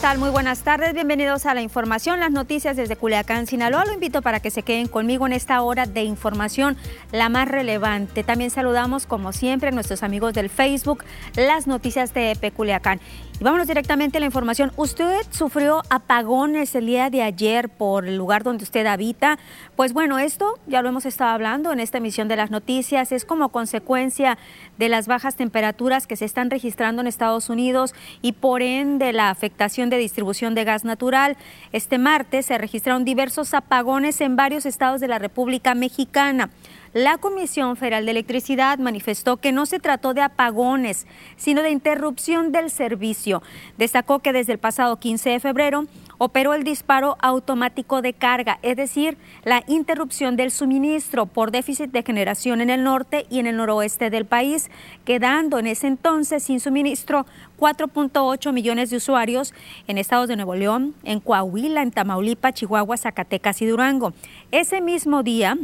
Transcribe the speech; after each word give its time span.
tal? 0.00 0.18
Muy 0.18 0.30
buenas 0.30 0.60
tardes. 0.62 0.94
Bienvenidos 0.94 1.44
a 1.44 1.52
la 1.52 1.60
información, 1.60 2.20
las 2.20 2.30
noticias 2.30 2.76
desde 2.76 2.96
Culiacán, 2.96 3.46
Sinaloa. 3.46 3.84
Lo 3.84 3.92
invito 3.92 4.22
para 4.22 4.40
que 4.40 4.50
se 4.50 4.62
queden 4.62 4.88
conmigo 4.88 5.26
en 5.26 5.34
esta 5.34 5.60
hora 5.60 5.84
de 5.84 6.04
información, 6.04 6.76
la 7.12 7.28
más 7.28 7.48
relevante. 7.48 8.24
También 8.24 8.50
saludamos, 8.50 9.04
como 9.04 9.32
siempre, 9.32 9.68
a 9.68 9.72
nuestros 9.72 10.02
amigos 10.02 10.32
del 10.32 10.48
Facebook, 10.48 11.04
las 11.36 11.66
noticias 11.66 12.14
de 12.14 12.52
Culiacán. 12.56 13.00
Y 13.40 13.44
vámonos 13.44 13.68
directamente 13.68 14.18
a 14.18 14.20
la 14.20 14.26
información. 14.26 14.72
¿Usted 14.74 15.20
sufrió 15.30 15.82
apagones 15.90 16.74
el 16.74 16.86
día 16.86 17.08
de 17.08 17.22
ayer 17.22 17.68
por 17.68 18.04
el 18.04 18.16
lugar 18.16 18.42
donde 18.42 18.64
usted 18.64 18.84
habita? 18.84 19.38
Pues 19.76 19.92
bueno, 19.92 20.18
esto 20.18 20.58
ya 20.66 20.82
lo 20.82 20.88
hemos 20.88 21.06
estado 21.06 21.30
hablando 21.30 21.72
en 21.72 21.78
esta 21.78 21.98
emisión 21.98 22.26
de 22.26 22.34
las 22.34 22.50
noticias. 22.50 23.12
Es 23.12 23.24
como 23.24 23.50
consecuencia 23.50 24.38
de 24.76 24.88
las 24.88 25.06
bajas 25.06 25.36
temperaturas 25.36 26.08
que 26.08 26.16
se 26.16 26.24
están 26.24 26.50
registrando 26.50 27.00
en 27.00 27.06
Estados 27.06 27.48
Unidos 27.48 27.94
y 28.22 28.32
por 28.32 28.60
ende 28.60 29.12
la 29.12 29.30
afectación 29.30 29.88
de 29.88 29.98
distribución 29.98 30.56
de 30.56 30.64
gas 30.64 30.84
natural. 30.84 31.36
Este 31.70 31.96
martes 31.96 32.46
se 32.46 32.58
registraron 32.58 33.04
diversos 33.04 33.54
apagones 33.54 34.20
en 34.20 34.34
varios 34.34 34.66
estados 34.66 35.00
de 35.00 35.06
la 35.06 35.20
República 35.20 35.76
Mexicana. 35.76 36.50
La 36.94 37.18
Comisión 37.18 37.76
Federal 37.76 38.06
de 38.06 38.12
Electricidad 38.12 38.78
manifestó 38.78 39.36
que 39.36 39.52
no 39.52 39.66
se 39.66 39.78
trató 39.78 40.14
de 40.14 40.22
apagones, 40.22 41.06
sino 41.36 41.62
de 41.62 41.70
interrupción 41.70 42.50
del 42.50 42.70
servicio. 42.70 43.42
Destacó 43.76 44.20
que 44.20 44.32
desde 44.32 44.54
el 44.54 44.58
pasado 44.58 44.98
15 44.98 45.30
de 45.30 45.40
febrero 45.40 45.84
operó 46.16 46.54
el 46.54 46.64
disparo 46.64 47.16
automático 47.20 48.02
de 48.02 48.12
carga, 48.14 48.58
es 48.62 48.76
decir, 48.76 49.18
la 49.44 49.64
interrupción 49.68 50.36
del 50.36 50.50
suministro 50.50 51.26
por 51.26 51.50
déficit 51.50 51.90
de 51.90 52.02
generación 52.02 52.60
en 52.60 52.70
el 52.70 52.82
norte 52.82 53.26
y 53.30 53.38
en 53.38 53.46
el 53.46 53.56
noroeste 53.56 54.10
del 54.10 54.24
país, 54.24 54.70
quedando 55.04 55.58
en 55.58 55.66
ese 55.66 55.86
entonces 55.86 56.42
sin 56.42 56.58
suministro 56.58 57.26
4.8 57.58 58.52
millones 58.52 58.90
de 58.90 58.96
usuarios 58.96 59.54
en 59.86 59.98
estados 59.98 60.28
de 60.28 60.36
Nuevo 60.36 60.54
León, 60.54 60.94
en 61.04 61.20
Coahuila, 61.20 61.82
en 61.82 61.92
Tamaulipas, 61.92 62.54
Chihuahua, 62.54 62.96
Zacatecas 62.96 63.62
y 63.62 63.66
Durango. 63.66 64.12
Ese 64.50 64.80
mismo 64.80 65.22
día, 65.22 65.56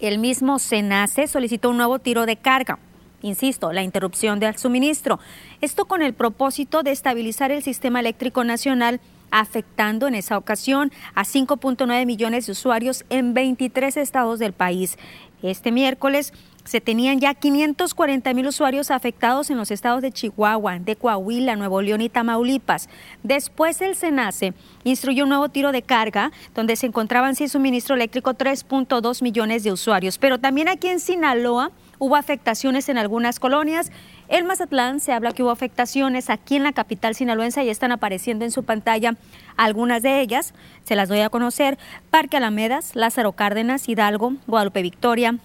el 0.00 0.18
mismo 0.18 0.58
SENACE 0.58 1.26
solicitó 1.26 1.70
un 1.70 1.76
nuevo 1.76 1.98
tiro 1.98 2.26
de 2.26 2.36
carga. 2.36 2.78
Insisto, 3.22 3.72
la 3.72 3.82
interrupción 3.82 4.38
del 4.38 4.56
suministro. 4.56 5.18
Esto 5.60 5.86
con 5.86 6.02
el 6.02 6.12
propósito 6.12 6.82
de 6.82 6.90
estabilizar 6.90 7.50
el 7.50 7.62
sistema 7.62 8.00
eléctrico 8.00 8.44
nacional 8.44 9.00
afectando 9.30 10.06
en 10.06 10.14
esa 10.14 10.38
ocasión 10.38 10.92
a 11.14 11.24
5.9 11.24 12.06
millones 12.06 12.46
de 12.46 12.52
usuarios 12.52 13.04
en 13.10 13.34
23 13.34 13.96
estados 13.96 14.38
del 14.38 14.52
país. 14.52 14.98
Este 15.42 15.72
miércoles 15.72 16.32
se 16.64 16.80
tenían 16.80 17.20
ya 17.20 17.34
540 17.34 18.32
mil 18.34 18.46
usuarios 18.46 18.90
afectados 18.90 19.50
en 19.50 19.58
los 19.58 19.70
estados 19.70 20.02
de 20.02 20.12
Chihuahua, 20.12 20.78
de 20.78 20.96
Coahuila, 20.96 21.56
Nuevo 21.56 21.82
León 21.82 22.00
y 22.00 22.08
Tamaulipas. 22.08 22.88
Después 23.22 23.80
el 23.82 23.94
SENACE 23.94 24.54
instruyó 24.82 25.24
un 25.24 25.28
nuevo 25.28 25.48
tiro 25.50 25.72
de 25.72 25.82
carga 25.82 26.32
donde 26.54 26.76
se 26.76 26.86
encontraban 26.86 27.36
sin 27.36 27.48
suministro 27.48 27.94
eléctrico 27.94 28.34
3.2 28.34 29.22
millones 29.22 29.62
de 29.62 29.72
usuarios. 29.72 30.18
Pero 30.18 30.38
también 30.38 30.68
aquí 30.68 30.88
en 30.88 31.00
Sinaloa 31.00 31.70
hubo 31.98 32.16
afectaciones 32.16 32.88
en 32.88 32.98
algunas 32.98 33.38
colonias. 33.38 33.92
En 34.28 34.46
Mazatlán 34.46 35.00
se 35.00 35.12
habla 35.12 35.32
que 35.32 35.42
hubo 35.42 35.50
afectaciones 35.50 36.30
aquí 36.30 36.56
en 36.56 36.62
la 36.62 36.72
capital 36.72 37.14
sinaloense 37.14 37.62
y 37.62 37.68
están 37.68 37.92
apareciendo 37.92 38.44
en 38.46 38.50
su 38.50 38.62
pantalla 38.62 39.16
algunas 39.56 40.02
de 40.02 40.20
ellas. 40.20 40.54
Se 40.84 40.96
las 40.96 41.10
doy 41.10 41.20
a 41.20 41.28
conocer. 41.28 41.78
Parque 42.10 42.38
Alamedas, 42.38 42.96
Lázaro 42.96 43.32
Cárdenas, 43.32 43.88
Hidalgo, 43.88 44.34
Guadalupe 44.46 44.82
Victoria, 44.82 45.38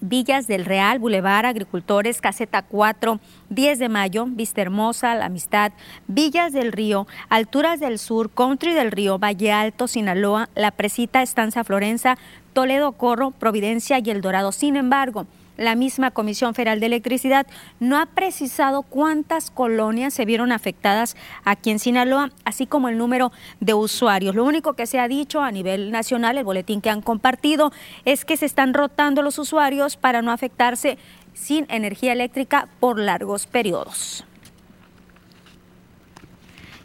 Villas 0.00 0.46
del 0.46 0.64
Real, 0.64 0.98
Boulevard, 0.98 1.46
Agricultores, 1.46 2.20
Caseta 2.20 2.62
4, 2.62 3.20
10 3.50 3.78
de 3.78 3.88
Mayo, 3.88 4.26
Vista 4.26 4.62
Hermosa, 4.62 5.14
La 5.14 5.26
Amistad, 5.26 5.72
Villas 6.06 6.52
del 6.52 6.72
Río, 6.72 7.06
Alturas 7.28 7.80
del 7.80 7.98
Sur, 7.98 8.30
Country 8.30 8.72
del 8.72 8.92
Río, 8.92 9.18
Valle 9.18 9.52
Alto, 9.52 9.88
Sinaloa, 9.88 10.48
La 10.54 10.70
Presita, 10.70 11.22
Estanza 11.22 11.64
Florenza, 11.64 12.16
Toledo 12.52 12.92
Corro, 12.92 13.30
Providencia 13.30 13.98
y 14.02 14.10
El 14.10 14.20
Dorado. 14.20 14.52
Sin 14.52 14.76
embargo, 14.76 15.26
la 15.60 15.74
misma 15.74 16.10
Comisión 16.10 16.54
Federal 16.54 16.80
de 16.80 16.86
Electricidad 16.86 17.46
no 17.80 18.00
ha 18.00 18.06
precisado 18.06 18.80
cuántas 18.80 19.50
colonias 19.50 20.14
se 20.14 20.24
vieron 20.24 20.52
afectadas 20.52 21.16
aquí 21.44 21.70
en 21.70 21.78
Sinaloa, 21.78 22.30
así 22.46 22.66
como 22.66 22.88
el 22.88 22.96
número 22.96 23.30
de 23.60 23.74
usuarios. 23.74 24.34
Lo 24.34 24.44
único 24.44 24.72
que 24.72 24.86
se 24.86 24.98
ha 24.98 25.06
dicho 25.06 25.42
a 25.42 25.52
nivel 25.52 25.90
nacional, 25.90 26.38
el 26.38 26.44
boletín 26.44 26.80
que 26.80 26.88
han 26.88 27.02
compartido, 27.02 27.72
es 28.06 28.24
que 28.24 28.38
se 28.38 28.46
están 28.46 28.72
rotando 28.72 29.20
los 29.20 29.38
usuarios 29.38 29.98
para 29.98 30.22
no 30.22 30.32
afectarse 30.32 30.96
sin 31.34 31.66
energía 31.68 32.14
eléctrica 32.14 32.68
por 32.80 32.98
largos 32.98 33.46
periodos. 33.46 34.24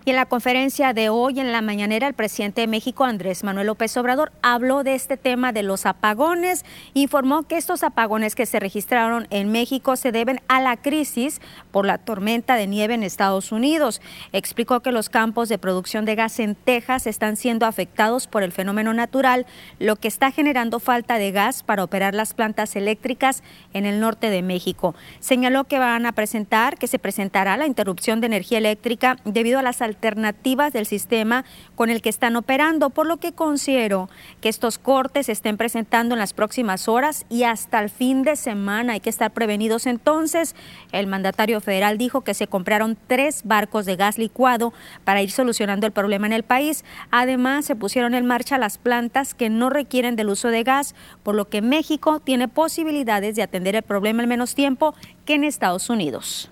Y 0.08 0.12
en 0.12 0.18
la 0.18 0.28
conferencia 0.28 0.94
de 0.94 1.10
hoy 1.10 1.40
en 1.40 1.52
la 1.52 1.64
mañanera, 1.64 2.06
el 2.06 2.14
presidente 2.14 2.62
de 2.62 2.68
México, 2.68 3.06
Andrés 3.06 3.44
Manuel 3.44 3.66
López 3.66 3.98
Obrador, 3.98 4.32
habló 4.44 4.84
de 4.84 4.94
este 4.94 5.18
tema 5.18 5.52
de 5.52 5.64
los 5.64 5.88
apagones. 5.88 6.64
Informó 6.94 7.42
que 7.42 7.58
estos 7.58 7.82
apagones 7.82 8.36
que 8.36 8.46
se 8.46 8.60
registraron 8.60 9.26
en 9.32 9.52
México 9.52 9.96
se 9.96 10.12
deben 10.12 10.42
a 10.48 10.62
la 10.62 10.78
crisis 10.78 11.42
por 11.72 11.88
la 11.88 11.98
tormenta 11.98 12.56
de 12.56 12.68
nieve 12.68 12.94
en 12.94 13.02
Estados 13.02 13.52
Unidos. 13.52 14.00
Explicó 14.32 14.82
que 14.82 14.92
los 14.92 15.10
campos 15.10 15.50
de 15.50 15.58
producción 15.58 16.06
de 16.06 16.14
gas 16.14 16.40
en 16.40 16.54
Texas 16.54 17.08
están 17.08 17.36
siendo 17.36 17.66
afectados 17.66 18.28
por 18.28 18.44
el 18.44 18.52
fenómeno 18.52 18.94
natural, 18.94 19.48
lo 19.80 19.96
que 19.96 20.08
está 20.08 20.30
generando 20.30 20.80
falta 20.80 21.18
de 21.18 21.32
gas 21.32 21.64
para 21.64 21.84
operar 21.84 22.14
las 22.14 22.36
plantas 22.36 22.76
eléctricas 22.76 23.42
en 23.74 23.88
el 23.88 24.00
norte 24.00 24.30
de 24.30 24.44
México. 24.44 24.94
Señaló 25.20 25.64
que 25.64 25.80
van 25.80 26.06
a 26.06 26.12
presentar, 26.12 26.78
que 26.78 26.86
se 26.86 27.00
presentará 27.00 27.58
la 27.58 27.66
interrupción 27.66 28.22
de 28.22 28.28
energía 28.28 28.60
eléctrica 28.60 29.18
debido 29.26 29.58
a 29.58 29.64
las 29.64 29.82
alternativas 29.96 30.74
del 30.74 30.86
sistema 30.86 31.46
con 31.76 31.90
el 31.90 32.02
que 32.02 32.10
están 32.10 32.36
operando, 32.36 32.90
por 32.90 33.06
lo 33.08 33.18
que 33.18 33.32
considero 33.32 34.10
que 34.42 34.50
estos 34.50 34.78
cortes 34.78 35.28
se 35.28 35.32
estén 35.32 35.58
presentando 35.58 36.16
en 36.16 36.20
las 36.20 36.34
próximas 36.34 36.88
horas 36.88 37.26
y 37.30 37.44
hasta 37.44 37.80
el 37.80 37.90
fin 37.90 38.24
de 38.24 38.36
semana. 38.36 38.94
Hay 38.94 39.00
que 39.00 39.10
estar 39.10 39.32
prevenidos 39.32 39.86
entonces. 39.86 40.56
El 40.92 41.08
mandatario 41.08 41.62
federal 41.62 41.98
dijo 41.98 42.22
que 42.22 42.34
se 42.34 42.48
compraron 42.48 42.98
tres 43.08 43.42
barcos 43.44 43.86
de 43.86 43.96
gas 43.96 44.18
licuado 44.18 44.74
para 45.04 45.22
ir 45.22 45.32
solucionando 45.32 45.88
el 45.88 45.94
problema 45.94 46.28
en 46.28 46.34
el 46.34 46.44
país. 46.44 46.84
Además, 47.12 47.66
se 47.66 47.76
pusieron 47.76 48.14
en 48.14 48.26
marcha 48.26 48.58
las 48.58 48.78
plantas 48.78 49.34
que 49.34 49.50
no 49.50 49.70
requieren 49.70 50.16
del 50.16 50.30
uso 50.30 50.50
de 50.50 50.64
gas, 50.64 50.94
por 51.24 51.36
lo 51.36 51.48
que 51.50 51.62
México 51.62 52.20
tiene 52.20 52.48
posibilidades 52.48 53.36
de 53.36 53.44
atender 53.44 53.76
el 53.76 53.84
problema 53.84 54.24
en 54.24 54.30
menos 54.30 54.56
tiempo 54.56 54.94
que 55.26 55.36
en 55.36 55.44
Estados 55.44 55.90
Unidos. 55.90 56.52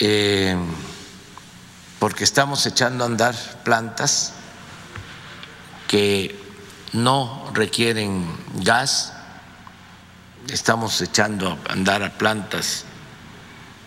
Eh, 0.00 0.56
porque 1.98 2.24
estamos 2.24 2.66
echando 2.66 3.04
a 3.04 3.06
andar 3.06 3.34
plantas 3.62 4.32
que 5.86 6.34
no 6.92 7.50
requieren 7.54 8.26
gas, 8.54 9.12
estamos 10.48 11.00
echando 11.00 11.58
a 11.68 11.72
andar 11.72 12.02
a 12.02 12.10
plantas 12.10 12.86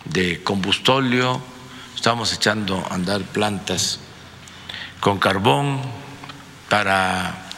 de 0.04 0.42
combustóleo, 0.42 1.42
estamos 1.94 2.32
echando 2.32 2.86
a 2.88 2.94
andar 2.94 3.22
plantas 3.22 3.98
con 5.00 5.18
carbón 5.18 5.82
para 6.68 7.48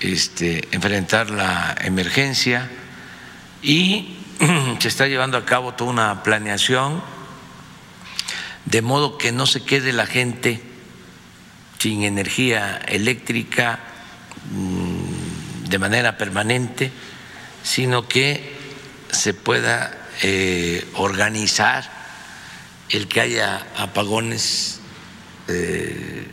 este, 0.00 0.66
enfrentar 0.72 1.30
la 1.30 1.76
emergencia. 1.80 2.70
Y 3.62 4.16
se 4.78 4.88
está 4.88 5.06
llevando 5.08 5.36
a 5.36 5.44
cabo 5.44 5.74
toda 5.74 5.90
una 5.90 6.22
planeación 6.22 7.02
de 8.64 8.82
modo 8.82 9.18
que 9.18 9.32
no 9.32 9.46
se 9.46 9.64
quede 9.64 9.92
la 9.92 10.06
gente 10.06 10.62
sin 11.78 12.02
energía 12.04 12.76
eléctrica 12.86 13.80
mm, 14.52 15.68
de 15.68 15.78
manera 15.78 16.18
permanente, 16.18 16.92
sino 17.62 18.06
que 18.06 18.54
se 19.10 19.34
pueda 19.34 20.08
eh, 20.22 20.86
organizar 20.94 21.90
el 22.90 23.08
que 23.08 23.20
haya 23.20 23.66
apagones 23.76 24.80
eh, 25.48 26.26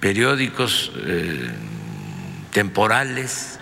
periódicos, 0.00 0.90
eh, 0.96 1.50
temporales, 2.52 3.59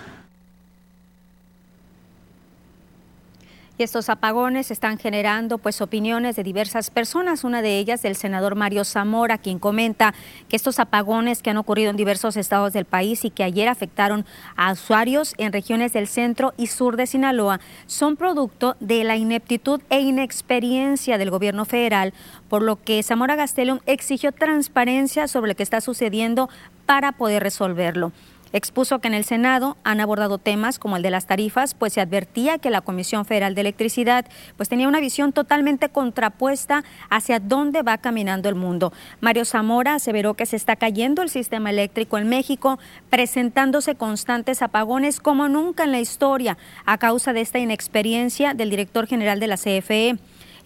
Y 3.78 3.84
estos 3.84 4.08
apagones 4.08 4.72
están 4.72 4.98
generando 4.98 5.58
pues 5.58 5.80
opiniones 5.80 6.34
de 6.34 6.42
diversas 6.42 6.90
personas, 6.90 7.44
una 7.44 7.62
de 7.62 7.78
ellas 7.78 8.02
del 8.02 8.16
senador 8.16 8.56
Mario 8.56 8.84
Zamora, 8.84 9.38
quien 9.38 9.60
comenta 9.60 10.14
que 10.48 10.56
estos 10.56 10.80
apagones 10.80 11.42
que 11.42 11.50
han 11.50 11.58
ocurrido 11.58 11.90
en 11.90 11.96
diversos 11.96 12.36
estados 12.36 12.72
del 12.72 12.86
país 12.86 13.24
y 13.24 13.30
que 13.30 13.44
ayer 13.44 13.68
afectaron 13.68 14.26
a 14.56 14.72
usuarios 14.72 15.32
en 15.38 15.52
regiones 15.52 15.92
del 15.92 16.08
centro 16.08 16.54
y 16.56 16.66
sur 16.66 16.96
de 16.96 17.06
Sinaloa 17.06 17.60
son 17.86 18.16
producto 18.16 18.76
de 18.80 19.04
la 19.04 19.16
ineptitud 19.16 19.80
e 19.90 20.00
inexperiencia 20.00 21.16
del 21.16 21.30
gobierno 21.30 21.64
federal, 21.64 22.12
por 22.48 22.62
lo 22.62 22.82
que 22.82 23.00
Zamora 23.04 23.36
Gastelum 23.36 23.78
exigió 23.86 24.32
transparencia 24.32 25.28
sobre 25.28 25.50
lo 25.50 25.54
que 25.54 25.62
está 25.62 25.80
sucediendo 25.80 26.48
para 26.84 27.12
poder 27.12 27.44
resolverlo. 27.44 28.10
Expuso 28.52 28.98
que 28.98 29.08
en 29.08 29.14
el 29.14 29.24
Senado 29.24 29.76
han 29.84 30.00
abordado 30.00 30.38
temas 30.38 30.78
como 30.78 30.96
el 30.96 31.02
de 31.02 31.10
las 31.10 31.26
tarifas, 31.26 31.74
pues 31.74 31.92
se 31.92 32.00
advertía 32.00 32.58
que 32.58 32.70
la 32.70 32.80
Comisión 32.80 33.24
Federal 33.24 33.54
de 33.54 33.60
Electricidad 33.60 34.24
pues 34.56 34.68
tenía 34.68 34.88
una 34.88 35.00
visión 35.00 35.32
totalmente 35.32 35.88
contrapuesta 35.90 36.84
hacia 37.10 37.40
dónde 37.40 37.82
va 37.82 37.98
caminando 37.98 38.48
el 38.48 38.54
mundo. 38.54 38.92
Mario 39.20 39.44
Zamora 39.44 39.94
aseveró 39.94 40.34
que 40.34 40.46
se 40.46 40.56
está 40.56 40.76
cayendo 40.76 41.22
el 41.22 41.28
sistema 41.28 41.70
eléctrico 41.70 42.18
en 42.18 42.28
México, 42.28 42.78
presentándose 43.10 43.94
constantes 43.94 44.62
apagones 44.62 45.20
como 45.20 45.48
nunca 45.48 45.84
en 45.84 45.92
la 45.92 46.00
historia 46.00 46.56
a 46.86 46.98
causa 46.98 47.32
de 47.32 47.42
esta 47.42 47.58
inexperiencia 47.58 48.54
del 48.54 48.70
director 48.70 49.06
general 49.06 49.40
de 49.40 49.46
la 49.46 49.56
CFE. 49.56 50.18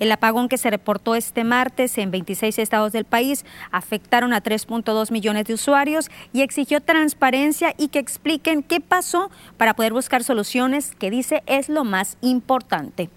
El 0.03 0.11
apagón 0.11 0.49
que 0.49 0.59
se 0.59 0.69
reportó 0.69 1.15
este 1.15 1.45
martes 1.45 1.97
en 1.97 2.11
26 2.11 2.59
estados 2.59 2.91
del 2.91 3.05
país 3.05 3.45
afectaron 3.71 4.33
a 4.33 4.43
3.2 4.43 5.13
millones 5.13 5.45
de 5.45 5.55
usuarios 5.55 6.11
y 6.33 6.43
exigió 6.43 6.81
transparencia 6.81 7.73
y 7.79 7.87
que 7.87 8.01
expliquen 8.01 8.65
qué 8.65 8.81
pasó 8.81 9.31
para 9.59 9.75
poder 9.75 9.93
buscar 9.93 10.25
soluciones 10.25 10.97
que 10.99 11.09
dice 11.09 11.45
es 11.47 11.69
lo 11.69 11.85
más 11.85 12.17
importante. 12.21 13.11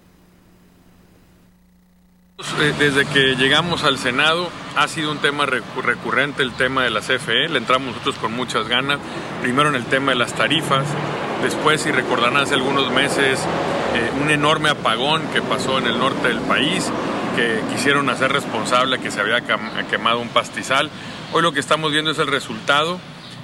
Eh, 2.38 2.72
desde 2.78 3.04
que 3.06 3.34
llegamos 3.34 3.82
al 3.82 3.98
Senado 3.98 4.48
ha 4.76 4.86
sido 4.86 5.10
un 5.10 5.18
tema 5.18 5.44
recurrente 5.44 6.44
el 6.44 6.52
tema 6.52 6.84
de 6.84 6.90
la 6.90 7.00
CFE, 7.00 7.48
le 7.48 7.58
entramos 7.58 7.88
nosotros 7.88 8.14
con 8.14 8.32
muchas 8.32 8.68
ganas, 8.68 9.00
primero 9.42 9.70
en 9.70 9.74
el 9.74 9.86
tema 9.86 10.12
de 10.12 10.18
las 10.18 10.34
tarifas, 10.34 10.86
después 11.42 11.80
si 11.80 11.90
recordarán 11.90 12.36
hace 12.36 12.54
algunos 12.54 12.92
meses 12.92 13.40
eh, 13.96 14.10
un 14.20 14.30
enorme 14.30 14.68
apagón 14.68 15.22
que 15.32 15.40
pasó 15.40 15.78
en 15.78 15.86
el 15.86 15.98
norte 15.98 16.28
del 16.28 16.40
país, 16.40 16.92
que 17.34 17.62
quisieron 17.72 18.10
hacer 18.10 18.30
responsable 18.30 18.98
que 18.98 19.10
se 19.10 19.20
había 19.20 19.40
quemado 19.88 20.20
un 20.20 20.28
pastizal. 20.28 20.90
Hoy 21.32 21.40
lo 21.40 21.52
que 21.52 21.60
estamos 21.60 21.92
viendo 21.92 22.10
es 22.10 22.18
el 22.18 22.26
resultado 22.26 23.00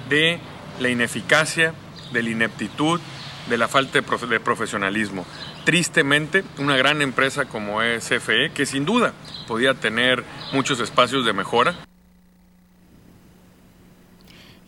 de 0.09 0.39
la 0.79 0.89
ineficacia, 0.89 1.73
de 2.11 2.21
la 2.21 2.29
ineptitud, 2.29 3.01
de 3.49 3.57
la 3.57 3.67
falta 3.67 3.99
de 3.99 4.39
profesionalismo. 4.39 5.25
Tristemente, 5.65 6.43
una 6.59 6.77
gran 6.77 7.01
empresa 7.01 7.45
como 7.45 7.81
es 7.81 8.07
CFE, 8.07 8.51
que 8.53 8.67
sin 8.67 8.85
duda 8.85 9.13
podía 9.47 9.73
tener 9.73 10.23
muchos 10.51 10.79
espacios 10.79 11.25
de 11.25 11.33
mejora, 11.33 11.73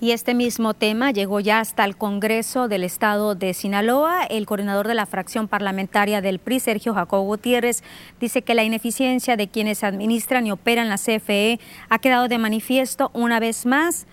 y 0.02 0.12
este 0.12 0.34
mismo 0.34 0.74
tema 0.74 1.12
llegó 1.12 1.40
ya 1.40 1.60
hasta 1.60 1.86
el 1.86 1.96
Congreso 1.96 2.68
del 2.68 2.84
Estado 2.84 3.34
de 3.34 3.54
Sinaloa. 3.54 4.26
El 4.26 4.46
coordinador 4.46 4.88
de 4.88 4.94
la 4.94 5.06
fracción 5.06 5.48
parlamentaria 5.48 6.22
del 6.22 6.40
PRI, 6.40 6.60
Sergio 6.60 6.94
Jacobo 6.94 7.24
Gutiérrez, 7.24 7.82
dice 8.20 8.42
que 8.42 8.56
la 8.56 8.64
ineficiencia 8.64 9.38
de 9.38 9.48
quienes 9.48 9.84
administran 9.84 10.48
y 10.48 10.52
operan 10.52 10.90
la 10.90 10.98
CFE 10.98 11.60
ha 11.90 12.00
quedado 12.00 12.28
de 12.28 12.38
manifiesto 12.38 13.10
una 13.14 13.40
vez 13.40 13.66
más. 13.66 14.06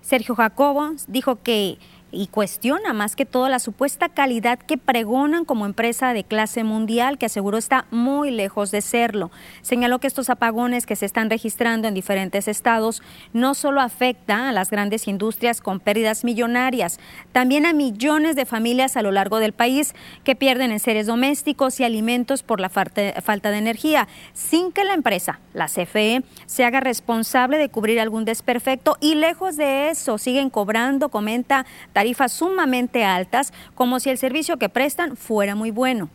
Sergio 0.00 0.34
Jacobo 0.34 0.92
dijo 1.06 1.42
que 1.42 1.78
y 2.10 2.28
cuestiona 2.28 2.92
más 2.92 3.16
que 3.16 3.26
todo 3.26 3.48
la 3.48 3.58
supuesta 3.58 4.08
calidad 4.08 4.58
que 4.58 4.78
pregonan 4.78 5.44
como 5.44 5.66
empresa 5.66 6.12
de 6.14 6.24
clase 6.24 6.64
mundial, 6.64 7.18
que 7.18 7.26
aseguró 7.26 7.58
está 7.58 7.86
muy 7.90 8.30
lejos 8.30 8.70
de 8.70 8.80
serlo. 8.80 9.30
Señaló 9.62 9.98
que 9.98 10.06
estos 10.06 10.30
apagones 10.30 10.86
que 10.86 10.96
se 10.96 11.06
están 11.06 11.28
registrando 11.28 11.86
en 11.86 11.94
diferentes 11.94 12.48
estados 12.48 13.02
no 13.32 13.54
solo 13.54 13.80
afectan 13.80 14.40
a 14.40 14.52
las 14.52 14.70
grandes 14.70 15.06
industrias 15.08 15.60
con 15.60 15.80
pérdidas 15.80 16.24
millonarias, 16.24 16.98
también 17.32 17.66
a 17.66 17.72
millones 17.72 18.36
de 18.36 18.46
familias 18.46 18.96
a 18.96 19.02
lo 19.02 19.12
largo 19.12 19.38
del 19.38 19.52
país 19.52 19.94
que 20.24 20.36
pierden 20.36 20.72
en 20.72 20.80
seres 20.80 21.06
domésticos 21.06 21.80
y 21.80 21.84
alimentos 21.84 22.42
por 22.42 22.60
la 22.60 22.68
falta 22.68 23.50
de 23.50 23.58
energía, 23.58 24.08
sin 24.32 24.72
que 24.72 24.84
la 24.84 24.94
empresa, 24.94 25.40
la 25.52 25.66
CFE, 25.66 26.22
se 26.46 26.64
haga 26.64 26.80
responsable 26.80 27.58
de 27.58 27.68
cubrir 27.68 28.00
algún 28.00 28.24
desperfecto 28.24 28.96
y 29.00 29.14
lejos 29.14 29.56
de 29.56 29.90
eso 29.90 30.18
siguen 30.18 30.50
cobrando, 30.50 31.08
comenta 31.10 31.66
tarifas 31.98 32.32
sumamente 32.32 33.02
altas, 33.02 33.52
como 33.74 33.98
si 33.98 34.08
el 34.08 34.18
servicio 34.18 34.56
que 34.56 34.68
prestan 34.68 35.16
fuera 35.16 35.56
muy 35.56 35.72
bueno. 35.72 36.08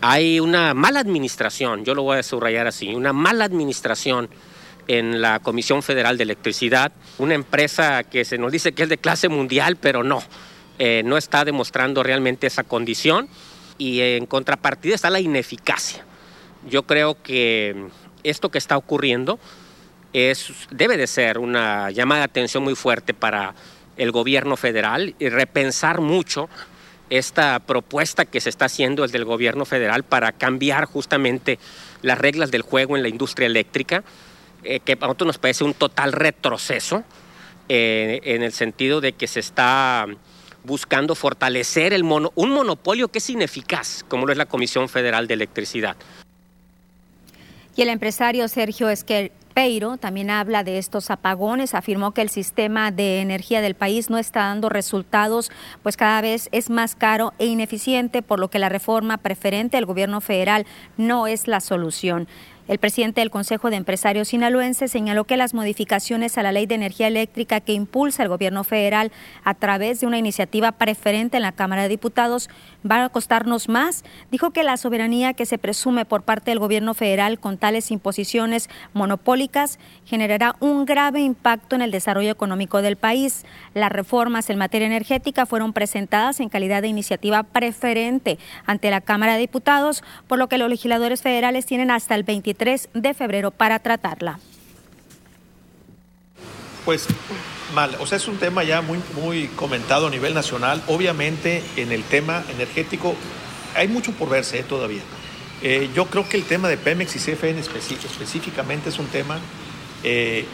Hay 0.00 0.38
una 0.38 0.72
mala 0.72 1.00
administración, 1.00 1.84
yo 1.84 1.96
lo 1.96 2.04
voy 2.04 2.18
a 2.18 2.22
subrayar 2.22 2.68
así, 2.68 2.94
una 2.94 3.12
mala 3.12 3.44
administración 3.44 4.30
en 4.86 5.20
la 5.20 5.40
Comisión 5.40 5.82
Federal 5.82 6.16
de 6.16 6.22
Electricidad, 6.22 6.92
una 7.18 7.34
empresa 7.34 8.04
que 8.04 8.24
se 8.24 8.38
nos 8.38 8.52
dice 8.52 8.70
que 8.70 8.84
es 8.84 8.88
de 8.88 8.98
clase 8.98 9.28
mundial, 9.28 9.74
pero 9.74 10.04
no, 10.04 10.22
eh, 10.78 11.02
no 11.04 11.16
está 11.16 11.44
demostrando 11.44 12.04
realmente 12.04 12.46
esa 12.46 12.62
condición 12.62 13.28
y 13.78 13.98
en 13.98 14.26
contrapartida 14.26 14.94
está 14.94 15.10
la 15.10 15.18
ineficacia. 15.18 16.04
Yo 16.70 16.84
creo 16.84 17.20
que 17.20 17.88
esto 18.22 18.52
que 18.52 18.58
está 18.58 18.76
ocurriendo 18.76 19.40
es, 20.12 20.52
debe 20.70 20.96
de 20.96 21.06
ser 21.06 21.38
una 21.38 21.90
llamada 21.90 22.20
de 22.20 22.24
atención 22.24 22.62
muy 22.62 22.74
fuerte 22.74 23.14
para 23.14 23.54
el 23.96 24.10
gobierno 24.10 24.56
federal 24.56 25.14
y 25.18 25.28
repensar 25.28 26.00
mucho 26.00 26.48
esta 27.10 27.58
propuesta 27.60 28.24
que 28.24 28.40
se 28.40 28.48
está 28.48 28.66
haciendo 28.66 29.02
desde 29.02 29.18
el 29.18 29.24
gobierno 29.24 29.64
federal 29.64 30.02
para 30.02 30.32
cambiar 30.32 30.86
justamente 30.86 31.58
las 32.00 32.18
reglas 32.18 32.50
del 32.50 32.62
juego 32.62 32.96
en 32.96 33.02
la 33.02 33.08
industria 33.08 33.46
eléctrica, 33.46 34.02
eh, 34.64 34.80
que 34.80 34.92
a 34.92 34.96
nosotros 34.96 35.26
nos 35.26 35.38
parece 35.38 35.64
un 35.64 35.74
total 35.74 36.12
retroceso 36.12 37.04
eh, 37.68 38.20
en 38.24 38.42
el 38.42 38.52
sentido 38.52 39.00
de 39.00 39.12
que 39.12 39.26
se 39.26 39.40
está 39.40 40.06
buscando 40.64 41.14
fortalecer 41.14 41.92
el 41.92 42.04
mono, 42.04 42.32
un 42.34 42.50
monopolio 42.50 43.08
que 43.08 43.18
es 43.18 43.28
ineficaz, 43.28 44.04
como 44.08 44.26
lo 44.26 44.32
es 44.32 44.38
la 44.38 44.46
Comisión 44.46 44.88
Federal 44.88 45.26
de 45.26 45.34
Electricidad. 45.34 45.96
Y 47.74 47.82
el 47.82 47.88
empresario 47.88 48.48
Sergio 48.48 48.88
Esquer 48.90 49.32
Peiro 49.54 49.96
también 49.96 50.30
habla 50.30 50.64
de 50.64 50.78
estos 50.78 51.10
apagones, 51.10 51.74
afirmó 51.74 52.12
que 52.12 52.22
el 52.22 52.30
sistema 52.30 52.90
de 52.90 53.20
energía 53.20 53.60
del 53.60 53.74
país 53.74 54.10
no 54.10 54.18
está 54.18 54.40
dando 54.40 54.68
resultados, 54.68 55.50
pues 55.82 55.96
cada 55.96 56.20
vez 56.20 56.48
es 56.52 56.70
más 56.70 56.94
caro 56.94 57.32
e 57.38 57.46
ineficiente, 57.46 58.22
por 58.22 58.40
lo 58.40 58.48
que 58.48 58.58
la 58.58 58.68
reforma 58.68 59.18
preferente 59.18 59.76
del 59.76 59.86
gobierno 59.86 60.20
federal 60.20 60.66
no 60.96 61.26
es 61.26 61.48
la 61.48 61.60
solución. 61.60 62.28
El 62.68 62.78
presidente 62.78 63.20
del 63.20 63.30
Consejo 63.30 63.70
de 63.70 63.76
Empresarios 63.76 64.28
Sinaloense 64.28 64.86
señaló 64.86 65.24
que 65.24 65.36
las 65.36 65.52
modificaciones 65.52 66.38
a 66.38 66.44
la 66.44 66.52
ley 66.52 66.66
de 66.66 66.76
energía 66.76 67.08
eléctrica 67.08 67.60
que 67.60 67.72
impulsa 67.72 68.22
el 68.22 68.28
gobierno 68.28 68.62
federal 68.62 69.10
a 69.42 69.54
través 69.54 70.00
de 70.00 70.06
una 70.06 70.18
iniciativa 70.18 70.70
preferente 70.70 71.38
en 71.38 71.42
la 71.42 71.50
Cámara 71.50 71.82
de 71.82 71.88
Diputados 71.88 72.48
van 72.82 73.02
a 73.02 73.08
costarnos 73.08 73.68
más. 73.68 74.04
Dijo 74.30 74.50
que 74.50 74.62
la 74.62 74.76
soberanía 74.76 75.34
que 75.34 75.46
se 75.46 75.58
presume 75.58 76.04
por 76.04 76.22
parte 76.22 76.50
del 76.50 76.58
gobierno 76.58 76.94
federal 76.94 77.38
con 77.38 77.58
tales 77.58 77.90
imposiciones 77.90 78.68
monopólicas 78.92 79.78
generará 80.04 80.56
un 80.60 80.84
grave 80.84 81.20
impacto 81.20 81.76
en 81.76 81.82
el 81.82 81.90
desarrollo 81.90 82.30
económico 82.30 82.82
del 82.82 82.96
país. 82.96 83.44
Las 83.74 83.92
reformas 83.92 84.50
en 84.50 84.58
materia 84.58 84.86
energética 84.86 85.46
fueron 85.46 85.72
presentadas 85.72 86.40
en 86.40 86.48
calidad 86.48 86.82
de 86.82 86.88
iniciativa 86.88 87.42
preferente 87.42 88.38
ante 88.66 88.90
la 88.90 89.00
Cámara 89.00 89.34
de 89.34 89.40
Diputados, 89.40 90.02
por 90.26 90.38
lo 90.38 90.48
que 90.48 90.58
los 90.58 90.68
legisladores 90.68 91.22
federales 91.22 91.66
tienen 91.66 91.90
hasta 91.90 92.14
el 92.14 92.24
23 92.24 92.88
de 92.94 93.14
febrero 93.14 93.50
para 93.50 93.78
tratarla. 93.78 94.38
Pues 96.84 97.06
mal, 97.72 97.96
o 98.00 98.06
sea, 98.06 98.18
es 98.18 98.28
un 98.28 98.36
tema 98.36 98.64
ya 98.64 98.82
muy, 98.82 99.00
muy 99.20 99.48
comentado 99.48 100.06
a 100.06 100.10
nivel 100.10 100.34
nacional. 100.34 100.82
Obviamente 100.86 101.62
en 101.76 101.92
el 101.92 102.02
tema 102.04 102.44
energético 102.50 103.14
hay 103.74 103.88
mucho 103.88 104.12
por 104.12 104.28
verse 104.28 104.60
eh, 104.60 104.62
todavía. 104.62 105.02
Eh, 105.62 105.90
yo 105.94 106.06
creo 106.06 106.28
que 106.28 106.36
el 106.36 106.44
tema 106.44 106.68
de 106.68 106.76
Pemex 106.76 107.16
y 107.16 107.18
CFE 107.18 107.58
específicamente 107.58 108.88
es 108.88 108.98
un 108.98 109.06
tema, 109.06 109.38
eh, 110.02 110.44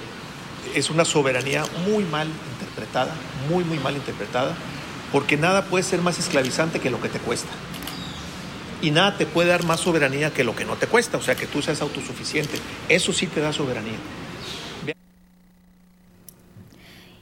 es 0.74 0.90
una 0.90 1.04
soberanía 1.04 1.64
muy 1.86 2.04
mal 2.04 2.28
interpretada, 2.52 3.14
muy, 3.48 3.64
muy 3.64 3.78
mal 3.78 3.94
interpretada, 3.94 4.54
porque 5.12 5.36
nada 5.36 5.64
puede 5.64 5.84
ser 5.84 6.02
más 6.02 6.18
esclavizante 6.18 6.80
que 6.80 6.90
lo 6.90 7.00
que 7.00 7.08
te 7.08 7.18
cuesta 7.18 7.48
y 8.80 8.90
nada 8.90 9.16
te 9.16 9.26
puede 9.26 9.48
dar 9.48 9.64
más 9.64 9.80
soberanía 9.80 10.32
que 10.32 10.44
lo 10.44 10.54
que 10.54 10.64
no 10.64 10.76
te 10.76 10.86
cuesta, 10.86 11.18
o 11.18 11.22
sea, 11.22 11.34
que 11.34 11.46
tú 11.46 11.62
seas 11.62 11.80
autosuficiente. 11.80 12.58
Eso 12.88 13.12
sí 13.12 13.26
te 13.26 13.40
da 13.40 13.52
soberanía. 13.52 13.98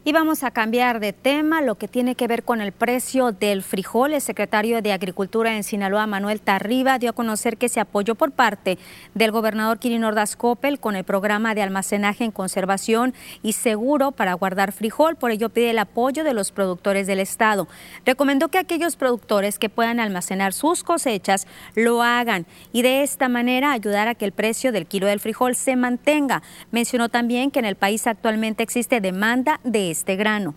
Y 0.08 0.12
vamos 0.12 0.44
a 0.44 0.52
cambiar 0.52 1.00
de 1.00 1.12
tema, 1.12 1.62
lo 1.62 1.74
que 1.74 1.88
tiene 1.88 2.14
que 2.14 2.28
ver 2.28 2.44
con 2.44 2.60
el 2.60 2.70
precio 2.70 3.32
del 3.32 3.64
frijol. 3.64 4.14
El 4.14 4.20
secretario 4.20 4.80
de 4.80 4.92
Agricultura 4.92 5.56
en 5.56 5.64
Sinaloa, 5.64 6.06
Manuel 6.06 6.40
Tarriba, 6.40 7.00
dio 7.00 7.10
a 7.10 7.12
conocer 7.12 7.56
que 7.56 7.68
se 7.68 7.80
apoyó 7.80 8.14
por 8.14 8.30
parte 8.30 8.78
del 9.14 9.32
gobernador 9.32 9.80
Kirin 9.80 10.04
Ordaz 10.04 10.36
Coppel 10.36 10.78
con 10.78 10.94
el 10.94 11.02
programa 11.02 11.56
de 11.56 11.62
almacenaje 11.62 12.22
en 12.22 12.30
conservación 12.30 13.14
y 13.42 13.54
seguro 13.54 14.12
para 14.12 14.34
guardar 14.34 14.70
frijol. 14.70 15.16
Por 15.16 15.32
ello 15.32 15.48
pide 15.48 15.70
el 15.70 15.78
apoyo 15.80 16.22
de 16.22 16.34
los 16.34 16.52
productores 16.52 17.08
del 17.08 17.18
Estado. 17.18 17.66
Recomendó 18.04 18.46
que 18.46 18.58
aquellos 18.58 18.94
productores 18.94 19.58
que 19.58 19.70
puedan 19.70 19.98
almacenar 19.98 20.52
sus 20.52 20.84
cosechas 20.84 21.48
lo 21.74 22.04
hagan 22.04 22.46
y 22.72 22.82
de 22.82 23.02
esta 23.02 23.28
manera 23.28 23.72
ayudar 23.72 24.06
a 24.06 24.14
que 24.14 24.24
el 24.24 24.30
precio 24.30 24.70
del 24.70 24.86
kilo 24.86 25.08
del 25.08 25.18
frijol 25.18 25.56
se 25.56 25.74
mantenga. 25.74 26.44
Mencionó 26.70 27.08
también 27.08 27.50
que 27.50 27.58
en 27.58 27.64
el 27.64 27.74
país 27.74 28.06
actualmente 28.06 28.62
existe 28.62 29.00
demanda 29.00 29.58
de 29.64 29.95
este 29.96 30.16
grano. 30.16 30.54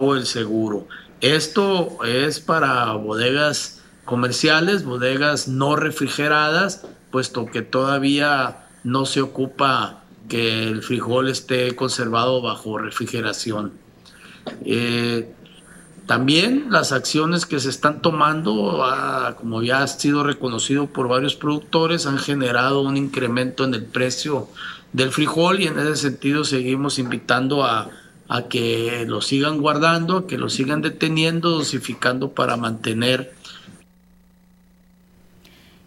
El 0.00 0.26
seguro. 0.26 0.86
Esto 1.20 2.04
es 2.04 2.40
para 2.40 2.92
bodegas 2.92 3.82
comerciales, 4.04 4.84
bodegas 4.84 5.48
no 5.48 5.76
refrigeradas, 5.76 6.86
puesto 7.10 7.46
que 7.46 7.62
todavía 7.62 8.66
no 8.82 9.06
se 9.06 9.22
ocupa 9.22 10.02
que 10.28 10.68
el 10.68 10.82
frijol 10.82 11.28
esté 11.28 11.74
conservado 11.74 12.42
bajo 12.42 12.78
refrigeración. 12.78 13.72
Eh, 14.64 15.32
también 16.06 16.66
las 16.68 16.92
acciones 16.92 17.46
que 17.46 17.60
se 17.60 17.70
están 17.70 18.02
tomando, 18.02 18.84
ah, 18.84 19.36
como 19.38 19.62
ya 19.62 19.82
ha 19.82 19.86
sido 19.86 20.22
reconocido 20.22 20.86
por 20.86 21.08
varios 21.08 21.34
productores, 21.34 22.06
han 22.06 22.18
generado 22.18 22.82
un 22.82 22.98
incremento 22.98 23.64
en 23.64 23.72
el 23.72 23.84
precio 23.84 24.48
del 24.94 25.10
frijol 25.10 25.60
y 25.60 25.66
en 25.66 25.78
ese 25.78 25.96
sentido 25.96 26.44
seguimos 26.44 26.98
invitando 26.98 27.64
a, 27.64 27.90
a 28.28 28.42
que 28.44 29.04
lo 29.06 29.20
sigan 29.20 29.58
guardando, 29.58 30.26
que 30.26 30.38
lo 30.38 30.48
sigan 30.48 30.82
deteniendo, 30.82 31.50
dosificando 31.50 32.30
para 32.30 32.56
mantener 32.56 33.34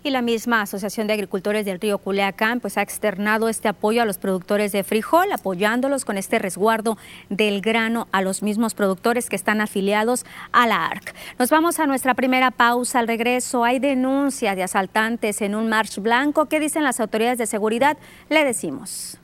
y 0.07 0.11
la 0.11 0.21
misma 0.21 0.61
Asociación 0.61 1.07
de 1.07 1.13
Agricultores 1.13 1.65
del 1.65 1.79
Río 1.79 1.97
Culeacán 1.97 2.59
pues 2.59 2.77
ha 2.77 2.81
externado 2.81 3.49
este 3.49 3.67
apoyo 3.67 4.01
a 4.01 4.05
los 4.05 4.17
productores 4.17 4.71
de 4.71 4.83
frijol, 4.83 5.31
apoyándolos 5.31 6.05
con 6.05 6.17
este 6.17 6.39
resguardo 6.39 6.97
del 7.29 7.61
grano 7.61 8.07
a 8.11 8.21
los 8.21 8.41
mismos 8.41 8.73
productores 8.73 9.29
que 9.29 9.35
están 9.35 9.59
afiliados 9.59 10.25
a 10.51 10.65
la 10.65 10.85
ARC. 10.85 11.13
Nos 11.37 11.49
vamos 11.49 11.79
a 11.79 11.87
nuestra 11.87 12.13
primera 12.13 12.51
pausa. 12.51 12.99
Al 12.99 13.07
regreso 13.07 13.63
hay 13.63 13.79
denuncia 13.79 14.55
de 14.55 14.63
asaltantes 14.63 15.41
en 15.41 15.55
un 15.55 15.67
march 15.67 15.99
blanco. 15.99 16.45
¿Qué 16.45 16.59
dicen 16.59 16.83
las 16.83 16.99
autoridades 16.99 17.37
de 17.37 17.45
seguridad? 17.45 17.97
Le 18.29 18.45
decimos. 18.45 19.19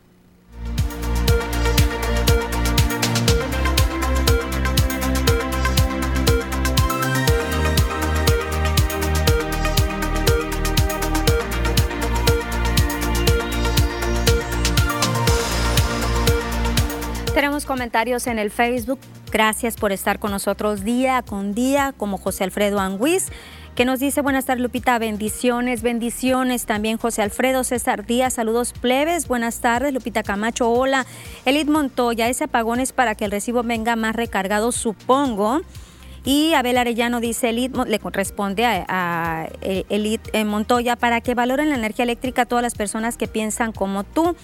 Tenemos 17.34 17.66
comentarios 17.66 18.28
en 18.28 18.38
el 18.38 18.52
Facebook. 18.52 19.00
Gracias 19.32 19.76
por 19.76 19.92
estar 19.92 20.20
con 20.20 20.30
nosotros 20.30 20.84
día 20.84 21.24
con 21.24 21.56
día, 21.56 21.92
como 21.98 22.20
José 22.20 22.44
Alfredo 22.44 22.80
Anguiz, 22.80 23.30
que 23.74 23.86
nos 23.86 24.00
dice 24.00 24.22
buenas 24.22 24.46
tardes 24.46 24.62
Lupita, 24.62 25.00
bendiciones, 25.00 25.82
bendiciones. 25.82 26.68
También 26.68 27.00
José 27.00 27.24
Alfredo 27.24 27.64
César 27.64 28.06
Díaz, 28.06 28.36
saludos 28.36 28.74
plebes, 28.74 29.28
buenas 29.28 29.62
tardes 29.62 29.92
Lupita 29.92 30.22
Camacho, 30.22 30.70
hola. 30.70 31.08
Elid 31.46 31.68
Montoya, 31.70 32.30
ese 32.30 32.44
apagón 32.44 32.80
es 32.80 32.94
para 32.94 33.16
que 33.16 33.26
el 33.26 33.32
recibo 33.32 33.64
venga 33.64 33.96
más 33.96 34.16
recargado, 34.16 34.72
supongo. 34.72 35.62
Y 36.26 36.54
Abel 36.54 36.78
Arellano 36.78 37.20
dice, 37.20 37.50
Elid, 37.50 37.76
le 37.88 38.00
responde 38.12 38.66
a, 38.66 38.86
a 38.88 39.48
Elid 39.62 40.22
eh, 40.34 40.46
Montoya, 40.46 40.96
para 40.96 41.20
que 41.20 41.34
valoren 41.34 41.70
la 41.70 41.76
energía 41.76 42.04
eléctrica 42.04 42.46
todas 42.46 42.62
las 42.62 42.76
personas 42.76 43.18
que 43.18 43.28
piensan 43.28 43.72
como 43.72 44.04
tú. 44.04 44.36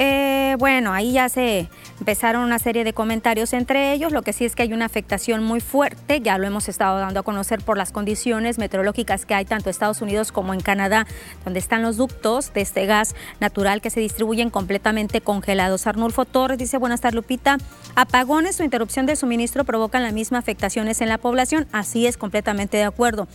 Eh, 0.00 0.54
bueno, 0.60 0.92
ahí 0.92 1.10
ya 1.10 1.28
se 1.28 1.68
empezaron 1.98 2.44
una 2.44 2.60
serie 2.60 2.84
de 2.84 2.92
comentarios 2.92 3.52
entre 3.52 3.92
ellos. 3.92 4.12
Lo 4.12 4.22
que 4.22 4.32
sí 4.32 4.44
es 4.44 4.54
que 4.54 4.62
hay 4.62 4.72
una 4.72 4.84
afectación 4.84 5.42
muy 5.42 5.58
fuerte, 5.58 6.20
ya 6.20 6.38
lo 6.38 6.46
hemos 6.46 6.68
estado 6.68 7.00
dando 7.00 7.18
a 7.18 7.22
conocer 7.24 7.60
por 7.62 7.76
las 7.76 7.90
condiciones 7.90 8.58
meteorológicas 8.58 9.26
que 9.26 9.34
hay 9.34 9.44
tanto 9.44 9.68
en 9.68 9.70
Estados 9.72 10.00
Unidos 10.00 10.30
como 10.30 10.54
en 10.54 10.60
Canadá, 10.60 11.04
donde 11.44 11.58
están 11.58 11.82
los 11.82 11.96
ductos 11.96 12.52
de 12.52 12.60
este 12.60 12.86
gas 12.86 13.16
natural 13.40 13.80
que 13.80 13.90
se 13.90 13.98
distribuyen 13.98 14.50
completamente 14.50 15.20
congelados. 15.20 15.88
Arnulfo 15.88 16.24
Torres 16.24 16.58
dice, 16.58 16.78
buenas 16.78 17.00
tardes 17.00 17.16
Lupita, 17.16 17.58
apagones 17.96 18.60
o 18.60 18.62
interrupción 18.62 19.04
de 19.04 19.16
suministro 19.16 19.64
provocan 19.64 20.04
las 20.04 20.12
mismas 20.12 20.38
afectaciones 20.44 21.00
en 21.00 21.08
la 21.08 21.18
población. 21.18 21.66
Así 21.72 22.06
es, 22.06 22.16
completamente 22.16 22.76
de 22.76 22.84
acuerdo. 22.84 23.26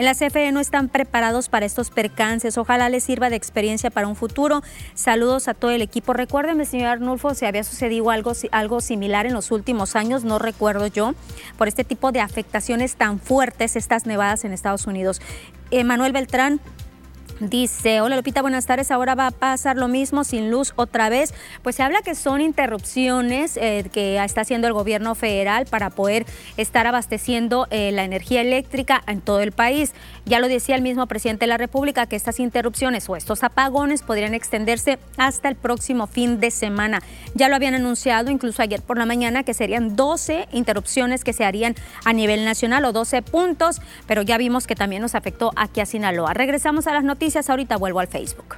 En 0.00 0.06
la 0.06 0.14
CFE 0.14 0.50
no 0.50 0.60
están 0.60 0.88
preparados 0.88 1.50
para 1.50 1.66
estos 1.66 1.90
percances. 1.90 2.56
Ojalá 2.56 2.88
les 2.88 3.04
sirva 3.04 3.28
de 3.28 3.36
experiencia 3.36 3.90
para 3.90 4.08
un 4.08 4.16
futuro. 4.16 4.62
Saludos 4.94 5.46
a 5.46 5.52
todo 5.52 5.72
el 5.72 5.82
equipo. 5.82 6.14
Recuérdeme, 6.14 6.64
señor 6.64 6.86
Arnulfo, 6.88 7.34
si 7.34 7.44
había 7.44 7.64
sucedido 7.64 8.08
algo, 8.08 8.32
algo 8.50 8.80
similar 8.80 9.26
en 9.26 9.34
los 9.34 9.50
últimos 9.50 9.96
años, 9.96 10.24
no 10.24 10.38
recuerdo 10.38 10.86
yo, 10.86 11.12
por 11.58 11.68
este 11.68 11.84
tipo 11.84 12.12
de 12.12 12.20
afectaciones 12.20 12.94
tan 12.94 13.20
fuertes, 13.20 13.76
estas 13.76 14.06
nevadas 14.06 14.46
en 14.46 14.54
Estados 14.54 14.86
Unidos. 14.86 15.20
Manuel 15.84 16.12
Beltrán, 16.12 16.60
Dice, 17.40 18.02
hola 18.02 18.16
Lupita, 18.16 18.42
buenas 18.42 18.66
tardes. 18.66 18.90
Ahora 18.90 19.14
va 19.14 19.28
a 19.28 19.30
pasar 19.30 19.78
lo 19.78 19.88
mismo 19.88 20.24
sin 20.24 20.50
luz 20.50 20.74
otra 20.76 21.08
vez. 21.08 21.32
Pues 21.62 21.76
se 21.76 21.82
habla 21.82 22.02
que 22.02 22.14
son 22.14 22.42
interrupciones 22.42 23.56
eh, 23.56 23.88
que 23.90 24.22
está 24.22 24.42
haciendo 24.42 24.66
el 24.66 24.74
gobierno 24.74 25.14
federal 25.14 25.64
para 25.64 25.88
poder 25.88 26.26
estar 26.58 26.86
abasteciendo 26.86 27.66
eh, 27.70 27.92
la 27.92 28.04
energía 28.04 28.42
eléctrica 28.42 29.02
en 29.06 29.22
todo 29.22 29.40
el 29.40 29.52
país. 29.52 29.94
Ya 30.26 30.38
lo 30.38 30.48
decía 30.48 30.76
el 30.76 30.82
mismo 30.82 31.06
presidente 31.06 31.44
de 31.44 31.46
la 31.46 31.56
República 31.56 32.04
que 32.04 32.14
estas 32.14 32.40
interrupciones 32.40 33.08
o 33.08 33.16
estos 33.16 33.42
apagones 33.42 34.02
podrían 34.02 34.34
extenderse 34.34 34.98
hasta 35.16 35.48
el 35.48 35.56
próximo 35.56 36.06
fin 36.06 36.40
de 36.40 36.50
semana. 36.50 37.00
Ya 37.34 37.48
lo 37.48 37.56
habían 37.56 37.74
anunciado 37.74 38.30
incluso 38.30 38.60
ayer 38.60 38.82
por 38.82 38.98
la 38.98 39.06
mañana 39.06 39.44
que 39.44 39.54
serían 39.54 39.96
12 39.96 40.48
interrupciones 40.52 41.24
que 41.24 41.32
se 41.32 41.46
harían 41.46 41.74
a 42.04 42.12
nivel 42.12 42.44
nacional 42.44 42.84
o 42.84 42.92
12 42.92 43.22
puntos, 43.22 43.80
pero 44.06 44.20
ya 44.20 44.36
vimos 44.36 44.66
que 44.66 44.74
también 44.74 45.00
nos 45.00 45.14
afectó 45.14 45.52
aquí 45.56 45.80
a 45.80 45.86
Sinaloa. 45.86 46.34
Regresamos 46.34 46.86
a 46.86 46.92
las 46.92 47.02
noticias 47.02 47.29
ahorita 47.36 47.76
vuelvo 47.76 48.00
al 48.00 48.08
Facebook. 48.08 48.56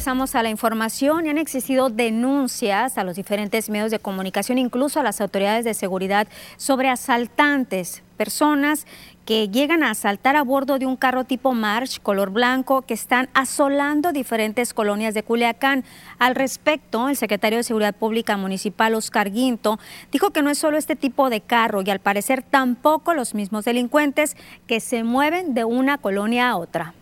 Regresamos 0.00 0.34
a 0.34 0.42
la 0.42 0.48
información 0.48 1.26
y 1.26 1.28
han 1.28 1.36
existido 1.36 1.90
denuncias 1.90 2.96
a 2.96 3.04
los 3.04 3.16
diferentes 3.16 3.68
medios 3.68 3.90
de 3.90 3.98
comunicación, 3.98 4.56
incluso 4.56 4.98
a 4.98 5.02
las 5.02 5.20
autoridades 5.20 5.66
de 5.66 5.74
seguridad, 5.74 6.26
sobre 6.56 6.88
asaltantes, 6.88 8.02
personas 8.16 8.86
que 9.26 9.50
llegan 9.50 9.82
a 9.82 9.90
asaltar 9.90 10.36
a 10.36 10.42
bordo 10.42 10.78
de 10.78 10.86
un 10.86 10.96
carro 10.96 11.24
tipo 11.24 11.52
March 11.52 12.00
color 12.00 12.30
blanco 12.30 12.80
que 12.80 12.94
están 12.94 13.28
asolando 13.34 14.12
diferentes 14.12 14.72
colonias 14.72 15.12
de 15.12 15.22
Culiacán. 15.22 15.84
Al 16.18 16.34
respecto, 16.34 17.10
el 17.10 17.16
secretario 17.16 17.58
de 17.58 17.64
Seguridad 17.64 17.94
Pública 17.94 18.38
Municipal, 18.38 18.94
Oscar 18.94 19.30
Guinto, 19.30 19.78
dijo 20.10 20.30
que 20.30 20.40
no 20.40 20.48
es 20.48 20.56
solo 20.56 20.78
este 20.78 20.96
tipo 20.96 21.28
de 21.28 21.42
carro 21.42 21.82
y 21.82 21.90
al 21.90 22.00
parecer 22.00 22.42
tampoco 22.42 23.12
los 23.12 23.34
mismos 23.34 23.66
delincuentes 23.66 24.34
que 24.66 24.80
se 24.80 25.04
mueven 25.04 25.52
de 25.52 25.64
una 25.64 25.98
colonia 25.98 26.48
a 26.48 26.56
otra. 26.56 26.94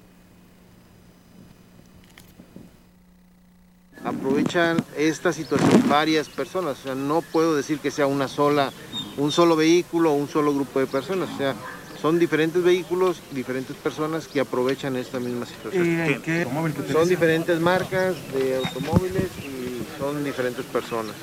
Aprovechan 4.05 4.79
esta 4.97 5.33
situación 5.33 5.89
varias 5.89 6.29
personas, 6.29 6.81
o 6.81 6.83
sea, 6.83 6.95
no 6.95 7.23
puedo 7.23 7.57
decir 7.57 7.79
que 7.79 7.91
sea 7.91 8.07
una 8.07 8.29
sola, 8.29 8.73
un 9.17 9.33
solo 9.33 9.57
vehículo 9.57 10.13
o 10.13 10.15
un 10.15 10.29
solo 10.29 10.55
grupo 10.55 10.81
de 10.81 10.87
personas, 10.87 11.29
o 11.35 11.39
sea, 11.39 11.55
son 12.01 12.19
diferentes 12.19 12.63
vehículos, 12.63 13.23
diferentes 13.33 13.77
personas 13.77 14.29
que 14.29 14.41
aprovechan 14.41 14.97
esta 14.97 15.19
misma 15.19 15.47
situación. 15.47 15.85
¿Qué 16.23 16.47
son 16.93 17.09
diferentes 17.09 17.59
marcas 17.61 18.15
de 18.33 18.57
automóviles 18.57 19.31
y 19.45 19.83
son 19.99 20.23
diferentes 20.23 20.65
personas. 20.67 21.17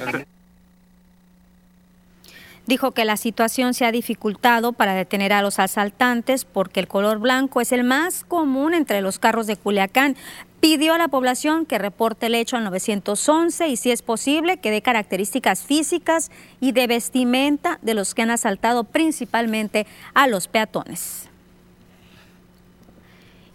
Dijo 2.67 2.91
que 2.91 3.05
la 3.05 3.15
situación 3.15 3.75
se 3.75 3.85
ha 3.85 3.91
dificultado 3.91 4.73
para 4.73 4.95
detener 4.95 5.33
a 5.33 5.43
los 5.43 5.59
asaltantes 5.59 6.45
porque 6.45 6.79
el 6.79 6.87
color 6.87 7.19
blanco 7.19 7.61
es 7.61 7.71
el 7.71 7.83
más 7.83 8.23
común 8.23 8.73
entre 8.73 9.01
los 9.01 9.19
carros 9.19 9.45
de 9.45 9.55
Culiacán. 9.55 10.15
Pidió 10.61 10.95
a 10.95 10.97
la 10.97 11.07
población 11.07 11.67
que 11.67 11.77
reporte 11.77 12.25
el 12.25 12.33
hecho 12.33 12.57
al 12.57 12.63
911 12.63 13.67
y 13.67 13.77
si 13.77 13.91
es 13.91 14.01
posible 14.01 14.57
que 14.57 14.71
dé 14.71 14.81
características 14.81 15.63
físicas 15.63 16.31
y 16.59 16.71
de 16.71 16.87
vestimenta 16.87 17.77
de 17.83 17.93
los 17.93 18.15
que 18.15 18.23
han 18.23 18.31
asaltado 18.31 18.83
principalmente 18.83 19.85
a 20.15 20.25
los 20.25 20.47
peatones 20.47 21.29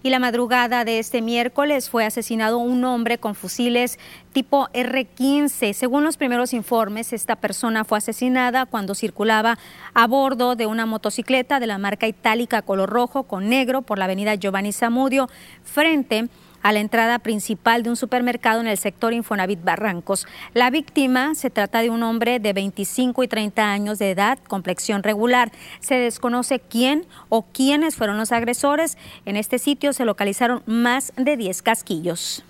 y 0.03 0.11
la 0.11 0.19
madrugada 0.19 0.85
de 0.85 0.99
este 0.99 1.21
miércoles 1.21 1.91
fue 1.91 2.05
asesinado 2.05 2.59
un 2.59 2.85
hombre 2.85 3.19
con 3.19 3.35
fusiles 3.35 3.99
tipo 4.33 4.69
R-15. 4.73 5.73
Según 5.73 6.05
los 6.05 6.17
primeros 6.17 6.53
informes, 6.55 7.13
esta 7.13 7.37
persona 7.37 7.85
fue 7.85 7.99
asesinada 7.99 8.67
cuando 8.67 8.95
circulaba 8.95 9.59
a 9.93 10.07
bordo 10.07 10.57
de 10.57 10.67
una 10.67 10.87
motocicleta 10.87 11.61
de 11.61 11.67
la 11.67 11.79
marca 11.79 12.07
itálica 12.07 12.63
color 12.63 12.89
rojo 12.89 13.25
con 13.25 13.49
negro 13.49 13.83
por 13.83 13.99
la 13.99 14.07
avenida 14.07 14.35
Giovanni 14.37 14.73
Zamudio 14.73 15.29
frente 15.65 16.29
a 16.63 16.73
la 16.73 16.81
entrada 16.81 17.19
principal 17.19 17.83
de 17.83 17.91
un 17.91 17.97
supermercado 17.97 18.61
en 18.61 18.67
el 18.67 18.79
sector 18.79 19.13
Infonavit 19.13 19.63
Barrancos. 19.63 20.27
La 20.55 20.71
víctima 20.71 21.35
se 21.35 21.51
trata 21.51 21.83
de 21.83 21.91
un 21.91 22.03
hombre 22.03 22.41
de 22.41 22.53
25 22.53 23.23
y 23.23 23.29
30 23.29 23.71
años 23.71 23.99
de 23.99 24.11
edad, 24.11 24.39
complexión 24.49 25.03
regular. 25.03 25.53
Se 25.81 25.95
desconoce 25.95 26.61
quién 26.61 27.07
o 27.29 27.43
quiénes 27.43 27.97
fueron 27.97 28.19
los 28.19 28.33
agresores. 28.33 28.99
En 29.25 29.37
este 29.37 29.59
sitio 29.59 29.93
se 29.93 30.05
localizaron 30.05 30.63
más 30.67 31.13
de 31.17 31.37
10 31.37 31.63
casquillos. 31.63 32.45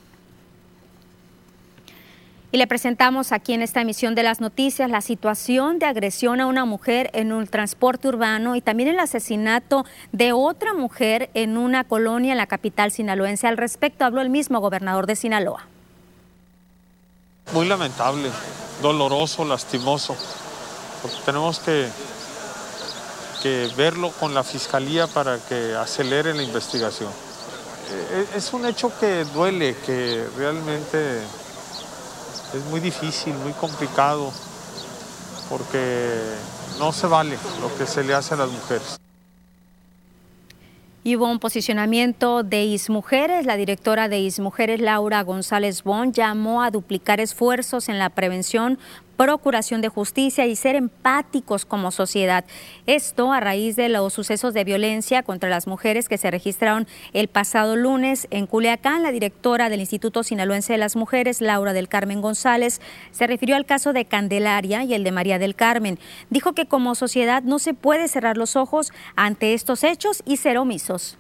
Y 2.53 2.59
le 2.59 2.67
presentamos 2.67 3.31
aquí 3.31 3.53
en 3.53 3.63
esta 3.63 3.81
emisión 3.81 4.17
de 4.17 4.25
las 4.25 4.41
noticias 4.41 4.91
la 4.91 5.03
situación 5.03 5.79
de 5.79 5.87
agresión 5.87 6.41
a 6.41 6.47
una 6.47 6.65
mujer 6.65 7.09
en 7.13 7.33
un 7.33 7.47
transporte 7.47 8.09
urbano 8.09 8.57
y 8.57 8.61
también 8.61 8.89
el 8.89 8.99
asesinato 8.99 9.85
de 10.11 10.33
otra 10.33 10.75
mujer 10.75 11.31
en 11.35 11.57
una 11.57 11.85
colonia 11.85 12.33
en 12.33 12.39
la 12.39 12.49
capital 12.49 12.91
sinaloense. 12.91 13.47
Al 13.47 13.57
respecto 13.57 14.05
habló 14.05 14.21
el 14.21 14.31
mismo 14.31 14.59
gobernador 14.59 15.07
de 15.07 15.15
Sinaloa. 15.15 15.69
Muy 17.53 17.69
lamentable, 17.69 18.29
doloroso, 18.83 19.45
lastimoso, 19.45 20.17
porque 21.03 21.19
tenemos 21.25 21.61
que, 21.61 21.87
que 23.45 23.71
verlo 23.77 24.11
con 24.19 24.35
la 24.35 24.43
fiscalía 24.43 25.07
para 25.07 25.39
que 25.39 25.77
acelere 25.77 26.35
la 26.35 26.43
investigación. 26.43 27.11
Eh, 27.93 28.27
es 28.35 28.53
un 28.53 28.67
hecho 28.67 28.93
que 28.99 29.25
duele, 29.27 29.77
que 29.87 30.25
realmente 30.37 31.21
es 32.55 32.65
muy 32.67 32.81
difícil, 32.81 33.35
muy 33.35 33.53
complicado, 33.53 34.33
porque 35.49 36.19
no 36.79 36.93
se 36.93 37.07
vale 37.07 37.37
lo 37.61 37.77
que 37.77 37.87
se 37.87 38.03
le 38.03 38.15
hace 38.15 38.35
a 38.35 38.39
las 38.39 38.51
mujeres. 38.51 39.01
Y 41.03 41.17
hubo 41.17 41.31
un 41.31 41.39
posicionamiento 41.39 42.43
de 42.43 42.65
ISMujeres. 42.65 43.47
La 43.47 43.57
directora 43.57 44.09
de 44.09 44.19
ISMujeres, 44.19 44.81
Laura 44.81 45.23
González 45.23 45.83
Bon, 45.83 46.13
llamó 46.13 46.63
a 46.63 46.71
duplicar 46.71 47.21
esfuerzos 47.21 47.89
en 47.89 47.99
la 47.99 48.11
prevención 48.11 48.79
procuración 49.21 49.83
de 49.83 49.91
justicia 49.91 50.47
y 50.47 50.57
ser 50.57 50.77
empáticos 50.77 51.67
como 51.67 51.91
sociedad. 51.91 52.47
Esto 52.87 53.35
a 53.35 53.41
raíz 53.41 53.77
de 53.77 53.91
los 53.91 54.15
sucesos 54.15 54.55
de 54.55 54.65
violencia 54.65 55.23
contra 55.23 55.51
las 55.51 55.67
mujeres 55.67 56.09
que 56.09 56.17
se 56.17 56.31
registraron 56.31 56.89
el 57.13 57.29
pasado 57.29 57.77
lunes 57.77 58.29
en 58.31 58.47
Culiacán. 58.47 59.03
La 59.03 59.13
directora 59.13 59.69
del 59.69 59.81
Instituto 59.81 60.23
Sinaloense 60.23 60.73
de 60.73 60.79
las 60.79 60.97
Mujeres, 60.97 61.43
Laura 61.43 61.75
del 61.75 61.91
Carmen 61.91 62.23
González, 62.23 62.81
se 63.11 63.27
refirió 63.27 63.57
al 63.57 63.67
caso 63.67 63.93
de 63.93 64.07
Candelaria 64.07 64.85
y 64.85 64.95
el 64.95 65.05
de 65.05 65.13
María 65.13 65.39
del 65.39 65.55
Carmen. 65.55 65.99
Dijo 66.31 66.55
que 66.55 66.65
como 66.65 66.95
sociedad 66.95 67.43
no 67.43 67.59
se 67.59 67.75
puede 67.75 68.09
cerrar 68.09 68.39
los 68.39 68.57
ojos 68.57 68.91
ante 69.17 69.53
estos 69.53 69.85
hechos 69.85 70.23
y 70.25 70.39
ser 70.39 70.57
omisos 70.57 71.19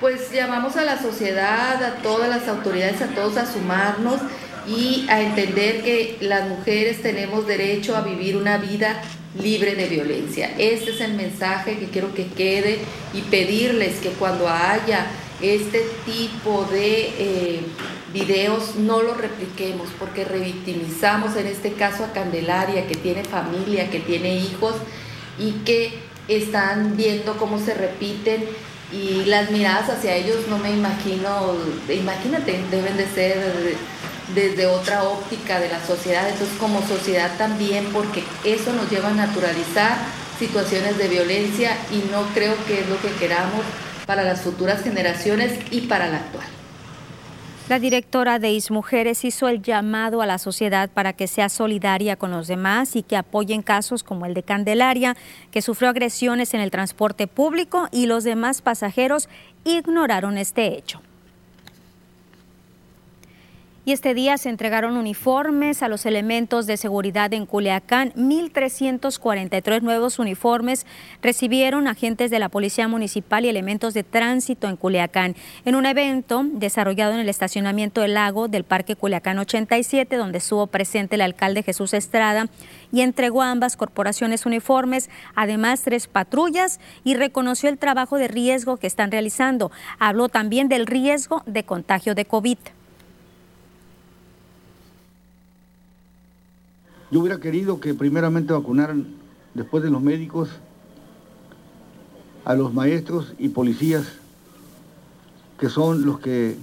pues 0.00 0.32
llamamos 0.32 0.78
a 0.78 0.82
la 0.82 0.96
sociedad, 0.96 1.84
a 1.84 1.96
todas 1.96 2.30
las 2.30 2.48
autoridades, 2.48 3.02
a 3.02 3.08
todos 3.08 3.36
a 3.36 3.44
sumarnos 3.44 4.18
y 4.66 5.06
a 5.08 5.20
entender 5.22 5.82
que 5.82 6.16
las 6.20 6.48
mujeres 6.48 7.02
tenemos 7.02 7.46
derecho 7.46 7.96
a 7.96 8.02
vivir 8.02 8.36
una 8.36 8.58
vida 8.58 9.00
libre 9.40 9.74
de 9.74 9.86
violencia. 9.86 10.50
Este 10.58 10.90
es 10.90 11.00
el 11.00 11.14
mensaje 11.14 11.78
que 11.78 11.86
quiero 11.86 12.12
que 12.14 12.26
quede 12.26 12.78
y 13.14 13.22
pedirles 13.22 14.00
que 14.00 14.10
cuando 14.10 14.48
haya 14.48 15.06
este 15.40 15.84
tipo 16.04 16.66
de 16.70 17.12
eh, 17.18 17.60
videos 18.12 18.76
no 18.76 19.02
los 19.02 19.16
repliquemos 19.16 19.88
porque 19.98 20.24
revictimizamos 20.24 21.36
en 21.36 21.46
este 21.46 21.72
caso 21.72 22.04
a 22.04 22.12
Candelaria 22.12 22.86
que 22.86 22.96
tiene 22.96 23.24
familia, 23.24 23.88
que 23.90 24.00
tiene 24.00 24.36
hijos 24.36 24.74
y 25.38 25.52
que 25.64 25.92
están 26.28 26.96
viendo 26.96 27.36
cómo 27.36 27.58
se 27.58 27.74
repiten 27.74 28.44
y 28.92 29.24
las 29.26 29.50
miradas 29.50 29.88
hacia 29.88 30.16
ellos 30.16 30.48
no 30.48 30.58
me 30.58 30.72
imagino, 30.72 31.54
imagínate, 31.88 32.58
deben 32.70 32.96
de 32.96 33.06
ser 33.06 33.36
desde 34.34 34.66
otra 34.66 35.04
óptica 35.04 35.60
de 35.60 35.68
la 35.68 35.84
sociedad, 35.84 36.28
entonces 36.28 36.56
como 36.58 36.86
sociedad 36.86 37.30
también, 37.38 37.86
porque 37.92 38.22
eso 38.44 38.72
nos 38.72 38.90
lleva 38.90 39.08
a 39.08 39.14
naturalizar 39.14 39.96
situaciones 40.38 40.96
de 40.98 41.08
violencia 41.08 41.76
y 41.90 42.10
no 42.10 42.22
creo 42.34 42.54
que 42.66 42.80
es 42.80 42.88
lo 42.88 43.00
que 43.00 43.10
queramos 43.18 43.62
para 44.06 44.24
las 44.24 44.40
futuras 44.40 44.82
generaciones 44.82 45.58
y 45.70 45.82
para 45.82 46.08
la 46.08 46.16
actual. 46.16 46.46
La 47.68 47.78
directora 47.78 48.40
de 48.40 48.50
ISMujeres 48.50 49.24
hizo 49.24 49.46
el 49.46 49.62
llamado 49.62 50.22
a 50.22 50.26
la 50.26 50.38
sociedad 50.38 50.90
para 50.90 51.12
que 51.12 51.28
sea 51.28 51.48
solidaria 51.48 52.16
con 52.16 52.32
los 52.32 52.48
demás 52.48 52.96
y 52.96 53.04
que 53.04 53.16
apoyen 53.16 53.62
casos 53.62 54.02
como 54.02 54.26
el 54.26 54.34
de 54.34 54.42
Candelaria, 54.42 55.16
que 55.52 55.62
sufrió 55.62 55.88
agresiones 55.88 56.52
en 56.54 56.62
el 56.62 56.72
transporte 56.72 57.28
público 57.28 57.86
y 57.92 58.06
los 58.06 58.24
demás 58.24 58.60
pasajeros 58.60 59.28
ignoraron 59.62 60.36
este 60.36 60.76
hecho. 60.76 61.00
Y 63.82 63.92
este 63.92 64.12
día 64.12 64.36
se 64.36 64.50
entregaron 64.50 64.98
uniformes 64.98 65.82
a 65.82 65.88
los 65.88 66.04
elementos 66.04 66.66
de 66.66 66.76
seguridad 66.76 67.32
en 67.32 67.46
Culiacán. 67.46 68.12
1.343 68.12 69.80
nuevos 69.80 70.18
uniformes 70.18 70.84
recibieron 71.22 71.88
agentes 71.88 72.30
de 72.30 72.38
la 72.38 72.50
Policía 72.50 72.88
Municipal 72.88 73.46
y 73.46 73.48
elementos 73.48 73.94
de 73.94 74.02
tránsito 74.02 74.68
en 74.68 74.76
Culiacán 74.76 75.34
en 75.64 75.76
un 75.76 75.86
evento 75.86 76.42
desarrollado 76.44 77.14
en 77.14 77.20
el 77.20 77.30
estacionamiento 77.30 78.02
del 78.02 78.14
lago 78.14 78.48
del 78.48 78.64
Parque 78.64 78.96
Culiacán 78.96 79.38
87, 79.38 80.14
donde 80.16 80.38
estuvo 80.38 80.66
presente 80.66 81.14
el 81.14 81.22
alcalde 81.22 81.62
Jesús 81.62 81.94
Estrada 81.94 82.48
y 82.92 83.00
entregó 83.00 83.40
a 83.40 83.50
ambas 83.50 83.78
corporaciones 83.78 84.44
uniformes, 84.44 85.08
además 85.34 85.80
tres 85.82 86.06
patrullas 86.06 86.80
y 87.02 87.14
reconoció 87.14 87.70
el 87.70 87.78
trabajo 87.78 88.18
de 88.18 88.28
riesgo 88.28 88.76
que 88.76 88.86
están 88.86 89.10
realizando. 89.10 89.72
Habló 89.98 90.28
también 90.28 90.68
del 90.68 90.86
riesgo 90.86 91.42
de 91.46 91.64
contagio 91.64 92.14
de 92.14 92.26
COVID. 92.26 92.58
Yo 97.10 97.20
hubiera 97.20 97.40
querido 97.40 97.80
que 97.80 97.94
primeramente 97.94 98.52
vacunaran, 98.52 99.06
después 99.54 99.82
de 99.82 99.90
los 99.90 100.00
médicos, 100.00 100.48
a 102.44 102.54
los 102.54 102.72
maestros 102.72 103.34
y 103.38 103.48
policías, 103.48 104.06
que 105.58 105.68
son 105.68 106.06
los 106.06 106.20
que 106.20 106.56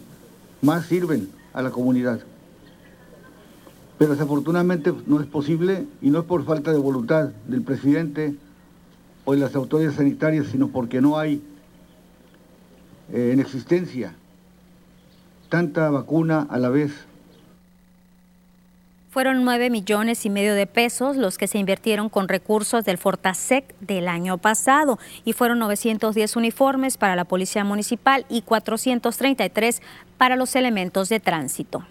más 0.62 0.86
sirven 0.86 1.30
a 1.54 1.62
la 1.62 1.72
comunidad. 1.72 2.22
Pero 3.98 4.12
desafortunadamente 4.12 4.94
no 5.06 5.20
es 5.20 5.28
posible 5.28 5.86
y 6.02 6.10
no 6.12 6.20
es 6.20 6.26
por 6.26 6.46
falta 6.46 6.72
de 6.72 6.78
voluntad 6.78 7.30
del 7.48 7.62
presidente 7.62 8.36
o 9.26 9.34
de 9.34 9.40
las 9.40 9.56
autoridades 9.56 9.98
sanitarias, 9.98 10.48
sino 10.48 10.70
porque 10.70 11.02
no 11.02 11.18
hay 11.18 11.42
eh, 13.12 13.32
en 13.34 13.40
existencia 13.40 14.14
tanta 15.50 15.90
vacuna 15.90 16.46
a 16.50 16.58
la 16.58 16.70
vez 16.70 16.92
fueron 19.18 19.44
9 19.46 19.72
millones 19.72 20.28
y 20.28 20.30
medio 20.30 20.54
de 20.54 20.68
pesos 20.68 21.18
los 21.18 21.40
que 21.40 21.48
se 21.48 21.58
invirtieron 21.58 22.08
con 22.08 22.28
recursos 22.28 22.86
del 22.86 23.00
Fortasec 23.00 23.74
del 23.80 24.10
año 24.10 24.38
pasado 24.38 25.00
y 25.26 25.34
fueron 25.34 25.58
910 25.58 26.36
uniformes 26.36 26.98
para 26.98 27.16
la 27.16 27.26
Policía 27.26 27.64
Municipal 27.64 28.28
y 28.30 28.44
433 28.44 29.82
para 30.20 30.36
los 30.36 30.56
elementos 30.56 31.10
de 31.10 31.20
tránsito 31.20 31.84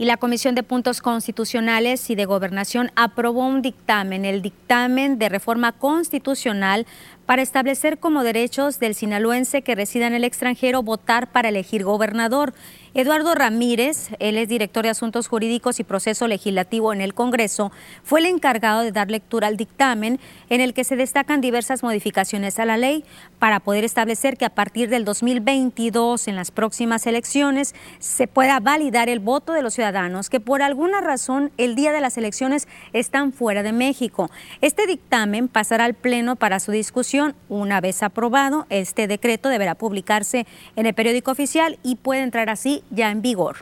y 0.00 0.06
la 0.06 0.16
Comisión 0.16 0.54
de 0.54 0.62
Puntos 0.62 1.02
Constitucionales 1.02 2.08
y 2.08 2.14
de 2.14 2.24
Gobernación 2.24 2.90
aprobó 2.96 3.46
un 3.46 3.60
dictamen, 3.60 4.24
el 4.24 4.40
dictamen 4.40 5.18
de 5.18 5.28
reforma 5.28 5.72
constitucional 5.72 6.86
para 7.26 7.42
establecer 7.42 7.98
como 7.98 8.24
derechos 8.24 8.80
del 8.80 8.94
sinaloense 8.94 9.60
que 9.60 9.74
resida 9.74 10.06
en 10.06 10.14
el 10.14 10.24
extranjero 10.24 10.82
votar 10.82 11.30
para 11.30 11.50
elegir 11.50 11.84
gobernador. 11.84 12.54
Eduardo 12.92 13.36
Ramírez, 13.36 14.08
él 14.18 14.36
es 14.36 14.48
director 14.48 14.82
de 14.82 14.90
Asuntos 14.90 15.28
Jurídicos 15.28 15.78
y 15.78 15.84
Proceso 15.84 16.26
Legislativo 16.26 16.92
en 16.92 17.00
el 17.00 17.14
Congreso, 17.14 17.70
fue 18.02 18.18
el 18.18 18.26
encargado 18.26 18.80
de 18.80 18.90
dar 18.90 19.12
lectura 19.12 19.46
al 19.46 19.56
dictamen 19.56 20.18
en 20.48 20.60
el 20.60 20.74
que 20.74 20.82
se 20.82 20.96
destacan 20.96 21.40
diversas 21.40 21.84
modificaciones 21.84 22.58
a 22.58 22.64
la 22.64 22.76
ley 22.76 23.04
para 23.38 23.60
poder 23.60 23.84
establecer 23.84 24.36
que 24.36 24.44
a 24.44 24.50
partir 24.50 24.88
del 24.88 25.04
2022, 25.04 26.26
en 26.26 26.34
las 26.34 26.50
próximas 26.50 27.06
elecciones, 27.06 27.76
se 28.00 28.26
pueda 28.26 28.58
validar 28.58 29.08
el 29.08 29.20
voto 29.20 29.52
de 29.52 29.62
los 29.62 29.74
ciudadanos 29.74 30.28
que 30.28 30.40
por 30.40 30.60
alguna 30.60 31.00
razón 31.00 31.52
el 31.58 31.76
día 31.76 31.92
de 31.92 32.00
las 32.00 32.18
elecciones 32.18 32.66
están 32.92 33.32
fuera 33.32 33.62
de 33.62 33.70
México. 33.70 34.32
Este 34.62 34.88
dictamen 34.88 35.46
pasará 35.46 35.84
al 35.84 35.94
Pleno 35.94 36.34
para 36.34 36.58
su 36.58 36.72
discusión. 36.72 37.36
Una 37.48 37.80
vez 37.80 38.02
aprobado, 38.02 38.66
este 38.68 39.06
decreto 39.06 39.48
deberá 39.48 39.76
publicarse 39.76 40.44
en 40.74 40.86
el 40.86 40.94
periódico 40.94 41.30
oficial 41.30 41.78
y 41.84 41.94
puede 41.94 42.22
entrar 42.22 42.50
así 42.50 42.79
ya 42.90 43.10
en 43.10 43.22
vigor. 43.22 43.58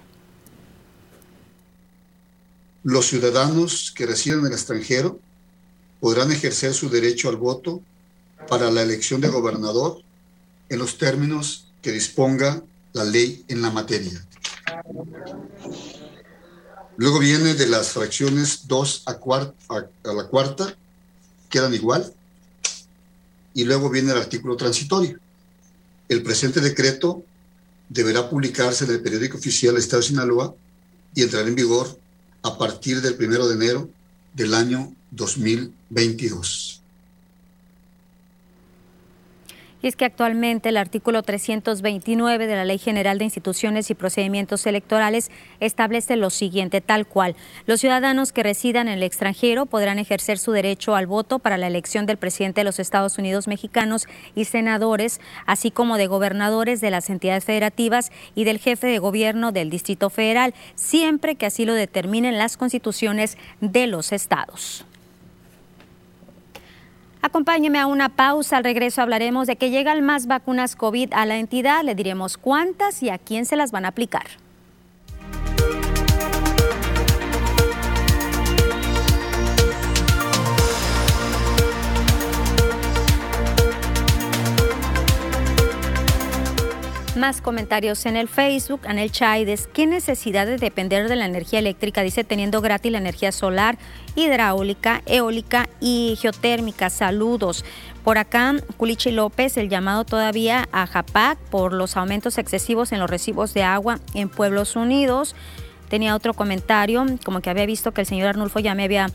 Los 2.85 3.07
ciudadanos 3.07 3.93
que 3.95 4.07
residen 4.07 4.41
en 4.41 4.47
el 4.47 4.53
extranjero 4.53 5.21
podrán 6.01 6.31
ejercer 6.33 6.73
su 6.73 6.89
derecho 6.89 7.29
al 7.29 7.37
voto 7.37 7.83
para 8.49 8.71
la 8.71 8.83
elección 8.83 9.21
de 9.21 9.29
gobernador 9.29 10.03
en 10.69 10.79
los 10.79 10.99
términos 10.99 11.67
que 11.83 11.93
disponga 11.93 12.63
la 12.93 13.05
ley 13.05 13.45
en 13.49 13.63
la 13.63 13.71
materia. 13.71 14.25
Luego 16.97 17.19
viene 17.21 17.55
de 17.55 17.69
las 17.69 17.91
fracciones 17.91 18.67
2 18.67 19.05
a, 19.07 19.13
a, 19.13 20.13
la 20.13 20.25
cuarta, 20.25 20.77
quedan 21.49 21.75
igual. 21.75 22.13
Y 23.55 23.65
luego 23.65 23.89
viene 23.89 24.13
el 24.13 24.19
artículo 24.19 24.57
transitorio. 24.57 25.19
El 26.09 26.23
presente 26.23 26.61
decreto 26.61 27.23
deberá 27.89 28.29
publicarse 28.29 28.85
en 28.85 28.91
el 28.91 29.01
periódico 29.01 29.39
oficial 29.39 29.75
del 29.75 29.83
Estado 29.83 30.03
de 30.03 30.09
Sinaloa 30.09 30.55
y 31.15 31.23
entrará 31.23 31.49
en 31.49 31.55
vigor 31.55 31.99
a 32.43 32.59
partir 32.59 33.01
del 33.01 33.15
primero 33.17 33.49
de 33.49 33.55
enero 33.55 33.89
del 34.35 34.55
año 34.55 34.95
2022. 35.11 36.83
Y 39.81 39.87
es 39.87 39.95
que 39.95 40.05
actualmente 40.05 40.71
el 40.71 40.77
artículo 40.77 41.23
329 41.23 42.47
de 42.49 42.57
la 42.57 42.65
Ley 42.65 42.79
General 42.79 43.17
de 43.17 43.25
Instituciones 43.25 43.91
y 43.91 43.95
Procedimientos 43.95 44.67
Electorales 44.67 45.31
establece 45.61 46.17
lo 46.17 46.31
siguiente, 46.31 46.81
tal 46.81 47.07
cual. 47.07 47.37
Los 47.67 47.81
ciudadanos 47.81 48.33
que 48.33 48.43
residan 48.43 48.89
en 48.89 48.95
el 48.95 49.05
extranjero 49.05 49.67
podrán 49.67 50.01
ejercer 50.01 50.39
su 50.39 50.51
derecho 50.51 50.97
al 50.97 51.07
voto 51.07 51.39
para 51.39 51.59
la 51.59 51.69
elección 51.69 52.07
del 52.07 52.17
presidente 52.17 52.63
de 52.63 52.65
los 52.65 52.81
Estados 52.81 53.19
Unidos 53.19 53.47
mexicanos 53.47 54.09
y 54.35 54.47
senadores, 54.47 55.21
así 55.47 55.71
como 55.71 55.97
de 55.97 56.09
gobernadores 56.09 56.81
de 56.81 56.91
las 56.91 57.09
entidades 57.09 57.45
federativas 57.45 58.11
y 58.35 58.43
del 58.43 58.59
jefe 58.59 58.89
de 58.89 58.99
gobierno 58.99 59.53
del 59.53 59.71
Distrito 59.71 60.11
Federal, 60.11 60.55
siempre 60.75 61.37
que 61.37 61.47
así 61.47 61.65
lo 61.65 61.75
determinen 61.75 62.37
las 62.37 62.57
constituciones 62.57 63.39
de 63.61 63.87
los 63.87 64.11
estados. 64.11 64.88
Acompáñeme 67.21 67.79
a 67.79 67.87
una 67.87 68.09
pausa. 68.09 68.59
Al 68.59 68.65
regreso 68.65 69.03
hablaremos 69.03 69.47
de 69.47 69.57
que 69.57 69.71
llegan 69.71 70.05
más 70.05 70.27
vacunas 70.27 70.77
COVID 70.77 71.13
a 71.13 71.27
la 71.27 71.37
entidad. 71.37 71.83
Le 71.85 71.95
diremos 71.95 72.37
cuántas 72.37 73.03
y 73.03 73.11
a 73.11 73.19
quién 73.19 73.45
se 73.45 73.57
las 73.57 73.73
van 73.73 73.85
a 73.85 73.89
aplicar. 73.89 74.27
Más 87.19 87.41
comentarios 87.41 88.07
en 88.07 88.17
el 88.17 88.29
Facebook. 88.29 88.83
Anel 88.87 89.11
Chaides, 89.11 89.67
¿qué 89.67 89.89
necesidad 89.89 90.47
de 90.47 90.57
depender 90.57 91.09
de 91.09 91.17
la 91.17 91.27
energía 91.27 91.59
eléctrica? 91.59 92.03
Dice, 92.03 92.23
teniendo 92.23 92.61
gratis 92.61 92.93
la 92.93 92.99
energía 92.99 93.33
solar, 93.33 93.77
hidráulica, 94.15 95.03
eólica 95.05 95.69
y 95.81 96.17
geotérmica. 96.21 96.91
Saludos. 96.91 97.65
Por 98.05 98.19
acá, 98.19 98.55
Culichi 98.77 99.11
López, 99.11 99.57
el 99.57 99.69
llamado 99.69 100.05
todavía 100.05 100.69
a 100.71 100.87
JAPAC 100.87 101.39
por 101.51 101.73
los 101.73 101.97
aumentos 101.97 102.39
excesivos 102.39 102.93
en 102.93 103.01
los 103.01 103.11
recibos 103.11 103.53
de 103.53 103.65
agua 103.65 103.99
en 104.15 104.29
Pueblos 104.29 104.77
Unidos. 104.77 105.35
Tenía 105.89 106.15
otro 106.15 106.35
comentario, 106.35 107.05
como 107.25 107.41
que 107.41 107.51
había 107.51 107.67
visto 107.67 107.91
que 107.91 108.03
el 108.03 108.07
señor 108.07 108.29
Arnulfo 108.29 108.61
ya 108.61 108.77
me 108.77 108.85
había 108.85 109.09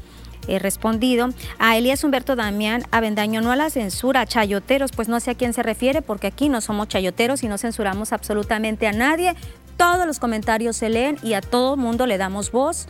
He 0.47 0.59
respondido. 0.59 1.29
A 1.59 1.77
Elías 1.77 2.03
Humberto 2.03 2.35
Damián 2.35 2.83
Avendaño, 2.91 3.41
no 3.41 3.51
a 3.51 3.55
la 3.55 3.69
censura, 3.69 4.25
chayoteros, 4.25 4.91
pues 4.91 5.07
no 5.07 5.19
sé 5.19 5.31
a 5.31 5.35
quién 5.35 5.53
se 5.53 5.63
refiere, 5.63 6.01
porque 6.01 6.27
aquí 6.27 6.49
no 6.49 6.61
somos 6.61 6.87
chayoteros 6.87 7.43
y 7.43 7.47
no 7.47 7.57
censuramos 7.57 8.13
absolutamente 8.13 8.87
a 8.87 8.91
nadie. 8.91 9.35
Todos 9.77 10.05
los 10.05 10.19
comentarios 10.19 10.77
se 10.77 10.89
leen 10.89 11.17
y 11.23 11.33
a 11.33 11.41
todo 11.41 11.77
mundo 11.77 12.05
le 12.05 12.17
damos 12.17 12.51
voz, 12.51 12.87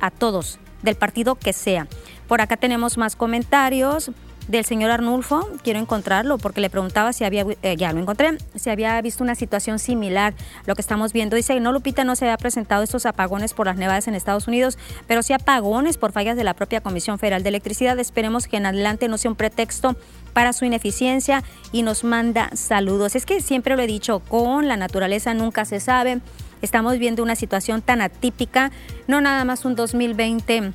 a 0.00 0.10
todos, 0.10 0.58
del 0.82 0.96
partido 0.96 1.34
que 1.34 1.52
sea. 1.52 1.86
Por 2.28 2.40
acá 2.40 2.56
tenemos 2.56 2.96
más 2.96 3.16
comentarios 3.16 4.10
del 4.48 4.64
señor 4.64 4.90
Arnulfo, 4.90 5.48
quiero 5.62 5.78
encontrarlo 5.78 6.38
porque 6.38 6.60
le 6.60 6.70
preguntaba 6.70 7.12
si 7.12 7.24
había, 7.24 7.44
eh, 7.62 7.76
ya 7.76 7.92
lo 7.92 8.00
encontré, 8.00 8.38
si 8.54 8.70
había 8.70 9.00
visto 9.00 9.22
una 9.22 9.34
situación 9.34 9.78
similar, 9.78 10.34
lo 10.66 10.74
que 10.74 10.80
estamos 10.80 11.12
viendo. 11.12 11.36
Dice, 11.36 11.58
no, 11.60 11.72
Lupita, 11.72 12.04
no 12.04 12.16
se 12.16 12.24
había 12.24 12.36
presentado 12.36 12.82
estos 12.82 13.06
apagones 13.06 13.54
por 13.54 13.66
las 13.66 13.76
nevadas 13.76 14.08
en 14.08 14.14
Estados 14.14 14.48
Unidos, 14.48 14.78
pero 15.06 15.22
sí 15.22 15.32
apagones 15.32 15.96
por 15.96 16.12
fallas 16.12 16.36
de 16.36 16.44
la 16.44 16.54
propia 16.54 16.80
Comisión 16.80 17.18
Federal 17.18 17.42
de 17.42 17.50
Electricidad. 17.50 17.98
Esperemos 17.98 18.48
que 18.48 18.56
en 18.56 18.66
adelante 18.66 19.08
no 19.08 19.18
sea 19.18 19.30
un 19.30 19.36
pretexto 19.36 19.96
para 20.32 20.52
su 20.52 20.64
ineficiencia 20.64 21.42
y 21.72 21.82
nos 21.82 22.04
manda 22.04 22.50
saludos. 22.54 23.16
Es 23.16 23.26
que 23.26 23.40
siempre 23.40 23.76
lo 23.76 23.82
he 23.82 23.86
dicho, 23.86 24.20
con 24.20 24.68
la 24.68 24.76
naturaleza 24.76 25.34
nunca 25.34 25.64
se 25.64 25.80
sabe. 25.80 26.20
Estamos 26.62 26.98
viendo 26.98 27.22
una 27.22 27.36
situación 27.36 27.82
tan 27.82 28.00
atípica, 28.00 28.70
no 29.06 29.20
nada 29.20 29.44
más 29.44 29.64
un 29.64 29.74
2020 29.74 30.72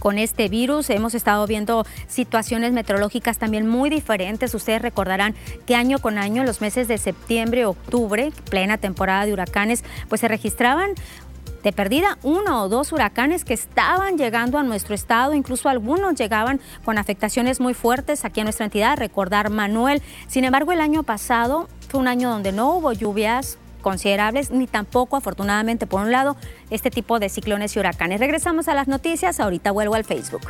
con 0.00 0.18
este 0.18 0.48
virus. 0.48 0.90
Hemos 0.90 1.14
estado 1.14 1.46
viendo 1.46 1.86
situaciones 2.08 2.72
meteorológicas 2.72 3.38
también 3.38 3.68
muy 3.68 3.88
diferentes. 3.88 4.52
Ustedes 4.52 4.82
recordarán 4.82 5.36
que 5.66 5.76
año 5.76 6.00
con 6.00 6.18
año, 6.18 6.42
los 6.42 6.60
meses 6.60 6.88
de 6.88 6.98
septiembre, 6.98 7.66
octubre, 7.66 8.32
plena 8.50 8.78
temporada 8.78 9.26
de 9.26 9.32
huracanes, 9.32 9.84
pues 10.08 10.20
se 10.22 10.26
registraban 10.26 10.94
de 11.62 11.72
perdida 11.72 12.18
uno 12.22 12.62
o 12.62 12.68
dos 12.68 12.92
huracanes 12.92 13.44
que 13.44 13.54
estaban 13.54 14.16
llegando 14.16 14.58
a 14.58 14.62
nuestro 14.62 14.94
estado, 14.94 15.34
incluso 15.34 15.68
algunos 15.68 16.14
llegaban 16.14 16.60
con 16.84 16.98
afectaciones 16.98 17.60
muy 17.60 17.74
fuertes 17.74 18.24
aquí 18.24 18.40
a 18.40 18.44
nuestra 18.44 18.64
entidad, 18.64 18.96
recordar 18.96 19.50
Manuel. 19.50 20.02
Sin 20.26 20.44
embargo, 20.44 20.72
el 20.72 20.80
año 20.80 21.02
pasado 21.02 21.68
fue 21.88 22.00
un 22.00 22.08
año 22.08 22.30
donde 22.30 22.52
no 22.52 22.74
hubo 22.74 22.92
lluvias, 22.92 23.58
considerables, 23.80 24.50
ni 24.50 24.66
tampoco, 24.66 25.16
afortunadamente, 25.16 25.86
por 25.86 26.02
un 26.02 26.12
lado, 26.12 26.36
este 26.70 26.90
tipo 26.90 27.18
de 27.18 27.28
ciclones 27.28 27.76
y 27.76 27.78
huracanes. 27.78 28.20
Regresamos 28.20 28.68
a 28.68 28.74
las 28.74 28.88
noticias, 28.88 29.40
ahorita 29.40 29.72
vuelvo 29.72 29.94
al 29.94 30.04
Facebook. 30.04 30.42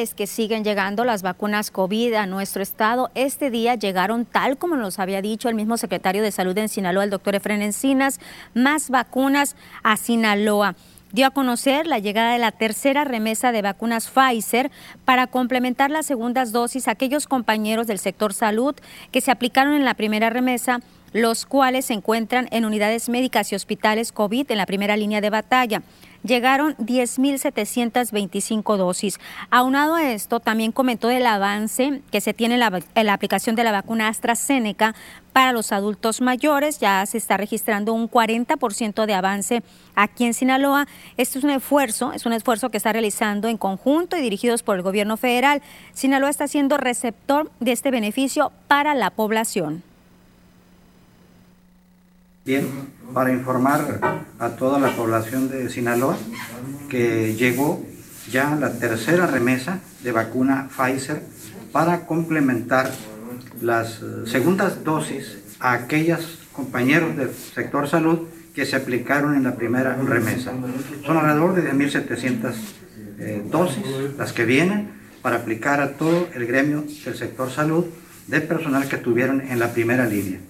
Es 0.00 0.14
que 0.14 0.26
siguen 0.26 0.64
llegando 0.64 1.04
las 1.04 1.22
vacunas 1.22 1.70
COVID 1.70 2.14
a 2.14 2.26
nuestro 2.26 2.62
estado. 2.62 3.10
Este 3.14 3.50
día 3.50 3.74
llegaron, 3.74 4.24
tal 4.24 4.56
como 4.56 4.76
nos 4.76 4.98
había 4.98 5.20
dicho 5.20 5.48
el 5.48 5.54
mismo 5.54 5.76
secretario 5.76 6.22
de 6.22 6.32
Salud 6.32 6.56
en 6.56 6.70
Sinaloa, 6.70 7.04
el 7.04 7.10
doctor 7.10 7.34
Efren 7.34 7.60
Encinas, 7.60 8.18
más 8.54 8.88
vacunas 8.88 9.56
a 9.82 9.96
Sinaloa. 9.96 10.74
dio 11.12 11.26
a 11.26 11.30
conocer 11.30 11.86
la 11.86 11.98
llegada 11.98 12.32
de 12.32 12.38
la 12.38 12.52
tercera 12.52 13.04
remesa 13.04 13.52
de 13.52 13.62
vacunas 13.62 14.08
Pfizer 14.08 14.70
para 15.04 15.26
complementar 15.26 15.90
las 15.90 16.06
segundas 16.06 16.52
dosis 16.52 16.88
a 16.88 16.92
aquellos 16.92 17.26
compañeros 17.26 17.86
del 17.86 17.98
sector 17.98 18.32
salud 18.32 18.74
que 19.10 19.20
se 19.20 19.30
aplicaron 19.30 19.74
en 19.74 19.84
la 19.84 19.94
primera 19.94 20.30
remesa 20.30 20.80
los 21.12 21.44
cuales 21.44 21.86
se 21.86 21.94
encuentran 21.94 22.46
en 22.52 22.64
unidades 22.64 23.08
médicas 23.08 23.50
y 23.50 23.56
hospitales 23.56 24.12
COVID 24.12 24.50
en 24.50 24.58
la 24.58 24.66
primera 24.66 24.96
línea 24.96 25.20
de 25.20 25.30
batalla 25.30 25.82
llegaron 26.22 26.76
10.725 26.76 28.76
dosis. 28.76 29.18
Aunado 29.50 29.94
a 29.94 30.10
esto, 30.10 30.40
también 30.40 30.72
comentó 30.72 31.08
del 31.08 31.26
avance 31.26 32.02
que 32.10 32.20
se 32.20 32.34
tiene 32.34 32.54
en 32.54 32.60
la, 32.60 33.12
aplicación 33.12 33.56
de 33.56 33.64
la 33.64 33.72
vacuna 33.72 34.08
AstraZeneca 34.08 34.94
para 35.32 35.52
los 35.52 35.72
adultos 35.72 36.20
mayores. 36.20 36.78
Ya 36.78 37.04
se 37.06 37.18
está 37.18 37.36
registrando 37.36 37.92
un 37.92 38.10
40% 38.10 39.06
de 39.06 39.14
avance 39.14 39.62
aquí 39.94 40.24
en 40.24 40.34
Sinaloa. 40.34 40.86
Esto 41.16 41.38
es 41.38 41.44
un 41.44 41.50
esfuerzo, 41.50 42.12
es 42.12 42.26
un 42.26 42.32
esfuerzo 42.32 42.70
que 42.70 42.76
está 42.76 42.92
realizando 42.92 43.48
en 43.48 43.56
conjunto 43.56 44.16
y 44.16 44.22
dirigidos 44.22 44.62
por 44.62 44.76
el 44.76 44.82
gobierno 44.82 45.16
federal. 45.16 45.62
Sinaloa 45.92 46.30
está 46.30 46.48
siendo 46.48 46.76
receptor 46.76 47.50
de 47.60 47.72
este 47.72 47.90
beneficio 47.90 48.52
para 48.68 48.94
la 48.94 49.10
población. 49.10 49.82
Bien, 52.44 52.66
para 53.12 53.32
informar 53.32 54.00
a 54.38 54.48
toda 54.50 54.78
la 54.78 54.94
población 54.96 55.50
de 55.50 55.68
Sinaloa 55.68 56.16
que 56.88 57.34
llegó 57.34 57.84
ya 58.30 58.54
la 58.56 58.72
tercera 58.78 59.26
remesa 59.26 59.80
de 60.02 60.12
vacuna 60.12 60.68
Pfizer 60.68 61.22
para 61.72 62.06
complementar 62.06 62.90
las 63.60 64.00
eh, 64.02 64.26
segundas 64.26 64.84
dosis 64.84 65.38
a 65.58 65.72
aquellos 65.72 66.38
compañeros 66.52 67.16
del 67.16 67.30
sector 67.30 67.88
salud 67.88 68.28
que 68.54 68.66
se 68.66 68.76
aplicaron 68.76 69.36
en 69.36 69.44
la 69.44 69.54
primera 69.54 69.94
remesa. 69.94 70.52
Son 71.04 71.16
alrededor 71.16 71.54
de 71.54 71.72
10.700 71.72 72.52
eh, 73.18 73.42
dosis 73.50 73.84
las 74.18 74.32
que 74.32 74.44
vienen 74.44 74.90
para 75.22 75.36
aplicar 75.36 75.80
a 75.80 75.92
todo 75.92 76.28
el 76.34 76.46
gremio 76.46 76.84
del 77.04 77.16
sector 77.16 77.50
salud 77.50 77.84
de 78.26 78.40
personal 78.40 78.88
que 78.88 78.96
tuvieron 78.96 79.40
en 79.40 79.58
la 79.58 79.72
primera 79.72 80.06
línea 80.06 80.40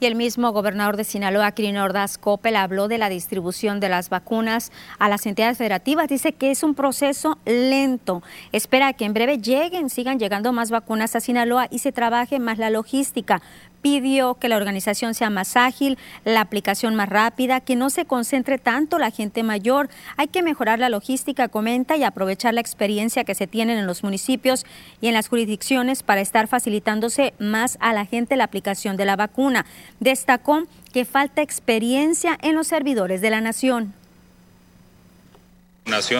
y 0.00 0.06
el 0.06 0.14
mismo 0.14 0.52
gobernador 0.52 0.96
de 0.96 1.04
Sinaloa, 1.04 1.52
Quirino 1.52 1.84
Ordaz 1.84 2.18
Coppel, 2.18 2.56
habló 2.56 2.88
de 2.88 2.98
la 2.98 3.08
distribución 3.08 3.80
de 3.80 3.88
las 3.88 4.10
vacunas 4.10 4.72
a 4.98 5.08
las 5.08 5.26
entidades 5.26 5.58
federativas. 5.58 6.08
Dice 6.08 6.32
que 6.32 6.50
es 6.50 6.62
un 6.62 6.74
proceso 6.74 7.38
lento. 7.44 8.22
Espera 8.52 8.92
que 8.92 9.04
en 9.04 9.14
breve 9.14 9.38
lleguen, 9.38 9.90
sigan 9.90 10.18
llegando 10.18 10.52
más 10.52 10.70
vacunas 10.70 11.14
a 11.16 11.20
Sinaloa 11.20 11.68
y 11.70 11.78
se 11.78 11.92
trabaje 11.92 12.38
más 12.38 12.58
la 12.58 12.70
logística 12.70 13.42
pidió 13.84 14.36
que 14.36 14.48
la 14.48 14.56
organización 14.56 15.12
sea 15.12 15.28
más 15.28 15.58
ágil, 15.58 15.98
la 16.24 16.40
aplicación 16.40 16.94
más 16.94 17.06
rápida, 17.06 17.60
que 17.60 17.76
no 17.76 17.90
se 17.90 18.06
concentre 18.06 18.56
tanto 18.56 18.98
la 18.98 19.10
gente 19.10 19.42
mayor. 19.42 19.90
Hay 20.16 20.28
que 20.28 20.42
mejorar 20.42 20.78
la 20.78 20.88
logística, 20.88 21.48
comenta, 21.48 21.94
y 21.94 22.02
aprovechar 22.02 22.54
la 22.54 22.62
experiencia 22.62 23.24
que 23.24 23.34
se 23.34 23.46
tienen 23.46 23.76
en 23.76 23.86
los 23.86 24.02
municipios 24.02 24.64
y 25.02 25.08
en 25.08 25.12
las 25.12 25.28
jurisdicciones 25.28 26.02
para 26.02 26.22
estar 26.22 26.48
facilitándose 26.48 27.34
más 27.38 27.76
a 27.78 27.92
la 27.92 28.06
gente 28.06 28.36
la 28.36 28.44
aplicación 28.44 28.96
de 28.96 29.04
la 29.04 29.16
vacuna. 29.16 29.66
Destacó 30.00 30.62
que 30.94 31.04
falta 31.04 31.42
experiencia 31.42 32.38
en 32.40 32.54
los 32.54 32.68
servidores 32.68 33.20
de 33.20 33.28
la 33.28 33.42
nación. 33.42 33.92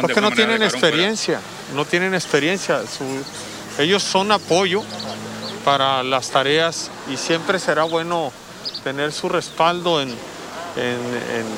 Porque 0.03 0.20
no 0.20 0.33
tienen 0.33 0.62
experiencia, 0.62 1.40
no 1.74 1.87
tienen 1.87 2.12
experiencia. 2.12 2.83
ellos 3.79 4.03
son 4.03 4.33
apoyo 4.33 4.83
para 5.64 6.03
las 6.03 6.31
tareas 6.31 6.90
y 7.11 7.16
siempre 7.16 7.59
será 7.59 7.85
bueno 7.85 8.33
tener 8.83 9.12
su 9.12 9.29
respaldo 9.29 10.00
en, 10.03 10.14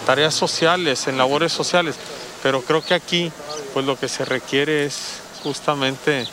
tareas 0.06 0.34
sociales, 0.34 1.08
en 1.08 1.18
labores 1.18 1.52
sociales. 1.52 1.96
Pero 2.42 2.62
creo 2.62 2.84
que 2.84 2.94
aquí 2.94 3.32
pues 3.74 3.84
lo 3.84 3.98
que 3.98 4.08
se 4.08 4.24
requiere 4.24 4.86
es 4.86 5.20
justamente 5.42 6.26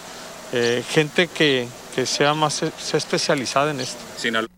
eh, 0.51 0.83
gente 0.87 1.27
que, 1.27 1.67
sea 2.05 2.33
más 2.33 2.63
especializada 2.63 3.71
en 3.71 3.79
esto. 3.81 4.52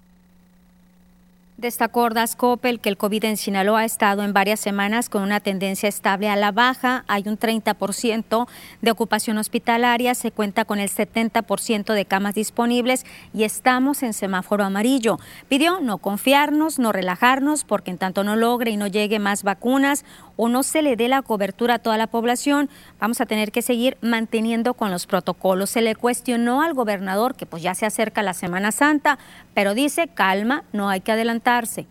Destacó 1.66 2.02
Ordaz 2.02 2.36
Coppel 2.36 2.80
que 2.80 2.90
el 2.90 2.98
COVID 2.98 3.26
en 3.26 3.38
Sinaloa 3.38 3.80
ha 3.80 3.86
estado 3.86 4.22
en 4.22 4.34
varias 4.34 4.60
semanas 4.60 5.10
con 5.10 5.24
una 5.24 5.40
tendencia 5.40 5.90
estable 5.90 6.30
a 6.30 6.36
la 6.36 6.52
baja. 6.52 7.04
Hay 7.08 7.24
un 7.26 7.40
30% 7.40 8.48
de 8.84 8.92
ocupación 8.92 9.40
hospitalaria, 9.40 10.14
se 10.14 10.30
cuenta 10.30 10.66
con 10.66 10.78
el 10.78 10.92
70% 10.92 11.96
de 11.96 12.06
camas 12.06 12.36
disponibles 12.36 13.04
y 13.34 13.46
estamos 13.46 14.04
en 14.04 14.14
semáforo 14.14 14.64
amarillo. 14.64 15.18
Pidió 15.50 15.80
no 15.80 15.98
confiarnos, 15.98 16.78
no 16.78 16.92
relajarnos, 16.92 17.64
porque 17.64 17.90
en 17.90 17.98
tanto 17.98 18.24
no 18.24 18.36
logre 18.36 18.70
y 18.70 18.78
no 18.78 18.86
llegue 18.86 19.18
más 19.18 19.42
vacunas 19.42 20.06
o 20.38 20.50
no 20.50 20.64
se 20.64 20.82
le 20.82 20.96
dé 20.96 21.08
la 21.08 21.22
cobertura 21.22 21.76
a 21.76 21.80
toda 21.80 21.98
la 21.98 22.08
población, 22.08 22.70
vamos 23.00 23.22
a 23.22 23.26
tener 23.26 23.52
que 23.52 23.62
seguir 23.62 23.98
manteniendo 24.02 24.74
con 24.74 24.92
los 24.92 25.06
protocolos. 25.06 25.70
Se 25.70 25.82
le 25.82 25.96
cuestionó 25.96 26.62
al 26.62 26.74
gobernador 26.74 27.36
que 27.36 27.46
pues 27.46 27.64
ya 27.64 27.76
se 27.76 27.86
acerca 27.86 28.24
la 28.24 28.34
Semana 28.34 28.72
Santa, 28.72 29.18
pero 29.54 29.74
dice 29.74 30.08
calma, 30.08 30.64
no 30.74 30.90
hay 30.90 31.02
que 31.02 31.12
adelantarse. 31.12 31.88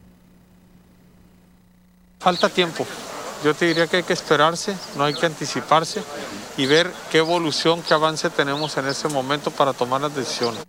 Falta 2.20 2.48
tiempo. 2.48 2.86
Yo 3.44 3.52
te 3.54 3.66
diría 3.66 3.86
que 3.86 3.98
hay 3.98 4.02
que 4.02 4.14
esperarse, 4.14 4.74
no 4.96 5.04
hay 5.04 5.12
que 5.12 5.26
anticiparse 5.26 6.02
y 6.56 6.64
ver 6.64 6.90
qué 7.10 7.18
evolución, 7.18 7.82
qué 7.82 7.92
avance 7.92 8.30
tenemos 8.30 8.76
en 8.78 8.86
ese 8.86 9.08
momento 9.08 9.50
para 9.50 9.72
tomar 9.74 10.00
las 10.00 10.14
decisiones. 10.14 10.64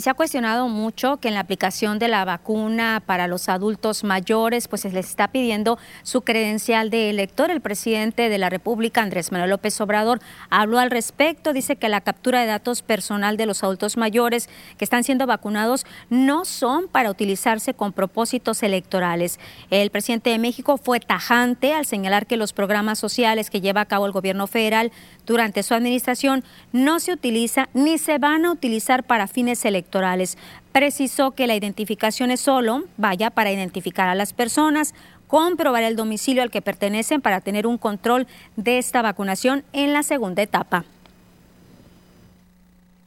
Se 0.00 0.08
ha 0.08 0.14
cuestionado 0.14 0.68
mucho 0.68 1.18
que 1.18 1.28
en 1.28 1.34
la 1.34 1.40
aplicación 1.40 1.98
de 1.98 2.08
la 2.08 2.24
vacuna 2.24 3.02
para 3.04 3.26
los 3.26 3.50
adultos 3.50 4.02
mayores, 4.02 4.66
pues 4.66 4.80
se 4.82 4.90
les 4.90 5.10
está 5.10 5.28
pidiendo 5.28 5.78
su 6.04 6.22
credencial 6.22 6.88
de 6.88 7.10
elector. 7.10 7.50
El 7.50 7.60
presidente 7.60 8.30
de 8.30 8.38
la 8.38 8.48
República, 8.48 9.02
Andrés 9.02 9.30
Manuel 9.30 9.50
López 9.50 9.78
Obrador, 9.78 10.20
habló 10.48 10.78
al 10.78 10.90
respecto. 10.90 11.52
Dice 11.52 11.76
que 11.76 11.90
la 11.90 12.00
captura 12.00 12.40
de 12.40 12.46
datos 12.46 12.80
personal 12.80 13.36
de 13.36 13.44
los 13.44 13.62
adultos 13.62 13.98
mayores 13.98 14.48
que 14.78 14.84
están 14.84 15.04
siendo 15.04 15.26
vacunados 15.26 15.84
no 16.08 16.46
son 16.46 16.88
para 16.88 17.10
utilizarse 17.10 17.74
con 17.74 17.92
propósitos 17.92 18.62
electorales. 18.62 19.38
El 19.68 19.90
presidente 19.90 20.30
de 20.30 20.38
México 20.38 20.78
fue 20.78 21.00
tajante 21.00 21.74
al 21.74 21.84
señalar 21.84 22.26
que 22.26 22.38
los 22.38 22.54
programas 22.54 22.98
sociales 22.98 23.50
que 23.50 23.60
lleva 23.60 23.82
a 23.82 23.86
cabo 23.86 24.06
el 24.06 24.12
gobierno 24.12 24.46
federal 24.46 24.92
durante 25.30 25.62
su 25.62 25.74
administración 25.74 26.42
no 26.72 26.98
se 26.98 27.12
utiliza 27.12 27.68
ni 27.72 27.98
se 27.98 28.18
van 28.18 28.44
a 28.44 28.50
utilizar 28.50 29.04
para 29.04 29.28
fines 29.28 29.64
electorales. 29.64 30.36
Precisó 30.72 31.30
que 31.30 31.46
la 31.46 31.54
identificación 31.54 32.32
es 32.32 32.40
solo, 32.40 32.82
vaya, 32.96 33.30
para 33.30 33.52
identificar 33.52 34.08
a 34.08 34.16
las 34.16 34.32
personas, 34.32 34.92
comprobar 35.28 35.84
el 35.84 35.94
domicilio 35.94 36.42
al 36.42 36.50
que 36.50 36.62
pertenecen 36.62 37.20
para 37.20 37.40
tener 37.40 37.68
un 37.68 37.78
control 37.78 38.26
de 38.56 38.78
esta 38.78 39.02
vacunación 39.02 39.62
en 39.72 39.92
la 39.92 40.02
segunda 40.02 40.42
etapa. 40.42 40.84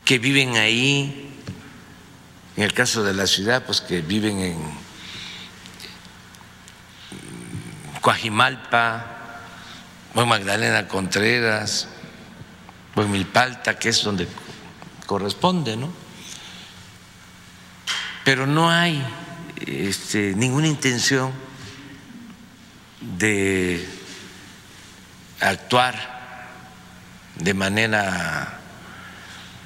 Que 0.06 0.18
viven 0.18 0.56
ahí, 0.56 1.30
en 2.56 2.64
el 2.64 2.72
caso 2.72 3.04
de 3.04 3.14
la 3.14 3.28
ciudad, 3.28 3.66
pues 3.66 3.82
que 3.82 4.00
viven 4.00 4.40
en 4.40 4.58
Coajimalpa, 8.00 9.10
o 10.16 10.26
Magdalena 10.26 10.88
Contreras, 10.88 11.90
pues 12.94 13.08
Milpalta, 13.08 13.78
que 13.78 13.90
es 13.90 14.04
donde 14.04 14.28
corresponde, 15.06 15.76
¿no? 15.76 15.90
Pero 18.24 18.48
no 18.48 18.70
hay 18.70 19.04
este, 19.66 20.34
ninguna 20.36 20.68
intención 20.68 21.32
de 23.02 23.86
actuar 25.40 26.14
de 27.36 27.54
manera 27.54 28.60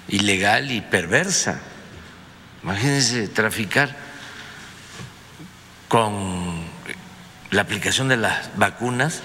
ilegal 0.08 0.72
y 0.72 0.82
perversa. 0.82 1.60
Imagínense 2.64 3.28
traficar 3.28 3.96
con 5.88 6.66
la 7.52 7.62
aplicación 7.62 8.08
de 8.08 8.18
las 8.18 8.58
vacunas 8.58 9.22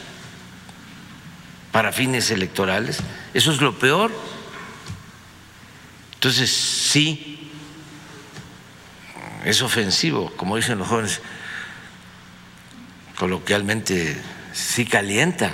para 1.73 1.93
fines 1.93 2.31
electorales. 2.31 2.99
Eso 3.35 3.53
es 3.53 3.61
lo 3.61 3.79
peor. 3.79 4.11
Entonces, 6.15 6.51
sí, 6.51 7.51
es 9.45 9.63
ofensivo, 9.63 10.33
como 10.37 10.57
dicen 10.57 10.79
los 10.79 10.89
jóvenes, 10.89 11.21
coloquialmente, 13.17 14.21
sí 14.53 14.85
calienta. 14.85 15.53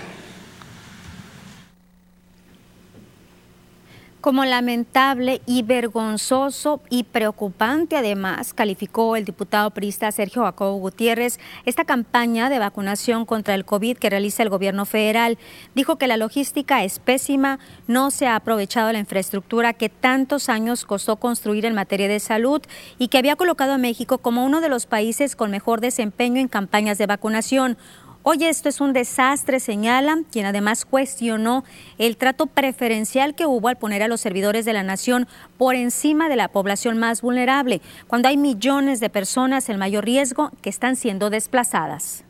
Como 4.20 4.44
lamentable 4.44 5.40
y 5.46 5.62
vergonzoso 5.62 6.80
y 6.90 7.04
preocupante, 7.04 7.96
además, 7.96 8.52
calificó 8.52 9.14
el 9.14 9.24
diputado 9.24 9.70
priista 9.70 10.10
Sergio 10.10 10.42
Jacobo 10.42 10.76
Gutiérrez 10.78 11.38
esta 11.66 11.84
campaña 11.84 12.50
de 12.50 12.58
vacunación 12.58 13.24
contra 13.24 13.54
el 13.54 13.64
COVID 13.64 13.96
que 13.96 14.10
realiza 14.10 14.42
el 14.42 14.48
gobierno 14.48 14.86
federal. 14.86 15.38
Dijo 15.76 15.98
que 15.98 16.08
la 16.08 16.16
logística 16.16 16.82
es 16.82 16.98
pésima, 16.98 17.60
no 17.86 18.10
se 18.10 18.26
ha 18.26 18.34
aprovechado 18.34 18.90
la 18.90 18.98
infraestructura 18.98 19.72
que 19.72 19.88
tantos 19.88 20.48
años 20.48 20.84
costó 20.84 21.14
construir 21.14 21.64
en 21.64 21.74
materia 21.74 22.08
de 22.08 22.18
salud 22.18 22.60
y 22.98 23.08
que 23.08 23.18
había 23.18 23.36
colocado 23.36 23.74
a 23.74 23.78
México 23.78 24.18
como 24.18 24.44
uno 24.44 24.60
de 24.60 24.68
los 24.68 24.86
países 24.86 25.36
con 25.36 25.52
mejor 25.52 25.80
desempeño 25.80 26.40
en 26.40 26.48
campañas 26.48 26.98
de 26.98 27.06
vacunación. 27.06 27.78
Hoy 28.24 28.44
esto 28.44 28.68
es 28.68 28.80
un 28.80 28.92
desastre, 28.92 29.60
señala, 29.60 30.18
quien 30.30 30.44
además 30.44 30.84
cuestionó 30.84 31.64
el 31.98 32.16
trato 32.16 32.46
preferencial 32.46 33.34
que 33.34 33.46
hubo 33.46 33.68
al 33.68 33.78
poner 33.78 34.02
a 34.02 34.08
los 34.08 34.20
servidores 34.20 34.64
de 34.64 34.72
la 34.72 34.82
nación 34.82 35.28
por 35.56 35.76
encima 35.76 36.28
de 36.28 36.36
la 36.36 36.48
población 36.48 36.98
más 36.98 37.22
vulnerable, 37.22 37.80
cuando 38.06 38.28
hay 38.28 38.36
millones 38.36 39.00
de 39.00 39.08
personas 39.08 39.68
en 39.68 39.78
mayor 39.78 40.04
riesgo 40.04 40.50
que 40.62 40.68
están 40.68 40.96
siendo 40.96 41.30
desplazadas. 41.30 42.24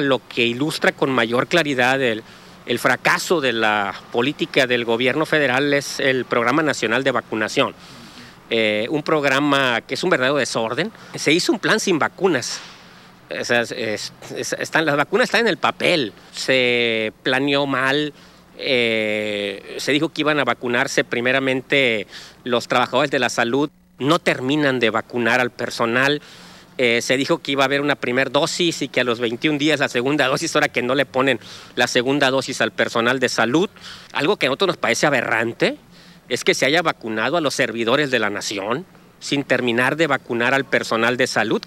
Lo 0.00 0.20
que 0.26 0.44
ilustra 0.44 0.92
con 0.92 1.10
mayor 1.10 1.46
claridad 1.46 2.00
el, 2.02 2.22
fracaso 2.78 3.40
de 3.40 3.52
la 3.52 3.94
política 4.12 4.66
del 4.66 4.84
gobierno 4.84 5.24
federal 5.24 5.72
es 5.72 6.00
el 6.00 6.24
Programa 6.24 6.62
Nacional 6.62 7.04
de 7.04 7.12
Vacunación. 7.12 7.74
Eh, 8.48 8.86
un 8.90 9.02
programa 9.02 9.80
que 9.82 9.94
es 9.94 10.04
un 10.04 10.10
verdadero 10.10 10.36
desorden. 10.36 10.90
Se 11.14 11.32
hizo 11.32 11.52
un 11.52 11.58
plan 11.58 11.80
sin 11.80 11.98
vacunas 11.98 12.60
están, 13.30 14.86
las 14.86 14.96
vacunas 14.96 15.24
están 15.24 15.42
en 15.42 15.48
el 15.48 15.56
papel. 15.56 16.12
Se 16.32 17.12
planeó 17.22 17.66
mal. 17.66 18.12
Eh, 18.58 19.76
se 19.78 19.92
dijo 19.92 20.08
que 20.08 20.22
iban 20.22 20.38
a 20.38 20.44
vacunarse 20.44 21.04
primeramente 21.04 22.06
los 22.44 22.68
trabajadores 22.68 23.10
de 23.10 23.18
la 23.18 23.28
salud. 23.28 23.70
No 23.98 24.18
terminan 24.18 24.80
de 24.80 24.90
vacunar 24.90 25.40
al 25.40 25.50
personal. 25.50 26.20
Eh, 26.78 27.00
se 27.00 27.16
dijo 27.16 27.38
que 27.38 27.52
iba 27.52 27.64
a 27.64 27.66
haber 27.66 27.80
una 27.80 27.96
primera 27.96 28.30
dosis 28.30 28.82
y 28.82 28.88
que 28.88 29.00
a 29.00 29.04
los 29.04 29.18
21 29.18 29.58
días 29.58 29.80
la 29.80 29.88
segunda 29.88 30.26
dosis, 30.26 30.54
ahora 30.54 30.68
que 30.68 30.82
no 30.82 30.94
le 30.94 31.06
ponen 31.06 31.40
la 31.74 31.86
segunda 31.86 32.30
dosis 32.30 32.60
al 32.60 32.72
personal 32.72 33.18
de 33.18 33.28
salud. 33.28 33.70
Algo 34.12 34.36
que 34.36 34.46
a 34.46 34.48
nosotros 34.50 34.68
nos 34.68 34.76
parece 34.76 35.06
aberrante 35.06 35.78
es 36.28 36.44
que 36.44 36.54
se 36.54 36.66
haya 36.66 36.82
vacunado 36.82 37.36
a 37.36 37.40
los 37.40 37.54
servidores 37.54 38.10
de 38.10 38.18
la 38.18 38.30
nación 38.30 38.84
sin 39.20 39.44
terminar 39.44 39.96
de 39.96 40.06
vacunar 40.06 40.52
al 40.52 40.64
personal 40.64 41.16
de 41.16 41.26
salud. 41.26 41.62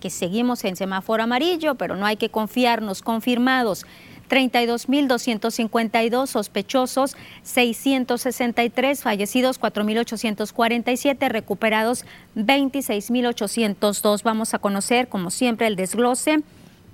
que 0.00 0.10
seguimos 0.10 0.64
en 0.64 0.74
semáforo 0.74 1.22
amarillo, 1.22 1.76
pero 1.76 1.94
no 1.94 2.06
hay 2.06 2.16
que 2.16 2.30
confiarnos, 2.30 3.02
confirmados. 3.02 3.86
32.252 4.30 6.26
sospechosos, 6.26 7.16
663 7.42 9.02
fallecidos, 9.02 9.60
4.847 9.60 11.28
recuperados, 11.28 12.04
26.802. 12.36 14.22
Vamos 14.22 14.54
a 14.54 14.58
conocer, 14.58 15.08
como 15.08 15.30
siempre, 15.30 15.66
el 15.66 15.76
desglose 15.76 16.42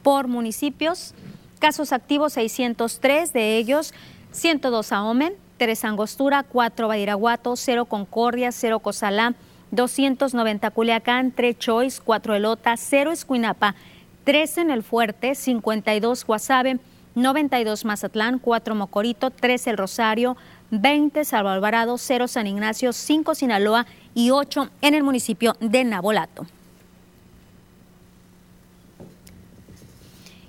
por 0.02 0.28
municipios. 0.28 1.14
Casos 1.58 1.92
activos 1.92 2.32
603, 2.34 3.32
de 3.32 3.56
ellos 3.58 3.92
102 4.32 4.92
Aomen, 4.92 5.34
3 5.58 5.84
Angostura, 5.84 6.42
4 6.42 6.88
Badiraguato, 6.88 7.56
0 7.56 7.86
Concordia, 7.86 8.52
0 8.52 8.80
Cozalá, 8.80 9.34
290 9.76 10.70
Culiacán, 10.70 11.30
3 11.30 11.58
Choice, 11.58 12.00
4 12.04 12.34
Elota, 12.34 12.76
0 12.76 13.12
Escuinapa, 13.12 13.76
3 14.24 14.58
en 14.58 14.70
el 14.70 14.82
Fuerte, 14.82 15.36
52 15.36 16.24
Guasave, 16.24 16.80
92 17.14 17.84
Mazatlán, 17.84 18.38
4 18.40 18.74
Mocorito, 18.74 19.30
3 19.30 19.68
El 19.68 19.76
Rosario, 19.76 20.36
20 20.70 21.24
Salvo 21.24 21.50
Alvarado, 21.50 21.96
0 21.96 22.26
San 22.26 22.46
Ignacio, 22.46 22.92
5 22.92 23.34
Sinaloa 23.36 23.86
y 24.14 24.30
8 24.30 24.68
en 24.82 24.94
el 24.94 25.04
municipio 25.04 25.54
de 25.60 25.84
Nabolato. 25.84 26.46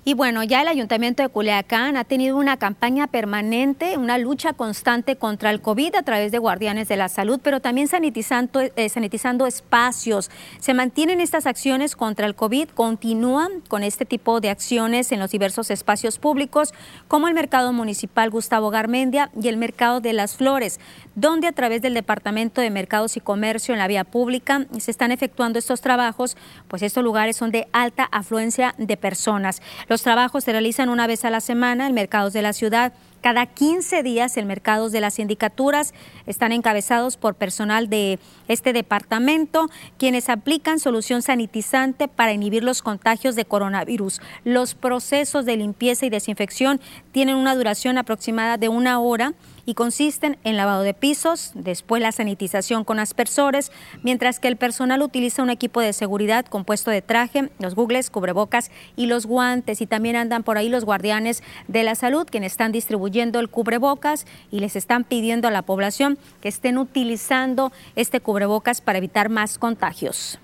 Y 0.08 0.14
bueno, 0.14 0.42
ya 0.42 0.62
el 0.62 0.68
Ayuntamiento 0.68 1.22
de 1.22 1.28
Culiacán 1.28 1.98
ha 1.98 2.04
tenido 2.04 2.38
una 2.38 2.56
campaña 2.56 3.08
permanente, 3.08 3.98
una 3.98 4.16
lucha 4.16 4.54
constante 4.54 5.16
contra 5.16 5.50
el 5.50 5.60
COVID 5.60 5.96
a 5.96 6.02
través 6.02 6.32
de 6.32 6.38
guardianes 6.38 6.88
de 6.88 6.96
la 6.96 7.10
salud, 7.10 7.40
pero 7.42 7.60
también 7.60 7.88
sanitizando, 7.88 8.62
eh, 8.62 8.88
sanitizando 8.88 9.46
espacios. 9.46 10.30
Se 10.60 10.72
mantienen 10.72 11.20
estas 11.20 11.44
acciones 11.44 11.94
contra 11.94 12.24
el 12.26 12.34
COVID, 12.34 12.70
continúan 12.70 13.60
con 13.68 13.82
este 13.82 14.06
tipo 14.06 14.40
de 14.40 14.48
acciones 14.48 15.12
en 15.12 15.18
los 15.18 15.30
diversos 15.30 15.70
espacios 15.70 16.18
públicos, 16.18 16.72
como 17.06 17.28
el 17.28 17.34
Mercado 17.34 17.74
Municipal 17.74 18.30
Gustavo 18.30 18.70
Garmendia 18.70 19.30
y 19.38 19.48
el 19.48 19.58
Mercado 19.58 20.00
de 20.00 20.14
las 20.14 20.38
Flores, 20.38 20.80
donde 21.20 21.48
a 21.48 21.52
través 21.52 21.82
del 21.82 21.94
Departamento 21.94 22.60
de 22.60 22.70
Mercados 22.70 23.16
y 23.16 23.20
Comercio 23.20 23.74
en 23.74 23.78
la 23.78 23.88
vía 23.88 24.04
pública 24.04 24.66
se 24.78 24.92
están 24.92 25.10
efectuando 25.10 25.58
estos 25.58 25.80
trabajos, 25.80 26.36
pues 26.68 26.82
estos 26.82 27.02
lugares 27.02 27.36
son 27.36 27.50
de 27.50 27.66
alta 27.72 28.08
afluencia 28.12 28.76
de 28.78 28.96
personas. 28.96 29.60
Los 29.88 30.02
trabajos 30.02 30.44
se 30.44 30.52
realizan 30.52 30.88
una 30.88 31.08
vez 31.08 31.24
a 31.24 31.30
la 31.30 31.40
semana 31.40 31.88
en 31.88 31.94
mercados 31.94 32.32
de 32.32 32.42
la 32.42 32.52
ciudad. 32.52 32.92
Cada 33.20 33.46
15 33.46 34.04
días 34.04 34.36
en 34.36 34.46
mercados 34.46 34.92
de 34.92 35.00
las 35.00 35.14
sindicaturas 35.14 35.92
están 36.26 36.52
encabezados 36.52 37.16
por 37.16 37.34
personal 37.34 37.88
de 37.90 38.20
este 38.46 38.72
departamento, 38.72 39.68
quienes 39.98 40.28
aplican 40.28 40.78
solución 40.78 41.22
sanitizante 41.22 42.06
para 42.06 42.32
inhibir 42.32 42.62
los 42.62 42.80
contagios 42.80 43.34
de 43.34 43.44
coronavirus. 43.44 44.20
Los 44.44 44.76
procesos 44.76 45.46
de 45.46 45.56
limpieza 45.56 46.06
y 46.06 46.10
desinfección 46.10 46.80
tienen 47.10 47.34
una 47.34 47.56
duración 47.56 47.98
aproximada 47.98 48.56
de 48.56 48.68
una 48.68 49.00
hora 49.00 49.34
y 49.68 49.74
consisten 49.74 50.38
en 50.44 50.56
lavado 50.56 50.82
de 50.82 50.94
pisos, 50.94 51.50
después 51.54 52.00
la 52.00 52.10
sanitización 52.10 52.84
con 52.84 52.98
aspersores, 52.98 53.70
mientras 54.02 54.40
que 54.40 54.48
el 54.48 54.56
personal 54.56 55.02
utiliza 55.02 55.42
un 55.42 55.50
equipo 55.50 55.82
de 55.82 55.92
seguridad 55.92 56.46
compuesto 56.46 56.90
de 56.90 57.02
traje, 57.02 57.50
los 57.58 57.74
googles, 57.74 58.08
cubrebocas 58.08 58.70
y 58.96 59.04
los 59.04 59.26
guantes. 59.26 59.82
Y 59.82 59.86
también 59.86 60.16
andan 60.16 60.42
por 60.42 60.56
ahí 60.56 60.70
los 60.70 60.86
guardianes 60.86 61.42
de 61.66 61.82
la 61.82 61.96
salud, 61.96 62.26
quienes 62.30 62.52
están 62.52 62.72
distribuyendo 62.72 63.40
el 63.40 63.50
cubrebocas 63.50 64.24
y 64.50 64.60
les 64.60 64.74
están 64.74 65.04
pidiendo 65.04 65.48
a 65.48 65.50
la 65.50 65.60
población 65.60 66.16
que 66.40 66.48
estén 66.48 66.78
utilizando 66.78 67.70
este 67.94 68.20
cubrebocas 68.20 68.80
para 68.80 68.96
evitar 68.96 69.28
más 69.28 69.58
contagios. 69.58 70.38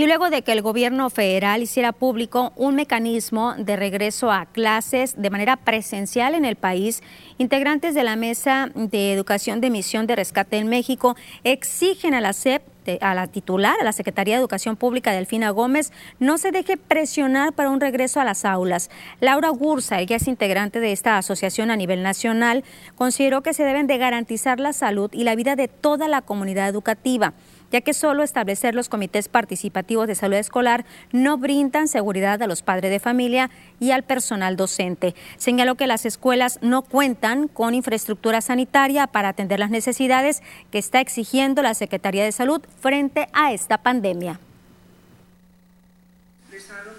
Y 0.00 0.06
luego 0.06 0.30
de 0.30 0.40
que 0.40 0.52
el 0.52 0.62
gobierno 0.62 1.10
federal 1.10 1.62
hiciera 1.62 1.92
público 1.92 2.54
un 2.56 2.74
mecanismo 2.74 3.54
de 3.58 3.76
regreso 3.76 4.32
a 4.32 4.46
clases 4.46 5.20
de 5.20 5.28
manera 5.28 5.58
presencial 5.58 6.34
en 6.34 6.46
el 6.46 6.56
país, 6.56 7.02
integrantes 7.36 7.94
de 7.94 8.02
la 8.02 8.16
Mesa 8.16 8.70
de 8.74 9.12
Educación 9.12 9.60
de 9.60 9.68
Misión 9.68 10.06
de 10.06 10.16
Rescate 10.16 10.56
en 10.56 10.68
México 10.68 11.16
exigen 11.44 12.14
a 12.14 12.22
la 12.22 12.32
SEP 12.32 12.62
a 13.02 13.14
la 13.14 13.26
titular, 13.26 13.76
a 13.78 13.84
la 13.84 13.92
Secretaría 13.92 14.36
de 14.36 14.40
Educación 14.40 14.74
Pública, 14.74 15.12
Delfina 15.12 15.50
Gómez, 15.50 15.92
no 16.18 16.38
se 16.38 16.50
deje 16.50 16.78
presionar 16.78 17.52
para 17.52 17.68
un 17.68 17.78
regreso 17.78 18.20
a 18.20 18.24
las 18.24 18.46
aulas. 18.46 18.88
Laura 19.20 19.50
Gursa, 19.50 20.00
ella 20.00 20.16
es 20.16 20.26
integrante 20.26 20.80
de 20.80 20.92
esta 20.92 21.18
asociación 21.18 21.70
a 21.70 21.76
nivel 21.76 22.02
nacional, 22.02 22.64
consideró 22.96 23.42
que 23.42 23.52
se 23.52 23.64
deben 23.64 23.86
de 23.86 23.98
garantizar 23.98 24.58
la 24.60 24.72
salud 24.72 25.10
y 25.12 25.24
la 25.24 25.36
vida 25.36 25.56
de 25.56 25.68
toda 25.68 26.08
la 26.08 26.22
comunidad 26.22 26.70
educativa 26.70 27.34
ya 27.70 27.80
que 27.80 27.94
solo 27.94 28.22
establecer 28.22 28.74
los 28.74 28.88
comités 28.88 29.28
participativos 29.28 30.06
de 30.06 30.14
salud 30.14 30.36
escolar 30.36 30.84
no 31.12 31.38
brindan 31.38 31.88
seguridad 31.88 32.42
a 32.42 32.46
los 32.46 32.62
padres 32.62 32.90
de 32.90 33.00
familia 33.00 33.50
y 33.78 33.92
al 33.92 34.02
personal 34.02 34.56
docente. 34.56 35.14
Señaló 35.36 35.76
que 35.76 35.86
las 35.86 36.06
escuelas 36.06 36.58
no 36.62 36.82
cuentan 36.82 37.48
con 37.48 37.74
infraestructura 37.74 38.40
sanitaria 38.40 39.06
para 39.06 39.28
atender 39.28 39.58
las 39.58 39.70
necesidades 39.70 40.42
que 40.70 40.78
está 40.78 41.00
exigiendo 41.00 41.62
la 41.62 41.74
Secretaría 41.74 42.24
de 42.24 42.32
Salud 42.32 42.60
frente 42.80 43.28
a 43.32 43.52
esta 43.52 43.78
pandemia. 43.78 44.40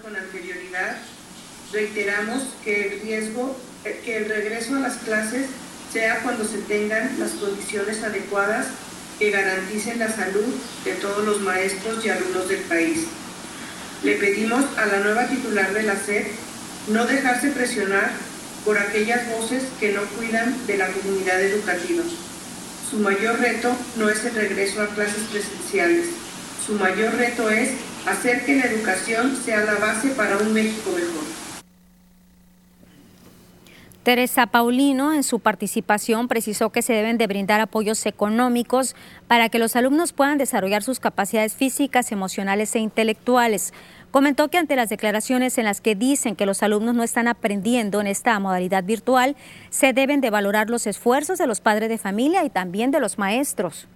Con 0.02 0.16
anterioridad, 0.16 0.98
reiteramos 1.72 2.44
que 2.64 2.88
el 2.88 3.02
riesgo, 3.02 3.56
eh, 3.86 4.02
que 4.04 4.18
el 4.18 4.26
regreso 4.28 4.76
a 4.76 4.80
las 4.80 4.98
clases 4.98 5.48
sea 5.92 6.22
cuando 6.24 6.44
se 6.44 6.58
tengan 6.60 7.20
las 7.20 7.32
condiciones 7.32 8.04
adecuadas 8.04 8.68
que 9.22 9.30
garanticen 9.30 10.00
la 10.00 10.10
salud 10.10 10.52
de 10.84 10.94
todos 10.94 11.24
los 11.24 11.42
maestros 11.42 12.04
y 12.04 12.10
alumnos 12.10 12.50
del 12.50 12.62
país. 12.62 13.02
Le 14.02 14.16
pedimos 14.16 14.66
a 14.78 14.88
la 14.88 14.98
nueva 14.98 15.28
titular 15.28 15.72
de 15.76 15.84
la 15.84 15.96
SED 15.96 16.26
no 16.88 17.06
dejarse 17.06 17.52
presionar 17.52 18.14
por 18.66 18.80
aquellas 18.80 19.30
voces 19.30 19.62
que 19.80 19.94
no 19.94 20.02
cuidan 20.18 20.56
de 20.66 20.76
la 20.80 20.88
comunidad 20.88 21.40
educativa. 21.40 22.02
Su 22.90 22.98
mayor 22.98 23.40
reto 23.40 23.72
no 23.96 24.10
es 24.10 24.26
el 24.26 24.34
regreso 24.34 24.82
a 24.82 24.88
clases 24.88 25.24
presenciales. 25.32 26.08
Su 26.66 26.74
mayor 26.74 27.14
reto 27.14 27.48
es 27.52 27.74
hacer 28.08 28.44
que 28.44 28.56
la 28.56 28.66
educación 28.66 29.38
sea 29.46 29.64
la 29.66 29.76
base 29.76 30.10
para 30.10 30.38
un 30.38 30.52
México 30.52 30.90
mejor. 30.96 31.41
Teresa 34.04 34.48
Paulino, 34.48 35.14
en 35.14 35.22
su 35.22 35.40
participación, 35.40 36.28
precisó 36.28 36.72
que 36.72 36.82
se 36.82 36.94
deben 36.94 37.20
de 37.20 37.28
brindar 37.28 37.62
apoyos 37.62 38.04
económicos 38.08 38.96
para 39.28 39.50
que 39.50 39.60
los 39.60 39.76
alumnos 39.76 40.12
puedan 40.12 40.40
desarrollar 40.40 40.82
sus 40.82 41.00
capacidades 41.00 41.54
físicas, 41.54 42.12
emocionales 42.12 42.74
e 42.74 42.80
intelectuales. 42.80 43.74
Comentó 44.10 44.48
que 44.48 44.58
ante 44.58 44.76
las 44.76 44.90
declaraciones 44.90 45.60
en 45.60 45.66
las 45.66 45.82
que 45.82 45.94
dicen 45.94 46.36
que 46.36 46.48
los 46.48 46.64
alumnos 46.64 46.96
no 46.96 47.04
están 47.04 47.28
aprendiendo 47.28 48.02
en 48.02 48.08
esta 48.08 48.40
modalidad 48.40 48.84
virtual, 48.84 49.36
se 49.70 49.94
deben 49.94 50.20
de 50.20 50.32
valorar 50.32 50.72
los 50.72 50.88
esfuerzos 50.88 51.38
de 51.38 51.46
los 51.46 51.62
padres 51.62 51.88
de 51.88 52.00
familia 52.00 52.44
y 52.44 52.50
también 52.50 52.90
de 52.90 53.02
los 53.02 53.20
maestros. 53.20 53.88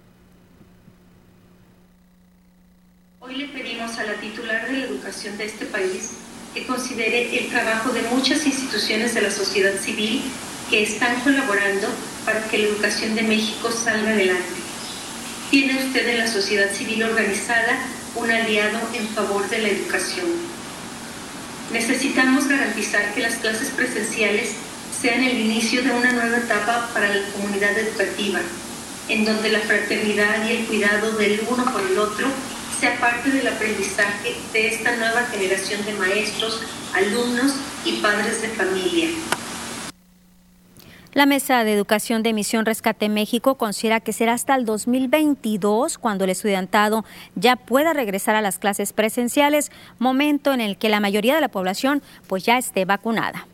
Hoy 3.18 3.34
le 3.34 3.48
pedimos 3.48 3.98
a 3.98 4.04
la 4.04 4.14
titular 4.14 4.68
de 4.68 4.72
la 4.72 4.84
educación 4.84 5.36
de 5.36 5.46
este 5.46 5.66
país 5.66 6.25
que 6.56 6.64
considere 6.64 7.38
el 7.38 7.50
trabajo 7.50 7.92
de 7.92 8.00
muchas 8.02 8.46
instituciones 8.46 9.12
de 9.12 9.20
la 9.20 9.30
sociedad 9.30 9.78
civil 9.78 10.22
que 10.70 10.84
están 10.84 11.20
colaborando 11.20 11.86
para 12.24 12.42
que 12.44 12.56
la 12.56 12.68
educación 12.68 13.14
de 13.14 13.22
México 13.24 13.70
salga 13.70 14.12
adelante. 14.12 14.56
Tiene 15.50 15.84
usted 15.84 16.08
en 16.08 16.18
la 16.18 16.26
sociedad 16.26 16.72
civil 16.72 17.02
organizada 17.02 17.78
un 18.14 18.30
aliado 18.30 18.78
en 18.94 19.06
favor 19.08 19.46
de 19.50 19.58
la 19.58 19.68
educación. 19.68 20.24
Necesitamos 21.74 22.48
garantizar 22.48 23.12
que 23.12 23.20
las 23.20 23.34
clases 23.34 23.68
presenciales 23.68 24.52
sean 24.98 25.22
el 25.24 25.38
inicio 25.38 25.82
de 25.82 25.90
una 25.90 26.12
nueva 26.12 26.38
etapa 26.38 26.88
para 26.94 27.14
la 27.14 27.28
comunidad 27.32 27.76
educativa, 27.76 28.40
en 29.10 29.26
donde 29.26 29.50
la 29.50 29.60
fraternidad 29.60 30.48
y 30.48 30.52
el 30.52 30.64
cuidado 30.64 31.12
del 31.18 31.38
uno 31.50 31.70
por 31.70 31.82
el 31.82 31.98
otro 31.98 32.28
sea 32.78 32.98
parte 33.00 33.30
del 33.30 33.46
aprendizaje 33.48 34.34
de 34.52 34.68
esta 34.68 34.96
nueva 34.96 35.22
generación 35.24 35.84
de 35.84 35.94
maestros, 35.94 36.62
alumnos 36.94 37.54
y 37.84 38.00
padres 38.00 38.42
de 38.42 38.48
familia. 38.48 39.08
La 41.14 41.24
Mesa 41.24 41.64
de 41.64 41.72
Educación 41.72 42.22
de 42.22 42.34
Misión 42.34 42.66
Rescate 42.66 43.08
México 43.08 43.54
considera 43.54 44.00
que 44.00 44.12
será 44.12 44.34
hasta 44.34 44.54
el 44.54 44.66
2022 44.66 45.96
cuando 45.96 46.24
el 46.24 46.30
estudiantado 46.30 47.06
ya 47.34 47.56
pueda 47.56 47.94
regresar 47.94 48.36
a 48.36 48.42
las 48.42 48.58
clases 48.58 48.92
presenciales, 48.92 49.72
momento 49.98 50.52
en 50.52 50.60
el 50.60 50.76
que 50.76 50.90
la 50.90 51.00
mayoría 51.00 51.34
de 51.34 51.40
la 51.40 51.48
población 51.48 52.02
pues 52.26 52.44
ya 52.44 52.58
esté 52.58 52.84
vacunada. 52.84 53.46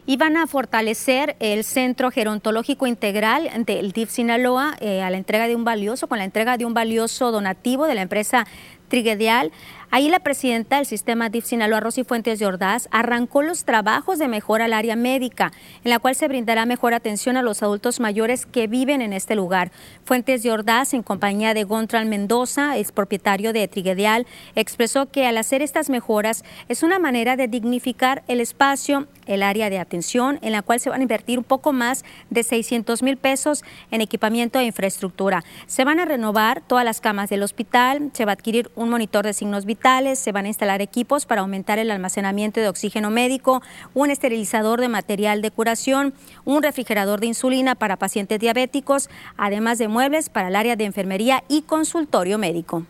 y 0.06 0.16
van 0.16 0.36
a 0.36 0.46
fortalecer 0.46 1.36
el 1.40 1.64
Centro 1.64 2.10
Gerontológico 2.10 2.86
Integral 2.86 3.50
del 3.66 3.92
DIF 3.92 4.10
Sinaloa 4.10 4.76
eh, 4.80 5.02
a 5.02 5.10
la 5.10 5.16
entrega 5.16 5.48
de 5.48 5.56
un 5.56 5.64
valioso, 5.64 6.06
con 6.06 6.18
la 6.18 6.24
entrega 6.24 6.56
de 6.56 6.64
un 6.64 6.74
valioso 6.74 7.32
donativo 7.32 7.86
de 7.86 7.94
la 7.96 8.02
empresa 8.02 8.46
Triguedial 8.88 9.50
Ahí 9.90 10.08
la 10.08 10.18
presidenta 10.18 10.76
del 10.76 10.86
sistema 10.86 11.30
DIF 11.30 11.44
Sinaloa, 11.44 11.78
Rosy 11.78 12.02
Fuentes 12.02 12.40
de 12.40 12.46
Ordaz, 12.46 12.88
arrancó 12.90 13.42
los 13.42 13.64
trabajos 13.64 14.18
de 14.18 14.26
mejora 14.26 14.64
al 14.64 14.72
área 14.72 14.96
médica, 14.96 15.52
en 15.84 15.90
la 15.90 16.00
cual 16.00 16.16
se 16.16 16.26
brindará 16.26 16.66
mejor 16.66 16.92
atención 16.92 17.36
a 17.36 17.42
los 17.42 17.62
adultos 17.62 18.00
mayores 18.00 18.46
que 18.46 18.66
viven 18.66 19.00
en 19.00 19.12
este 19.12 19.36
lugar. 19.36 19.70
Fuentes 20.04 20.42
de 20.42 20.50
Ordaz, 20.50 20.92
en 20.92 21.04
compañía 21.04 21.54
de 21.54 21.62
Gontran 21.62 22.08
Mendoza, 22.08 22.76
ex 22.76 22.90
propietario 22.90 23.52
de 23.52 23.68
Triguedial, 23.68 24.26
expresó 24.56 25.06
que 25.06 25.26
al 25.26 25.38
hacer 25.38 25.62
estas 25.62 25.88
mejoras 25.88 26.44
es 26.68 26.82
una 26.82 26.98
manera 26.98 27.36
de 27.36 27.46
dignificar 27.46 28.24
el 28.26 28.40
espacio, 28.40 29.06
el 29.26 29.42
área 29.42 29.70
de 29.70 29.78
atención, 29.78 30.38
en 30.42 30.52
la 30.52 30.62
cual 30.62 30.80
se 30.80 30.90
van 30.90 31.00
a 31.00 31.02
invertir 31.02 31.38
un 31.38 31.44
poco 31.44 31.72
más 31.72 32.04
de 32.30 32.42
600 32.42 33.02
mil 33.02 33.16
pesos 33.16 33.64
en 33.90 34.00
equipamiento 34.00 34.58
e 34.58 34.64
infraestructura. 34.64 35.44
Se 35.66 35.84
van 35.84 36.00
a 36.00 36.04
renovar 36.04 36.60
todas 36.60 36.84
las 36.84 37.00
camas 37.00 37.30
del 37.30 37.42
hospital, 37.42 38.10
se 38.12 38.24
va 38.24 38.32
a 38.32 38.34
adquirir 38.34 38.70
un 38.74 38.88
monitor 38.88 39.24
de 39.24 39.32
signos 39.32 39.64
vitales, 39.64 40.18
se 40.18 40.32
van 40.32 40.46
a 40.46 40.48
instalar 40.48 40.80
equipos 40.82 41.26
para 41.26 41.42
aumentar 41.42 41.78
el 41.78 41.90
almacenamiento 41.90 42.60
de 42.60 42.68
oxígeno 42.68 43.10
médico, 43.10 43.62
un 43.94 44.10
esterilizador 44.10 44.80
de 44.80 44.88
material 44.88 45.42
de 45.42 45.50
curación, 45.50 46.14
un 46.44 46.62
refrigerador 46.62 47.20
de 47.20 47.26
insulina 47.26 47.74
para 47.74 47.96
pacientes 47.96 48.38
diabéticos, 48.38 49.10
además 49.36 49.78
de 49.78 49.88
muebles 49.88 50.28
para 50.28 50.48
el 50.48 50.56
área 50.56 50.76
de 50.76 50.84
enfermería 50.84 51.44
y 51.48 51.62
consultorio 51.62 52.38
médico. 52.38 52.86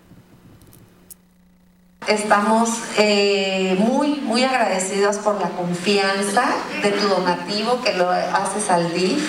Estamos 2.09 2.71
eh, 2.99 3.77
muy, 3.81 4.21
muy 4.21 4.45
agradecidos 4.45 5.17
por 5.17 5.41
la 5.41 5.49
confianza 5.51 6.45
de 6.83 6.93
tu 6.93 7.09
donativo 7.09 7.81
que 7.83 7.95
lo 7.95 8.09
haces 8.11 8.71
al 8.71 8.93
DIF 8.93 9.29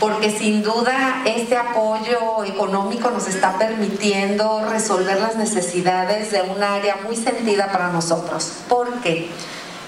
porque 0.00 0.30
sin 0.30 0.62
duda 0.62 1.22
este 1.26 1.56
apoyo 1.56 2.42
económico 2.44 3.10
nos 3.10 3.28
está 3.28 3.58
permitiendo 3.58 4.66
resolver 4.68 5.20
las 5.20 5.36
necesidades 5.36 6.32
de 6.32 6.42
un 6.42 6.62
área 6.62 6.96
muy 7.04 7.14
sentida 7.14 7.70
para 7.70 7.88
nosotros. 7.88 8.54
¿Por 8.68 9.00
qué? 9.02 9.30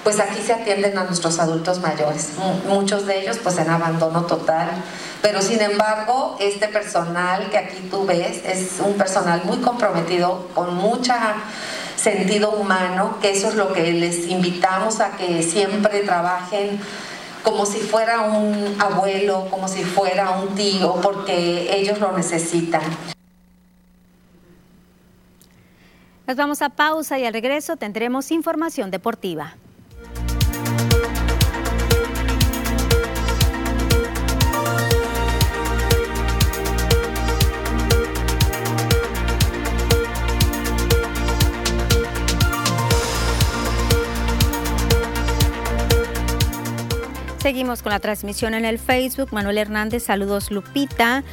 Pues 0.03 0.19
aquí 0.19 0.41
se 0.41 0.51
atienden 0.51 0.97
a 0.97 1.05
nuestros 1.05 1.39
adultos 1.39 1.79
mayores, 1.79 2.31
muchos 2.67 3.05
de 3.05 3.21
ellos 3.21 3.39
pues 3.41 3.57
en 3.57 3.69
abandono 3.69 4.23
total, 4.23 4.69
pero 5.21 5.41
sin 5.41 5.61
embargo 5.61 6.35
este 6.41 6.67
personal 6.67 7.49
que 7.49 7.57
aquí 7.57 7.87
tú 7.89 8.05
ves 8.05 8.41
es 8.45 8.81
un 8.85 8.95
personal 8.95 9.43
muy 9.45 9.57
comprometido, 9.59 10.49
con 10.53 10.75
mucha 10.75 11.35
sentido 11.95 12.51
humano, 12.51 13.17
que 13.21 13.31
eso 13.31 13.47
es 13.47 13.55
lo 13.55 13.71
que 13.71 13.93
les 13.93 14.27
invitamos 14.27 14.99
a 14.99 15.11
que 15.11 15.41
siempre 15.41 16.01
trabajen 16.01 16.81
como 17.41 17.65
si 17.65 17.79
fuera 17.79 18.23
un 18.23 18.75
abuelo, 18.79 19.47
como 19.49 19.69
si 19.69 19.83
fuera 19.83 20.31
un 20.31 20.55
tío, 20.55 20.95
porque 21.01 21.77
ellos 21.77 21.99
lo 21.99 22.11
necesitan. 22.11 22.81
Nos 26.25 26.37
vamos 26.37 26.61
a 26.61 26.69
pausa 26.69 27.19
y 27.19 27.25
al 27.25 27.33
regreso 27.33 27.75
tendremos 27.77 28.31
información 28.31 28.91
deportiva. 28.91 29.55
Seguimos 47.43 47.83
con 47.83 47.91
la 47.91 47.99
transmisión 47.99 48.53
en 48.53 48.63
el 48.63 48.79
Facebook. 48.79 49.33
Manuel 49.33 49.57
Hernández, 49.57 50.03
saludos 50.03 50.49
Lupita. 50.49 51.25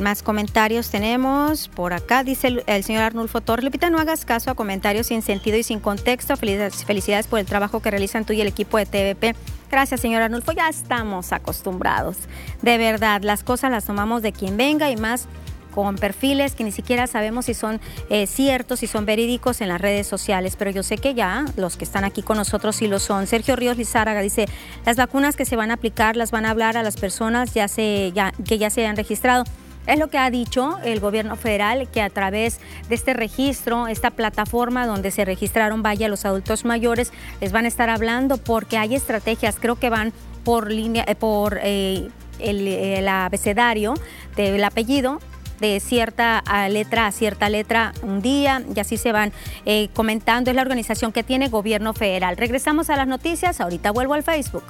Más 0.00 0.22
comentarios 0.22 0.90
tenemos 0.90 1.66
por 1.66 1.92
acá. 1.92 2.22
Dice 2.22 2.62
el, 2.64 2.84
señor 2.84 3.02
Arnulfo 3.02 3.40
Torres. 3.40 3.64
Lupita, 3.64 3.90
no 3.90 3.98
hagas 3.98 4.24
caso 4.24 4.52
a 4.52 4.54
comentarios 4.54 5.08
sin 5.08 5.22
sentido 5.22 5.56
y 5.56 5.64
sin 5.64 5.80
contexto. 5.80 6.36
Felicidades, 6.36 7.26
por 7.26 7.40
el 7.40 7.46
trabajo 7.46 7.80
que 7.80 7.90
realizan 7.90 8.24
tú 8.24 8.32
y 8.32 8.40
el 8.40 8.46
equipo 8.46 8.78
de 8.78 8.86
TVP. 8.86 9.34
Gracias, 9.68 10.00
señor 10.00 10.22
Arnulfo. 10.22 10.52
Ya 10.52 10.68
estamos 10.68 11.32
acostumbrados. 11.32 12.16
De 12.62 12.78
verdad, 12.78 13.22
las 13.24 13.42
cosas 13.42 13.72
las 13.72 13.84
tomamos 13.84 14.22
de 14.22 14.30
quien 14.30 14.56
venga 14.56 14.88
y 14.92 14.96
más 14.96 15.26
con 15.70 15.96
perfiles 15.96 16.54
que 16.54 16.64
ni 16.64 16.72
siquiera 16.72 17.06
sabemos 17.06 17.46
si 17.46 17.54
son 17.54 17.80
eh, 18.08 18.26
ciertos, 18.26 18.80
si 18.80 18.86
son 18.86 19.06
verídicos 19.06 19.60
en 19.60 19.68
las 19.68 19.80
redes 19.80 20.06
sociales, 20.06 20.56
pero 20.56 20.70
yo 20.70 20.82
sé 20.82 20.98
que 20.98 21.14
ya 21.14 21.44
los 21.56 21.76
que 21.76 21.84
están 21.84 22.04
aquí 22.04 22.22
con 22.22 22.36
nosotros 22.36 22.76
sí 22.76 22.88
lo 22.88 22.98
son. 22.98 23.26
Sergio 23.26 23.56
Ríos 23.56 23.76
Lizárraga 23.76 24.20
dice, 24.20 24.46
las 24.84 24.96
vacunas 24.96 25.36
que 25.36 25.44
se 25.44 25.56
van 25.56 25.70
a 25.70 25.74
aplicar 25.74 26.16
las 26.16 26.30
van 26.30 26.46
a 26.46 26.50
hablar 26.50 26.76
a 26.76 26.82
las 26.82 26.96
personas 26.96 27.52
que 27.52 28.58
ya 28.58 28.70
se 28.70 28.86
han 28.86 28.96
registrado. 28.96 29.44
Es 29.86 29.98
lo 29.98 30.08
que 30.08 30.18
ha 30.18 30.30
dicho 30.30 30.78
el 30.84 31.00
gobierno 31.00 31.36
federal, 31.36 31.88
que 31.88 32.02
a 32.02 32.10
través 32.10 32.60
de 32.88 32.94
este 32.94 33.14
registro, 33.14 33.88
esta 33.88 34.10
plataforma 34.10 34.86
donde 34.86 35.10
se 35.10 35.24
registraron 35.24 35.82
vaya 35.82 36.08
los 36.08 36.24
adultos 36.24 36.64
mayores, 36.64 37.12
les 37.40 37.50
van 37.50 37.64
a 37.64 37.68
estar 37.68 37.88
hablando 37.88 38.36
porque 38.36 38.76
hay 38.76 38.94
estrategias, 38.94 39.56
creo 39.58 39.76
que 39.76 39.90
van 39.90 40.12
por 40.44 40.70
línea, 40.70 41.04
eh, 41.08 41.14
por 41.14 41.58
eh, 41.62 42.08
el, 42.38 43.08
abecedario 43.08 43.94
del 44.36 44.62
apellido 44.64 45.18
de 45.60 45.80
cierta 45.80 46.42
letra 46.68 47.06
a 47.06 47.12
cierta 47.12 47.48
letra 47.48 47.92
un 48.02 48.22
día 48.22 48.62
y 48.74 48.80
así 48.80 48.96
se 48.96 49.12
van 49.12 49.32
eh, 49.66 49.88
comentando. 49.94 50.50
Es 50.50 50.56
la 50.56 50.62
organización 50.62 51.12
que 51.12 51.22
tiene 51.22 51.48
gobierno 51.48 51.92
federal. 51.94 52.36
Regresamos 52.36 52.90
a 52.90 52.96
las 52.96 53.06
noticias. 53.06 53.60
Ahorita 53.60 53.90
vuelvo 53.90 54.14
al 54.14 54.22
Facebook. 54.22 54.64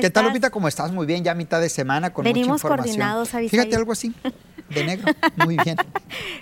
¿Qué 0.00 0.10
tal, 0.10 0.26
Lupita? 0.26 0.50
¿Cómo 0.50 0.68
estás? 0.68 0.92
Muy 0.92 1.06
bien, 1.06 1.24
ya 1.24 1.34
mitad 1.34 1.60
de 1.60 1.68
semana 1.68 2.12
con 2.12 2.24
Venimos 2.24 2.48
mucha 2.48 2.56
información. 2.56 2.96
coordinados, 2.96 3.50
Fíjate, 3.50 3.76
algo 3.76 3.92
así. 3.92 4.14
De 4.74 4.84
negro, 4.84 5.12
muy 5.44 5.56
bien. 5.56 5.76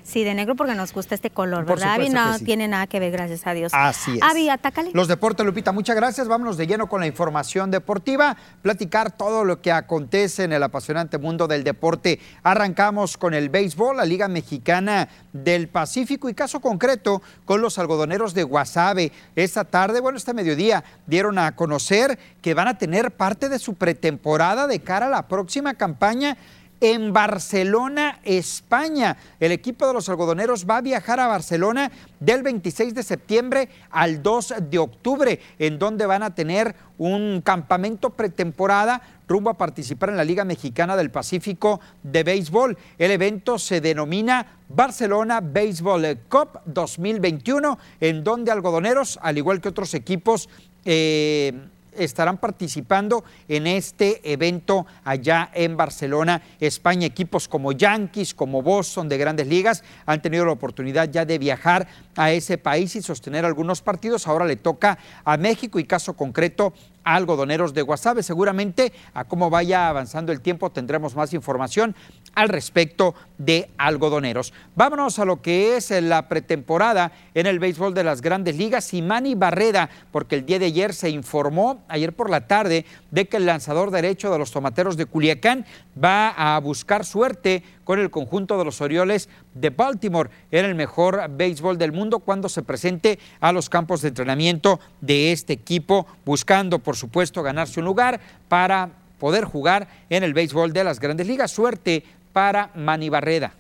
Sí, 0.02 0.24
de 0.24 0.34
negro 0.34 0.54
porque 0.56 0.74
nos 0.74 0.92
gusta 0.92 1.14
este 1.14 1.30
color, 1.30 1.64
¿verdad? 1.64 1.94
Avi 1.94 2.10
no 2.10 2.38
tiene 2.40 2.68
nada 2.68 2.86
que 2.86 3.00
ver, 3.00 3.10
gracias 3.12 3.46
a 3.46 3.54
Dios. 3.54 3.72
Así 3.74 4.16
es. 4.16 4.22
Avi, 4.22 4.50
atácale. 4.50 4.90
Los 4.92 5.08
deportes, 5.08 5.46
Lupita, 5.46 5.72
muchas 5.72 5.96
gracias. 5.96 6.28
Vámonos 6.28 6.58
de 6.58 6.66
lleno 6.66 6.88
con 6.88 7.00
la 7.00 7.06
información 7.06 7.70
deportiva, 7.70 8.36
platicar 8.60 9.12
todo 9.16 9.44
lo 9.44 9.62
que 9.62 9.72
acontece 9.72 10.44
en 10.44 10.52
el 10.52 10.62
apasionante 10.62 11.16
mundo 11.16 11.48
del 11.48 11.64
deporte. 11.64 12.20
Arrancamos 12.42 13.16
con 13.16 13.32
el 13.32 13.48
béisbol, 13.48 13.96
la 13.96 14.04
Liga 14.04 14.28
Mexicana 14.28 15.08
del 15.32 15.68
Pacífico 15.68 16.28
y 16.28 16.34
caso 16.34 16.60
concreto 16.60 17.22
con 17.44 17.62
los 17.62 17.78
algodoneros 17.78 18.34
de 18.34 18.42
Guasave. 18.42 19.12
Esta 19.36 19.64
tarde, 19.64 20.00
bueno, 20.00 20.18
este 20.18 20.34
mediodía, 20.34 20.84
dieron 21.06 21.38
a 21.38 21.56
conocer 21.56 22.18
que 22.42 22.54
van 22.54 22.68
a 22.68 22.76
tener 22.76 23.12
parte 23.12 23.48
de 23.48 23.58
su 23.58 23.74
pretemporada 23.74 24.66
de 24.66 24.80
cara 24.80 25.06
a 25.06 25.10
la 25.10 25.28
próxima 25.28 25.74
campaña 25.74 26.36
en 26.82 27.12
Barcelona, 27.12 28.18
España. 28.24 29.16
El 29.38 29.52
equipo 29.52 29.86
de 29.86 29.94
los 29.94 30.08
algodoneros 30.08 30.66
va 30.68 30.78
a 30.78 30.82
viajar 30.82 31.20
a 31.20 31.28
Barcelona 31.28 31.92
del 32.18 32.42
26 32.42 32.92
de 32.92 33.04
septiembre 33.04 33.68
al 33.90 34.20
2 34.20 34.54
de 34.68 34.78
octubre, 34.78 35.40
en 35.60 35.78
donde 35.78 36.06
van 36.06 36.24
a 36.24 36.34
tener 36.34 36.74
un 36.98 37.40
campamento 37.40 38.10
pretemporada 38.10 39.00
rumbo 39.28 39.50
a 39.50 39.56
participar 39.56 40.10
en 40.10 40.16
la 40.16 40.24
Liga 40.24 40.44
Mexicana 40.44 40.96
del 40.96 41.12
Pacífico 41.12 41.80
de 42.02 42.24
Béisbol. 42.24 42.76
El 42.98 43.12
evento 43.12 43.60
se 43.60 43.80
denomina 43.80 44.58
Barcelona 44.68 45.40
Baseball 45.40 46.18
Cup 46.28 46.58
2021, 46.66 47.78
en 48.00 48.24
donde 48.24 48.50
algodoneros, 48.50 49.20
al 49.22 49.38
igual 49.38 49.60
que 49.60 49.68
otros 49.68 49.94
equipos, 49.94 50.48
eh, 50.84 51.54
estarán 51.96 52.38
participando 52.38 53.24
en 53.48 53.66
este 53.66 54.32
evento 54.32 54.86
allá 55.04 55.50
en 55.54 55.76
Barcelona, 55.76 56.42
España. 56.60 57.06
Equipos 57.06 57.48
como 57.48 57.72
Yankees, 57.72 58.34
como 58.34 58.62
Boston 58.62 59.08
de 59.08 59.18
grandes 59.18 59.46
ligas 59.46 59.82
han 60.06 60.22
tenido 60.22 60.44
la 60.44 60.52
oportunidad 60.52 61.10
ya 61.10 61.24
de 61.24 61.38
viajar 61.38 61.86
a 62.16 62.30
ese 62.32 62.58
país 62.58 62.96
y 62.96 63.02
sostener 63.02 63.44
algunos 63.44 63.82
partidos. 63.82 64.26
Ahora 64.26 64.46
le 64.46 64.56
toca 64.56 64.98
a 65.24 65.36
México 65.36 65.78
y 65.78 65.84
caso 65.84 66.14
concreto 66.14 66.72
algodoneros 67.04 67.74
de 67.74 67.82
Guasave. 67.82 68.22
Seguramente 68.22 68.92
a 69.14 69.24
cómo 69.24 69.50
vaya 69.50 69.88
avanzando 69.88 70.32
el 70.32 70.40
tiempo 70.40 70.70
tendremos 70.70 71.14
más 71.16 71.32
información 71.34 71.94
al 72.34 72.48
respecto 72.48 73.14
de 73.38 73.68
algodoneros. 73.76 74.52
Vámonos 74.74 75.18
a 75.18 75.24
lo 75.24 75.42
que 75.42 75.76
es 75.76 75.90
la 75.90 76.28
pretemporada 76.28 77.12
en 77.34 77.46
el 77.46 77.58
béisbol 77.58 77.92
de 77.94 78.04
las 78.04 78.20
grandes 78.22 78.56
ligas 78.56 78.94
y 78.94 79.02
Barreda, 79.34 79.90
porque 80.10 80.36
el 80.36 80.46
día 80.46 80.58
de 80.58 80.66
ayer 80.66 80.94
se 80.94 81.10
informó, 81.10 81.82
ayer 81.88 82.12
por 82.12 82.30
la 82.30 82.46
tarde, 82.46 82.84
de 83.10 83.26
que 83.26 83.36
el 83.36 83.46
lanzador 83.46 83.90
derecho 83.90 84.30
de 84.30 84.38
los 84.38 84.52
tomateros 84.52 84.96
de 84.96 85.06
Culiacán 85.06 85.66
va 86.02 86.28
a 86.30 86.58
buscar 86.60 87.04
suerte 87.04 87.62
con 87.84 87.98
el 87.98 88.10
conjunto 88.10 88.58
de 88.58 88.64
los 88.64 88.80
Orioles 88.80 89.28
de 89.54 89.70
Baltimore 89.70 90.30
en 90.50 90.64
el 90.64 90.74
mejor 90.74 91.28
béisbol 91.30 91.78
del 91.78 91.92
mundo 91.92 92.20
cuando 92.20 92.48
se 92.48 92.62
presente 92.62 93.18
a 93.40 93.52
los 93.52 93.68
campos 93.68 94.02
de 94.02 94.08
entrenamiento 94.08 94.80
de 95.00 95.32
este 95.32 95.52
equipo, 95.52 96.06
buscando, 96.24 96.78
por 96.78 96.96
supuesto, 96.96 97.42
ganarse 97.42 97.80
un 97.80 97.86
lugar 97.86 98.20
para 98.48 98.90
poder 99.18 99.44
jugar 99.44 99.86
en 100.10 100.24
el 100.24 100.34
béisbol 100.34 100.72
de 100.72 100.84
las 100.84 100.98
grandes 100.98 101.26
ligas. 101.26 101.52
Suerte 101.52 102.04
para 102.32 102.70
Manny 102.74 103.08
Barreda. 103.08 103.54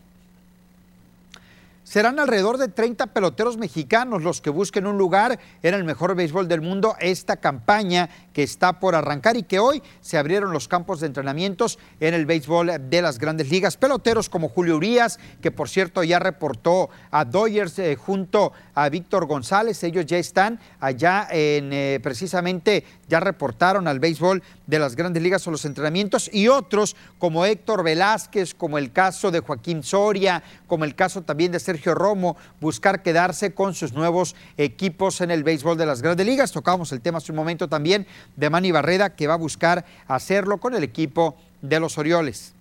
Serán 1.92 2.18
alrededor 2.18 2.56
de 2.56 2.68
30 2.68 3.08
peloteros 3.08 3.58
mexicanos 3.58 4.22
los 4.22 4.40
que 4.40 4.48
busquen 4.48 4.86
un 4.86 4.96
lugar 4.96 5.38
en 5.62 5.74
el 5.74 5.84
mejor 5.84 6.14
béisbol 6.14 6.48
del 6.48 6.62
mundo 6.62 6.96
esta 7.00 7.36
campaña 7.36 8.08
que 8.32 8.42
está 8.42 8.80
por 8.80 8.94
arrancar 8.94 9.36
y 9.36 9.42
que 9.42 9.58
hoy 9.58 9.82
se 10.00 10.16
abrieron 10.16 10.52
los 10.52 10.68
campos 10.68 11.00
de 11.00 11.08
entrenamientos 11.08 11.78
en 12.00 12.14
el 12.14 12.24
béisbol 12.24 12.88
de 12.88 13.02
las 13.02 13.18
grandes 13.18 13.50
ligas. 13.50 13.76
Peloteros 13.76 14.30
como 14.30 14.48
Julio 14.48 14.76
Urias, 14.76 15.18
que 15.42 15.50
por 15.50 15.68
cierto 15.68 16.02
ya 16.02 16.18
reportó 16.18 16.88
a 17.10 17.26
Dodgers 17.26 17.78
eh, 17.78 17.96
junto 17.96 18.52
a 18.74 18.88
Víctor 18.88 19.26
González, 19.26 19.82
ellos 19.82 20.06
ya 20.06 20.16
están 20.16 20.60
allá 20.80 21.28
en 21.30 21.72
eh, 21.74 22.00
precisamente, 22.02 22.84
ya 23.12 23.20
reportaron 23.20 23.88
al 23.88 24.00
béisbol 24.00 24.42
de 24.66 24.78
las 24.78 24.96
grandes 24.96 25.22
ligas 25.22 25.46
o 25.46 25.50
los 25.50 25.66
entrenamientos 25.66 26.30
y 26.32 26.48
otros 26.48 26.96
como 27.18 27.44
Héctor 27.44 27.84
Velázquez, 27.84 28.54
como 28.54 28.78
el 28.78 28.90
caso 28.90 29.30
de 29.30 29.40
Joaquín 29.40 29.82
Soria, 29.82 30.42
como 30.66 30.86
el 30.86 30.94
caso 30.94 31.20
también 31.20 31.52
de 31.52 31.60
Sergio 31.60 31.94
Romo, 31.94 32.38
buscar 32.58 33.02
quedarse 33.02 33.52
con 33.52 33.74
sus 33.74 33.92
nuevos 33.92 34.34
equipos 34.56 35.20
en 35.20 35.30
el 35.30 35.44
béisbol 35.44 35.76
de 35.76 35.84
las 35.84 36.00
grandes 36.00 36.24
ligas. 36.24 36.52
Tocamos 36.52 36.90
el 36.92 37.02
tema 37.02 37.18
hace 37.18 37.32
un 37.32 37.36
momento 37.36 37.68
también 37.68 38.06
de 38.36 38.48
Manny 38.48 38.72
Barreda, 38.72 39.14
que 39.14 39.26
va 39.26 39.34
a 39.34 39.36
buscar 39.36 39.84
hacerlo 40.08 40.56
con 40.56 40.74
el 40.74 40.82
equipo 40.82 41.36
de 41.60 41.80
los 41.80 41.98
Orioles. 41.98 42.54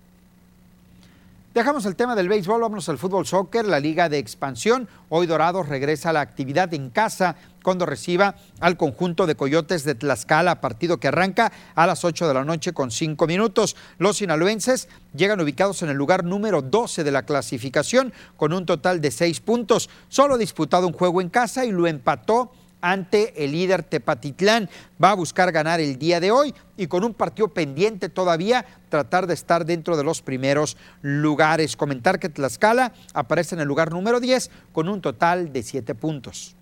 Dejamos 1.54 1.84
el 1.84 1.96
tema 1.96 2.16
del 2.16 2.30
béisbol, 2.30 2.62
vámonos 2.62 2.88
al 2.88 2.96
fútbol 2.96 3.26
soccer, 3.26 3.66
la 3.66 3.78
liga 3.78 4.08
de 4.08 4.16
expansión. 4.16 4.88
Hoy 5.10 5.26
Dorados 5.26 5.68
regresa 5.68 6.08
a 6.08 6.14
la 6.14 6.22
actividad 6.22 6.72
en 6.72 6.88
casa 6.88 7.36
cuando 7.62 7.84
reciba 7.84 8.36
al 8.58 8.78
conjunto 8.78 9.26
de 9.26 9.34
Coyotes 9.34 9.84
de 9.84 9.94
Tlaxcala, 9.94 10.62
partido 10.62 10.96
que 10.96 11.08
arranca 11.08 11.52
a 11.74 11.86
las 11.86 12.06
8 12.06 12.26
de 12.26 12.32
la 12.32 12.46
noche 12.46 12.72
con 12.72 12.90
5 12.90 13.26
minutos. 13.26 13.76
Los 13.98 14.16
sinaloenses 14.16 14.88
llegan 15.14 15.42
ubicados 15.42 15.82
en 15.82 15.90
el 15.90 15.96
lugar 15.98 16.24
número 16.24 16.62
12 16.62 17.04
de 17.04 17.10
la 17.10 17.26
clasificación 17.26 18.14
con 18.38 18.54
un 18.54 18.64
total 18.64 19.02
de 19.02 19.10
6 19.10 19.40
puntos. 19.40 19.90
Solo 20.08 20.38
disputado 20.38 20.86
un 20.86 20.94
juego 20.94 21.20
en 21.20 21.28
casa 21.28 21.66
y 21.66 21.70
lo 21.70 21.86
empató 21.86 22.50
ante 22.82 23.42
el 23.42 23.52
líder 23.52 23.82
Tepatitlán. 23.82 24.68
Va 25.02 25.12
a 25.12 25.14
buscar 25.14 25.50
ganar 25.52 25.80
el 25.80 25.98
día 25.98 26.20
de 26.20 26.30
hoy 26.30 26.54
y 26.76 26.88
con 26.88 27.04
un 27.04 27.14
partido 27.14 27.48
pendiente 27.48 28.10
todavía 28.10 28.66
tratar 28.90 29.26
de 29.26 29.34
estar 29.34 29.64
dentro 29.64 29.96
de 29.96 30.04
los 30.04 30.20
primeros 30.20 30.76
lugares. 31.00 31.76
Comentar 31.76 32.18
que 32.18 32.28
Tlaxcala 32.28 32.92
aparece 33.14 33.54
en 33.54 33.62
el 33.62 33.68
lugar 33.68 33.90
número 33.90 34.20
10 34.20 34.50
con 34.72 34.90
un 34.90 35.00
total 35.00 35.52
de 35.52 35.62
7 35.62 35.94
puntos. 35.94 36.56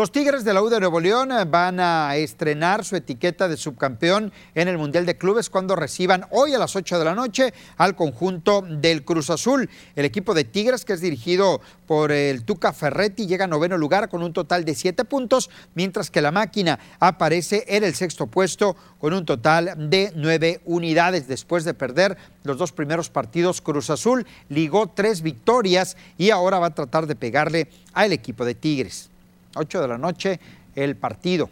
Los 0.00 0.12
Tigres 0.12 0.44
de 0.44 0.54
la 0.54 0.62
U 0.62 0.70
de 0.70 0.80
Nuevo 0.80 0.98
León 0.98 1.30
eh, 1.30 1.44
van 1.44 1.78
a 1.78 2.16
estrenar 2.16 2.86
su 2.86 2.96
etiqueta 2.96 3.48
de 3.48 3.58
subcampeón 3.58 4.32
en 4.54 4.66
el 4.66 4.78
Mundial 4.78 5.04
de 5.04 5.18
Clubes 5.18 5.50
cuando 5.50 5.76
reciban 5.76 6.24
hoy 6.30 6.54
a 6.54 6.58
las 6.58 6.74
8 6.74 6.98
de 6.98 7.04
la 7.04 7.14
noche 7.14 7.52
al 7.76 7.94
conjunto 7.94 8.62
del 8.66 9.04
Cruz 9.04 9.28
Azul. 9.28 9.68
El 9.94 10.06
equipo 10.06 10.32
de 10.32 10.44
Tigres, 10.44 10.86
que 10.86 10.94
es 10.94 11.02
dirigido 11.02 11.60
por 11.86 12.12
el 12.12 12.44
Tuca 12.44 12.72
Ferretti, 12.72 13.26
llega 13.26 13.44
a 13.44 13.48
noveno 13.48 13.76
lugar 13.76 14.08
con 14.08 14.22
un 14.22 14.32
total 14.32 14.64
de 14.64 14.74
7 14.74 15.04
puntos, 15.04 15.50
mientras 15.74 16.10
que 16.10 16.22
la 16.22 16.32
máquina 16.32 16.78
aparece 16.98 17.66
en 17.68 17.84
el 17.84 17.94
sexto 17.94 18.26
puesto 18.26 18.76
con 18.98 19.12
un 19.12 19.26
total 19.26 19.90
de 19.90 20.14
9 20.16 20.62
unidades. 20.64 21.28
Después 21.28 21.64
de 21.66 21.74
perder 21.74 22.16
los 22.42 22.56
dos 22.56 22.72
primeros 22.72 23.10
partidos, 23.10 23.60
Cruz 23.60 23.90
Azul 23.90 24.26
ligó 24.48 24.86
tres 24.86 25.20
victorias 25.20 25.98
y 26.16 26.30
ahora 26.30 26.58
va 26.58 26.68
a 26.68 26.74
tratar 26.74 27.06
de 27.06 27.16
pegarle 27.16 27.68
al 27.92 28.14
equipo 28.14 28.46
de 28.46 28.54
Tigres. 28.54 29.09
8 29.54 29.80
de 29.80 29.88
la 29.88 29.98
noche 29.98 30.40
el 30.74 30.96
partido. 30.96 31.50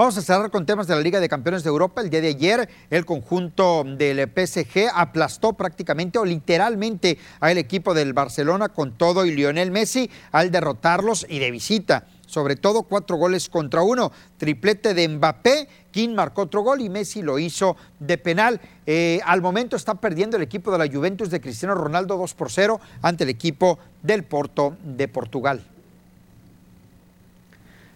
Vamos 0.00 0.16
a 0.16 0.22
cerrar 0.22 0.50
con 0.50 0.64
temas 0.64 0.86
de 0.86 0.94
la 0.94 1.02
Liga 1.02 1.20
de 1.20 1.28
Campeones 1.28 1.62
de 1.62 1.68
Europa. 1.68 2.00
El 2.00 2.08
día 2.08 2.22
de 2.22 2.28
ayer 2.28 2.70
el 2.88 3.04
conjunto 3.04 3.84
del 3.84 4.20
PSG 4.20 4.88
aplastó 4.94 5.52
prácticamente 5.52 6.18
o 6.18 6.24
literalmente 6.24 7.18
al 7.38 7.58
equipo 7.58 7.92
del 7.92 8.14
Barcelona 8.14 8.70
con 8.70 8.96
todo 8.96 9.26
y 9.26 9.34
Lionel 9.34 9.70
Messi 9.70 10.10
al 10.32 10.50
derrotarlos 10.50 11.26
y 11.28 11.38
de 11.38 11.50
visita. 11.50 12.06
Sobre 12.24 12.56
todo 12.56 12.84
cuatro 12.84 13.18
goles 13.18 13.50
contra 13.50 13.82
uno. 13.82 14.10
Triplete 14.38 14.94
de 14.94 15.06
Mbappé, 15.06 15.68
King 15.90 16.14
marcó 16.14 16.42
otro 16.42 16.62
gol 16.62 16.80
y 16.80 16.88
Messi 16.88 17.20
lo 17.20 17.38
hizo 17.38 17.76
de 17.98 18.16
penal. 18.16 18.58
Eh, 18.86 19.20
al 19.26 19.42
momento 19.42 19.76
está 19.76 19.96
perdiendo 19.96 20.38
el 20.38 20.42
equipo 20.42 20.72
de 20.72 20.78
la 20.78 20.90
Juventus 20.90 21.28
de 21.28 21.42
Cristiano 21.42 21.74
Ronaldo 21.74 22.16
2 22.16 22.32
por 22.32 22.50
0 22.50 22.80
ante 23.02 23.24
el 23.24 23.30
equipo 23.30 23.78
del 24.02 24.24
Porto 24.24 24.78
de 24.82 25.08
Portugal. 25.08 25.62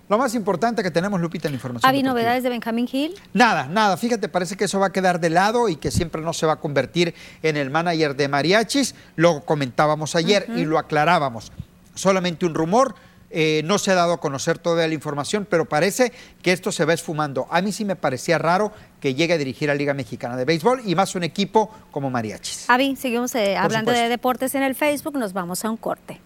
Lo 0.09 0.19
más 0.19 0.35
importante 0.35 0.83
que 0.83 0.91
tenemos, 0.91 1.21
Lupita, 1.21 1.49
en 1.49 1.53
la 1.53 1.57
información. 1.57 1.91
¿Hay 1.91 2.03
novedades 2.03 2.43
de 2.43 2.51
Benjamín 2.51 2.89
Hill? 2.91 3.15
Nada, 3.33 3.67
nada. 3.67 3.97
Fíjate, 3.97 4.29
parece 4.29 4.57
que 4.57 4.65
eso 4.65 4.79
va 4.79 4.87
a 4.87 4.93
quedar 4.93 5.19
de 5.19 5.31
lado 5.31 5.69
y 5.69 5.77
que 5.77 5.91
siempre 5.91 6.21
no 6.21 6.35
se 6.35 6.45
va 6.45 6.55
a 6.55 6.57
convertir 6.57 7.15
en 7.43 7.57
el 7.57 7.71
manager 7.71 8.15
de 8.15 8.29
Mariachis. 8.29 8.95
Lo 9.17 9.45
comentábamos 9.45 10.15
ayer 10.15 10.47
y 10.55 10.65
lo 10.67 10.79
aclarábamos. 10.79 11.53
Solamente 11.95 12.45
un 12.45 12.55
rumor. 12.55 12.95
Eh, 13.37 13.63
no 13.65 13.79
se 13.79 13.91
ha 13.91 13.95
dado 13.95 14.13
a 14.13 14.21
conocer 14.21 14.59
toda 14.59 14.87
la 14.87 14.95
información, 14.95 15.45
pero 15.51 15.65
parece 15.65 16.13
que 16.41 16.53
esto 16.53 16.71
se 16.71 16.85
va 16.85 16.93
esfumando. 16.93 17.49
A 17.51 17.63
mí 17.63 17.73
sí 17.73 17.85
me 17.85 17.97
parecía 17.97 18.39
raro 18.39 18.71
que 19.01 19.15
llegue 19.15 19.35
a 19.35 19.39
dirigir 19.39 19.73
a 19.73 19.75
Liga 19.75 19.93
Mexicana 19.93 20.37
de 20.37 20.45
Béisbol 20.45 20.83
y 20.87 20.95
más 20.95 21.17
un 21.17 21.25
equipo 21.25 21.69
como 21.91 22.11
Mariachis. 22.11 22.71
Avi, 22.71 22.95
seguimos 22.95 23.35
eh, 23.35 23.57
hablando 23.57 23.91
de 23.91 24.09
deportes 24.09 24.55
en 24.55 24.63
el 24.63 24.77
Facebook. 24.77 25.19
Nos 25.19 25.33
vamos 25.33 25.65
a 25.65 25.71
un 25.71 25.77
corte. 25.77 26.21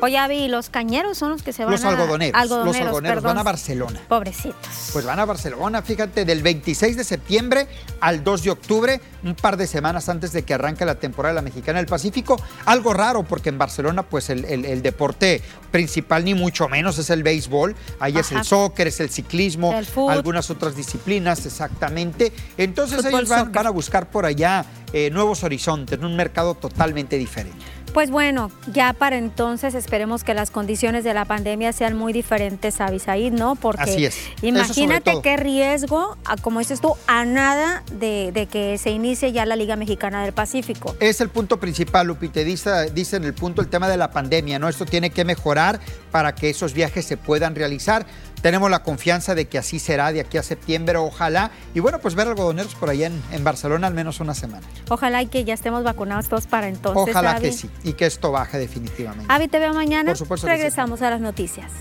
Oye, 0.00 0.18
Avi, 0.18 0.48
los 0.48 0.68
cañeros 0.68 1.16
son 1.18 1.30
los 1.30 1.42
que 1.42 1.52
se 1.52 1.64
van 1.64 1.72
los 1.72 1.84
a... 1.84 1.90
algodoneros, 1.90 2.40
algodoneros. 2.40 2.76
Los 2.76 2.86
algodoneros 2.86 3.22
van 3.22 3.38
a 3.38 3.42
Barcelona. 3.42 4.00
Pobrecitos. 4.08 4.90
Pues 4.92 5.04
van 5.04 5.18
a 5.18 5.24
Barcelona, 5.24 5.82
fíjate, 5.82 6.24
del 6.24 6.42
26 6.42 6.96
de 6.96 7.04
septiembre 7.04 7.66
al 8.00 8.22
2 8.22 8.42
de 8.42 8.50
octubre, 8.50 9.00
un 9.24 9.34
par 9.34 9.56
de 9.56 9.66
semanas 9.66 10.08
antes 10.08 10.32
de 10.32 10.42
que 10.42 10.54
arranque 10.54 10.84
la 10.84 10.96
temporada 10.96 11.34
de 11.34 11.36
la 11.36 11.42
Mexicana 11.42 11.78
del 11.78 11.86
Pacífico. 11.86 12.40
Algo 12.66 12.92
raro, 12.92 13.22
porque 13.22 13.48
en 13.48 13.58
Barcelona, 13.58 14.02
pues 14.02 14.30
el, 14.30 14.44
el, 14.44 14.82
deporte 14.82 15.42
principal, 15.70 16.24
ni 16.24 16.34
mucho 16.34 16.68
menos, 16.68 16.98
es 16.98 17.10
el 17.10 17.22
béisbol. 17.22 17.74
Ahí 17.98 18.16
es 18.16 18.32
el 18.32 18.44
soccer, 18.44 18.86
es 18.88 19.00
el 19.00 19.10
ciclismo, 19.10 19.74
algunas 20.08 20.50
otras 20.50 20.76
disciplinas, 20.76 21.44
exactamente. 21.46 22.32
Entonces 22.56 23.04
ellos 23.04 23.28
van, 23.28 23.52
van, 23.52 23.66
a 23.66 23.70
buscar 23.70 24.10
por 24.10 24.26
allá 24.26 24.64
eh, 24.92 25.10
nuevos 25.10 25.44
horizontes, 25.44 25.98
un 26.00 26.16
mercado 26.16 26.54
totalmente 26.54 27.18
diferente. 27.18 27.64
Pues 27.96 28.10
bueno, 28.10 28.50
ya 28.74 28.92
para 28.92 29.16
entonces 29.16 29.74
esperemos 29.74 30.22
que 30.22 30.34
las 30.34 30.50
condiciones 30.50 31.02
de 31.02 31.14
la 31.14 31.24
pandemia 31.24 31.72
sean 31.72 31.96
muy 31.96 32.12
diferentes 32.12 32.78
a 32.82 32.90
Bisaid, 32.90 33.32
¿no? 33.32 33.54
Porque 33.54 33.84
Así 33.84 34.04
es. 34.04 34.18
imagínate 34.42 35.22
qué 35.22 35.38
riesgo, 35.38 36.18
como 36.42 36.58
dices 36.58 36.82
tú, 36.82 36.94
a 37.06 37.24
nada 37.24 37.82
de, 37.92 38.48
que 38.52 38.76
se 38.76 38.90
inicie 38.90 39.32
ya 39.32 39.46
la 39.46 39.56
Liga 39.56 39.76
Mexicana 39.76 40.22
del 40.22 40.34
Pacífico. 40.34 40.94
Es 41.00 41.22
el 41.22 41.30
punto 41.30 41.58
principal, 41.58 42.06
Lupita. 42.06 42.40
Dice, 42.40 42.90
dice 42.90 43.16
en 43.16 43.24
el 43.24 43.32
punto 43.32 43.62
el 43.62 43.68
tema 43.68 43.88
de 43.88 43.96
la 43.96 44.10
pandemia, 44.10 44.58
¿no? 44.58 44.68
Esto 44.68 44.84
tiene 44.84 45.08
que 45.08 45.24
mejorar 45.24 45.80
para 46.10 46.34
que 46.34 46.50
esos 46.50 46.74
viajes 46.74 47.06
se 47.06 47.16
puedan 47.16 47.54
realizar. 47.54 48.06
Tenemos 48.46 48.70
la 48.70 48.84
confianza 48.84 49.34
de 49.34 49.46
que 49.46 49.58
así 49.58 49.80
será 49.80 50.12
de 50.12 50.20
aquí 50.20 50.38
a 50.38 50.42
septiembre, 50.44 50.98
ojalá. 50.98 51.50
Y 51.74 51.80
bueno, 51.80 51.98
pues 51.98 52.14
ver 52.14 52.28
algodoneros 52.28 52.76
por 52.76 52.88
allá 52.88 53.10
en, 53.32 53.42
Barcelona 53.42 53.88
al 53.88 53.94
menos 53.94 54.20
una 54.20 54.34
semana. 54.34 54.64
Ojalá 54.88 55.20
y 55.22 55.26
que 55.26 55.42
ya 55.42 55.52
estemos 55.52 55.82
vacunados 55.82 56.28
todos 56.28 56.46
para 56.46 56.68
entonces. 56.68 57.12
Ojalá 57.12 57.40
que 57.40 57.50
sí, 57.50 57.68
y 57.82 57.94
que 57.94 58.06
esto 58.06 58.30
baje 58.30 58.56
definitivamente. 58.58 59.26
Avi, 59.28 59.48
te 59.48 59.58
veo 59.58 59.74
mañana. 59.74 60.10
Por 60.10 60.16
supuesto. 60.16 60.46
Regresamos 60.46 61.02
a 61.02 61.10
las 61.10 61.20
noticias. 61.20 61.72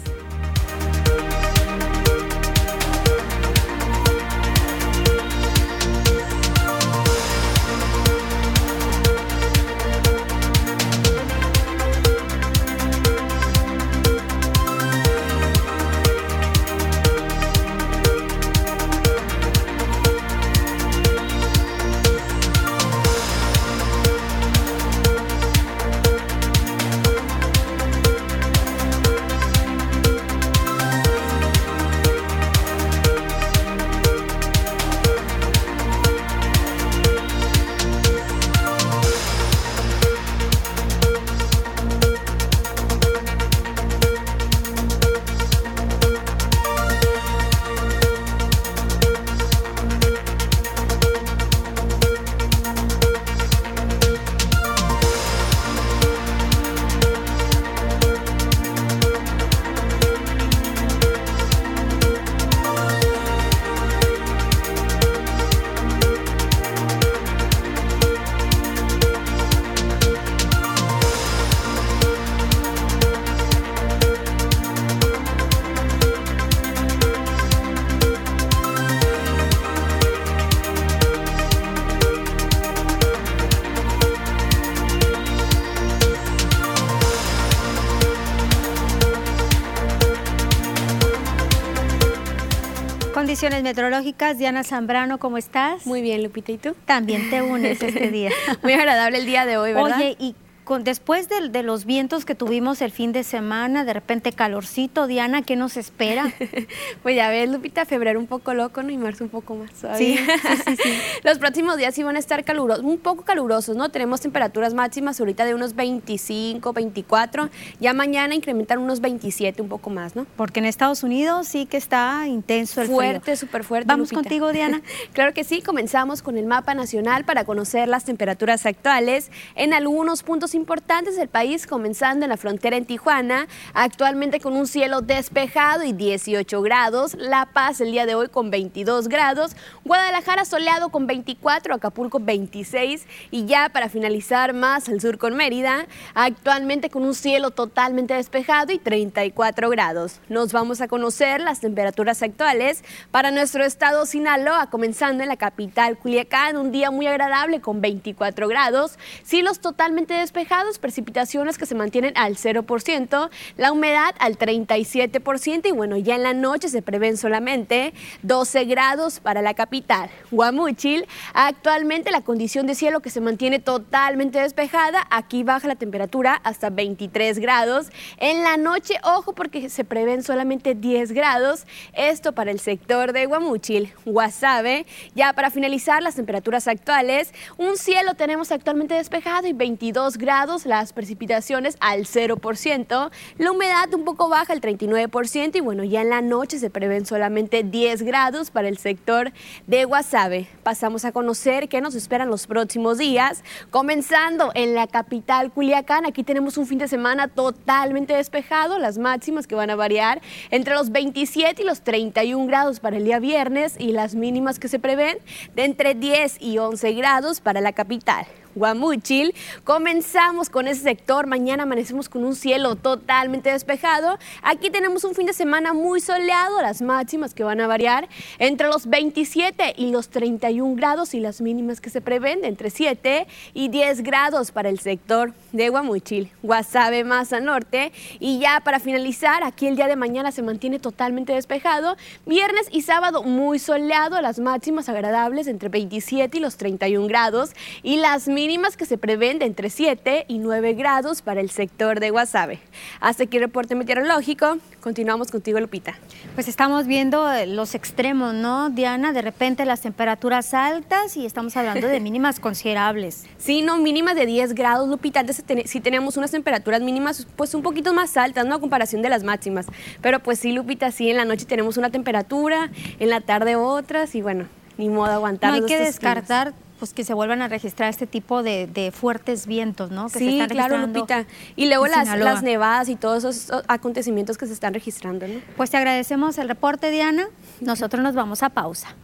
Meteorológicas. 93.65 94.37
Diana 94.37 94.63
Zambrano, 94.63 95.17
¿cómo 95.17 95.37
estás? 95.37 95.85
Muy 95.87 96.01
bien, 96.01 96.21
Lupita, 96.23 96.51
¿y 96.51 96.57
tú? 96.57 96.75
También 96.85 97.29
te 97.31 97.41
unes 97.41 97.81
este 97.81 98.11
día. 98.11 98.29
Muy 98.63 98.73
agradable 98.73 99.17
el 99.17 99.25
día 99.25 99.45
de 99.45 99.57
hoy, 99.57 99.73
¿verdad? 99.73 99.97
Oye, 99.97 100.15
¿y 100.19 100.35
con, 100.65 100.83
después 100.83 101.29
de, 101.29 101.49
de, 101.49 101.63
los 101.63 101.85
vientos 101.85 102.25
que 102.25 102.33
tuvimos 102.33 102.81
el 102.81 102.91
fin 102.91 103.11
de 103.11 103.23
semana, 103.23 103.85
de 103.85 103.93
repente 103.93 104.33
calorcito, 104.33 105.05
Diana, 105.05 105.43
¿qué 105.43 105.55
nos 105.55 105.77
espera? 105.77 106.33
pues 107.03 107.15
ya 107.15 107.29
ves, 107.29 107.49
Lupita, 107.49 107.85
febrero 107.85 108.19
un 108.19 108.25
poco 108.25 108.53
loco, 108.55 108.81
¿no? 108.81 108.89
Y 108.89 108.97
marzo 108.97 109.23
un 109.23 109.29
poco 109.29 109.55
más 109.55 109.69
Sí, 109.97 110.17
sí, 110.17 110.75
sí, 110.75 110.93
Los 111.23 111.37
próximos 111.37 111.77
días 111.77 111.93
sí 111.93 112.01
van 112.01 112.15
a 112.15 112.19
estar 112.19 112.43
calurosos, 112.43 112.83
un 112.83 112.97
poco 112.97 113.23
calurosos, 113.23 113.75
¿no? 113.75 113.89
Tenemos 113.89 114.21
temperaturas 114.21 114.73
máximas 114.73 115.19
ahorita 115.19 115.45
de 115.45 115.53
unos 115.53 115.75
25, 115.75 116.73
24, 116.73 117.49
ya 117.79 117.93
mañana 117.93 118.33
incrementan 118.33 118.79
unos 118.79 119.01
27, 119.01 119.61
un 119.61 119.69
poco 119.69 119.91
más, 119.91 120.15
¿no? 120.15 120.25
Porque 120.35 120.59
en 120.59 120.65
Estados 120.65 121.03
Unidos 121.03 121.47
sí 121.47 121.67
que 121.67 121.77
está 121.77 122.27
intenso 122.27 122.81
el 122.81 122.87
Fuerte, 122.87 123.35
súper 123.35 123.63
fuerte. 123.63 123.87
Vamos 123.87 124.11
contigo, 124.11 124.51
Diana. 124.51 124.81
claro 125.13 125.33
que 125.33 125.43
sí, 125.43 125.61
comenzamos 125.61 126.23
con 126.23 126.37
el 126.37 126.47
mapa 126.47 126.73
nacional 126.73 127.23
para 127.23 127.45
conocer 127.45 127.87
las 127.87 128.03
temperaturas 128.03 128.65
actuales 128.65 129.29
en 129.53 129.73
algunos 129.73 130.23
puntos 130.23 130.54
importantes 130.55 131.15
del 131.15 131.27
país, 131.27 131.67
comenzando 131.67 132.25
en 132.25 132.29
la 132.29 132.37
frontera 132.37 132.77
en 132.77 132.85
Tijuana, 132.85 133.47
actualmente 133.73 134.39
con 134.39 134.55
un 134.55 134.65
cielo 134.65 135.01
despejado 135.01 135.83
y 135.83 135.93
18 135.93 136.61
grados, 136.61 137.15
La 137.19 137.45
Paz 137.45 137.81
el 137.81 137.91
día 137.91 138.05
de 138.05 138.15
hoy 138.15 138.29
con 138.29 138.49
22 138.49 139.07
grados, 139.07 139.55
Guadalajara 139.83 140.45
soleado 140.45 140.89
con 140.89 141.05
24, 141.05 141.75
Acapulco 141.75 142.19
26 142.19 143.05
y 143.29 143.45
ya 143.45 143.69
para 143.69 143.89
finalizar 143.89 144.53
más 144.53 144.89
al 144.89 145.01
sur 145.01 145.17
con 145.17 145.35
Mérida, 145.35 145.85
actualmente 146.13 146.89
con 146.89 147.03
un 147.03 147.13
cielo 147.13 147.51
totalmente 147.51 148.13
despejado 148.13 148.71
y 148.71 148.79
34 148.79 149.69
grados. 149.69 150.19
Nos 150.29 150.53
vamos 150.53 150.81
a 150.81 150.87
conocer 150.87 151.41
las 151.41 151.59
temperaturas 151.59 152.23
actuales. 152.23 152.83
Para 153.11 153.31
nuestro 153.31 153.63
estado 153.63 154.05
Sinaloa, 154.05 154.69
comenzando 154.69 155.23
en 155.23 155.29
la 155.29 155.37
capital 155.37 155.97
Culiacán, 155.97 156.57
un 156.57 156.71
día 156.71 156.91
muy 156.91 157.07
agradable 157.07 157.61
con 157.61 157.81
24 157.81 158.47
grados, 158.47 158.97
cielos 159.23 159.59
totalmente 159.59 160.13
despejados, 160.13 160.44
precipitaciones 160.79 161.57
que 161.57 161.65
se 161.65 161.75
mantienen 161.75 162.13
al 162.15 162.35
0%, 162.35 163.29
la 163.57 163.71
humedad 163.71 164.15
al 164.19 164.37
37% 164.37 165.67
y 165.67 165.71
bueno, 165.71 165.97
ya 165.97 166.15
en 166.15 166.23
la 166.23 166.33
noche 166.33 166.69
se 166.69 166.81
prevén 166.81 167.17
solamente 167.17 167.93
12 168.23 168.65
grados 168.65 169.19
para 169.19 169.41
la 169.41 169.53
capital. 169.53 170.09
Guamuchil, 170.31 171.07
actualmente 171.33 172.11
la 172.11 172.21
condición 172.21 172.67
de 172.67 172.75
cielo 172.75 173.01
que 173.01 173.09
se 173.09 173.21
mantiene 173.21 173.59
totalmente 173.59 174.39
despejada, 174.39 175.05
aquí 175.09 175.43
baja 175.43 175.67
la 175.67 175.75
temperatura 175.75 176.39
hasta 176.43 176.69
23 176.69 177.39
grados. 177.39 177.87
En 178.17 178.43
la 178.43 178.57
noche, 178.57 178.95
ojo 179.03 179.33
porque 179.33 179.69
se 179.69 179.83
prevén 179.83 180.23
solamente 180.23 180.75
10 180.75 181.11
grados, 181.11 181.65
esto 181.93 182.33
para 182.33 182.51
el 182.51 182.59
sector 182.59 183.13
de 183.13 183.25
Guamuchil. 183.25 183.93
Guasave, 184.05 184.85
ya 185.15 185.33
para 185.33 185.49
finalizar 185.49 186.03
las 186.03 186.15
temperaturas 186.15 186.67
actuales, 186.67 187.33
un 187.57 187.77
cielo 187.77 188.13
tenemos 188.15 188.51
actualmente 188.51 188.93
despejado 188.93 189.47
y 189.47 189.53
22 189.53 190.17
grados, 190.17 190.34
las 190.65 190.91
precipitaciones 190.91 191.77
al 191.79 192.01
0%, 192.01 193.09
la 193.37 193.51
humedad 193.51 193.93
un 193.93 194.03
poco 194.03 194.27
baja, 194.27 194.51
el 194.51 194.59
39% 194.59 195.55
y 195.55 195.61
bueno, 195.61 195.85
ya 195.85 196.01
en 196.01 196.09
la 196.09 196.21
noche 196.21 196.59
se 196.59 196.69
prevén 196.69 197.05
solamente 197.05 197.63
10 197.63 198.01
grados 198.01 198.51
para 198.51 198.67
el 198.67 198.77
sector 198.77 199.31
de 199.65 199.85
Guasave. 199.85 200.49
Pasamos 200.61 201.05
a 201.05 201.13
conocer 201.13 201.69
qué 201.69 201.79
nos 201.79 201.95
esperan 201.95 202.27
los 202.27 202.47
próximos 202.47 202.97
días, 202.97 203.45
comenzando 203.71 204.51
en 204.55 204.75
la 204.75 204.87
capital 204.87 205.53
Culiacán. 205.53 206.05
Aquí 206.05 206.23
tenemos 206.23 206.57
un 206.57 206.67
fin 206.67 206.79
de 206.79 206.89
semana 206.89 207.29
totalmente 207.29 208.13
despejado, 208.13 208.77
las 208.77 208.97
máximas 208.97 209.47
que 209.47 209.55
van 209.55 209.69
a 209.69 209.77
variar 209.77 210.21
entre 210.51 210.73
los 210.73 210.91
27 210.91 211.61
y 211.61 211.65
los 211.65 211.79
31 211.79 212.45
grados 212.45 212.81
para 212.81 212.97
el 212.97 213.05
día 213.05 213.19
viernes 213.19 213.75
y 213.79 213.93
las 213.93 214.15
mínimas 214.15 214.59
que 214.59 214.67
se 214.67 214.79
prevén 214.79 215.17
de 215.55 215.63
entre 215.63 215.95
10 215.95 216.41
y 216.41 216.57
11 216.57 216.91
grados 216.91 217.39
para 217.39 217.61
la 217.61 217.71
capital. 217.71 218.27
Guamuchil. 218.55 219.35
Comenzamos 219.63 220.49
con 220.49 220.67
ese 220.67 220.81
sector. 220.81 221.27
Mañana 221.27 221.63
amanecemos 221.63 222.09
con 222.09 222.23
un 222.23 222.35
cielo 222.35 222.75
totalmente 222.75 223.51
despejado. 223.51 224.17
Aquí 224.41 224.69
tenemos 224.69 225.03
un 225.03 225.13
fin 225.13 225.25
de 225.25 225.33
semana 225.33 225.73
muy 225.73 225.99
soleado, 225.99 226.61
las 226.61 226.81
máximas 226.81 227.33
que 227.33 227.43
van 227.43 227.59
a 227.59 227.67
variar 227.67 228.07
entre 228.39 228.67
los 228.67 228.87
27 228.87 229.75
y 229.77 229.91
los 229.91 230.09
31 230.09 230.75
grados 230.75 231.13
y 231.13 231.19
las 231.19 231.41
mínimas 231.41 231.81
que 231.81 231.89
se 231.89 231.99
prevén 231.99 232.41
de 232.41 232.47
entre 232.47 232.69
7 232.69 233.27
y 233.53 233.67
10 233.67 234.03
grados 234.03 234.51
para 234.51 234.69
el 234.69 234.79
sector 234.79 235.33
de 235.51 235.69
Guamuchil. 235.69 236.31
Guasave 236.41 237.03
al 237.31 237.45
norte. 237.45 237.91
Y 238.19 238.39
ya 238.39 238.61
para 238.63 238.79
finalizar, 238.79 239.43
aquí 239.43 239.67
el 239.67 239.75
día 239.75 239.87
de 239.87 239.95
mañana 239.95 240.31
se 240.31 240.41
mantiene 240.41 240.79
totalmente 240.79 241.33
despejado. 241.33 241.97
Viernes 242.25 242.67
y 242.71 242.83
sábado 242.83 243.23
muy 243.23 243.59
soleado, 243.59 244.21
las 244.21 244.39
máximas 244.39 244.87
agradables 244.87 245.47
entre 245.47 245.69
27 245.69 246.37
y 246.37 246.41
los 246.41 246.57
31 246.57 247.07
grados 247.07 247.51
y 247.83 247.97
las 247.97 248.27
mínimas 248.27 248.44
mínimas 248.45 248.77
que 248.77 248.85
se 248.85 248.99
prevén 248.99 249.39
de 249.39 249.45
entre 249.45 249.71
7 249.71 250.25
y 250.27 250.37
9 250.37 250.73
grados 250.73 251.23
para 251.23 251.41
el 251.41 251.49
sector 251.49 251.99
de 251.99 252.11
Guasave. 252.11 252.59
Hasta 252.99 253.23
aquí 253.23 253.37
el 253.37 253.43
reporte 253.43 253.73
meteorológico. 253.73 254.59
Continuamos 254.81 255.31
contigo, 255.31 255.59
Lupita. 255.59 255.95
Pues 256.35 256.47
estamos 256.47 256.85
viendo 256.85 257.25
los 257.47 257.73
extremos, 257.73 258.35
¿no, 258.35 258.69
Diana? 258.69 259.13
De 259.13 259.23
repente 259.23 259.65
las 259.65 259.81
temperaturas 259.81 260.53
altas 260.53 261.17
y 261.17 261.25
estamos 261.25 261.57
hablando 261.57 261.87
de 261.87 261.99
mínimas 262.07 262.39
considerables. 262.39 263.25
Sí, 263.39 263.63
no, 263.63 263.79
mínimas 263.79 264.15
de 264.15 264.27
10 264.27 264.53
grados, 264.53 264.87
Lupita. 264.87 265.21
Antes 265.21 265.43
sí 265.65 265.79
tenemos 265.79 266.15
unas 266.15 266.29
temperaturas 266.29 266.81
mínimas 266.81 267.25
pues 267.35 267.55
un 267.55 267.63
poquito 267.63 267.95
más 267.95 268.15
altas, 268.15 268.45
¿no? 268.45 268.53
A 268.53 268.59
comparación 268.59 269.01
de 269.01 269.09
las 269.09 269.23
máximas. 269.23 269.65
Pero 270.01 270.19
pues 270.19 270.37
sí, 270.37 270.51
Lupita, 270.51 270.91
sí, 270.91 271.09
en 271.09 271.17
la 271.17 271.25
noche 271.25 271.45
tenemos 271.45 271.77
una 271.77 271.89
temperatura, 271.89 272.69
en 272.99 273.09
la 273.09 273.21
tarde 273.21 273.55
otras 273.55 274.13
y 274.13 274.21
bueno, 274.21 274.45
ni 274.77 274.89
modo 274.89 275.13
aguantar. 275.13 275.49
No 275.49 275.55
hay 275.55 275.65
que 275.65 275.79
descartar 275.79 276.53
pues 276.79 276.93
que 276.93 277.03
se 277.03 277.13
vuelvan 277.13 277.41
a 277.41 277.47
registrar 277.47 277.89
este 277.89 278.07
tipo 278.07 278.43
de, 278.43 278.91
fuertes 278.93 279.47
vientos, 279.47 279.91
¿no? 279.91 280.09
Que 280.09 280.19
sí, 280.19 280.41
claro, 280.49 280.77
Lupita. 280.77 281.25
Y 281.55 281.67
luego 281.67 281.87
las, 281.87 282.17
las, 282.17 282.43
nevadas 282.43 282.89
y 282.89 282.95
todos 282.95 283.23
esos 283.23 283.63
acontecimientos 283.67 284.37
que 284.37 284.45
se 284.45 284.53
están 284.53 284.73
registrando, 284.73 285.27
¿no? 285.27 285.39
Pues 285.57 285.69
te 285.69 285.77
agradecemos 285.77 286.37
el 286.37 286.47
reporte, 286.47 286.91
Diana. 286.91 287.27
Nosotros 287.61 288.03
nos 288.03 288.15
vamos 288.15 288.43
a 288.43 288.49
pausa. 288.49 288.95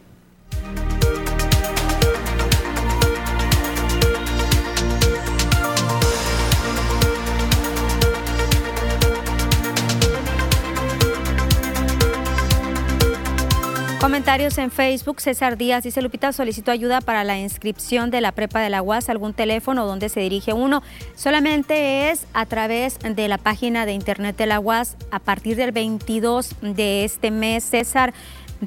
Comentarios 14.12 14.58
en 14.58 14.70
Facebook. 14.70 15.22
César 15.22 15.56
Díaz 15.56 15.84
dice, 15.84 16.02
Lupita, 16.02 16.32
solicito 16.32 16.70
ayuda 16.70 17.00
para 17.00 17.24
la 17.24 17.38
inscripción 17.38 18.10
de 18.10 18.20
la 18.20 18.32
prepa 18.32 18.60
de 18.60 18.68
la 18.68 18.82
UAS, 18.82 19.08
algún 19.08 19.32
teléfono 19.32 19.86
donde 19.86 20.10
se 20.10 20.20
dirige 20.20 20.52
uno. 20.52 20.82
Solamente 21.14 22.10
es 22.10 22.26
a 22.34 22.44
través 22.44 22.98
de 22.98 23.26
la 23.28 23.38
página 23.38 23.86
de 23.86 23.94
internet 23.94 24.36
de 24.36 24.44
la 24.44 24.60
UAS 24.60 24.98
a 25.10 25.18
partir 25.18 25.56
del 25.56 25.72
22 25.72 26.56
de 26.60 27.06
este 27.06 27.30
mes, 27.30 27.64
César. 27.64 28.12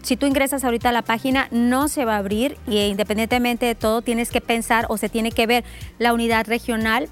Si 0.01 0.17
tú 0.17 0.25
ingresas 0.25 0.63
ahorita 0.63 0.89
a 0.89 0.93
la 0.93 1.03
página, 1.03 1.47
no 1.51 1.89
se 1.89 2.05
va 2.05 2.15
a 2.15 2.17
abrir 2.17 2.57
y 2.65 2.79
independientemente 2.79 3.67
de 3.67 3.75
todo, 3.75 4.01
tienes 4.01 4.31
que 4.31 4.41
pensar 4.41 4.87
o 4.89 4.97
se 4.97 5.09
tiene 5.09 5.31
que 5.31 5.45
ver 5.45 5.63
la 5.99 6.13
unidad 6.13 6.47
regional 6.47 7.07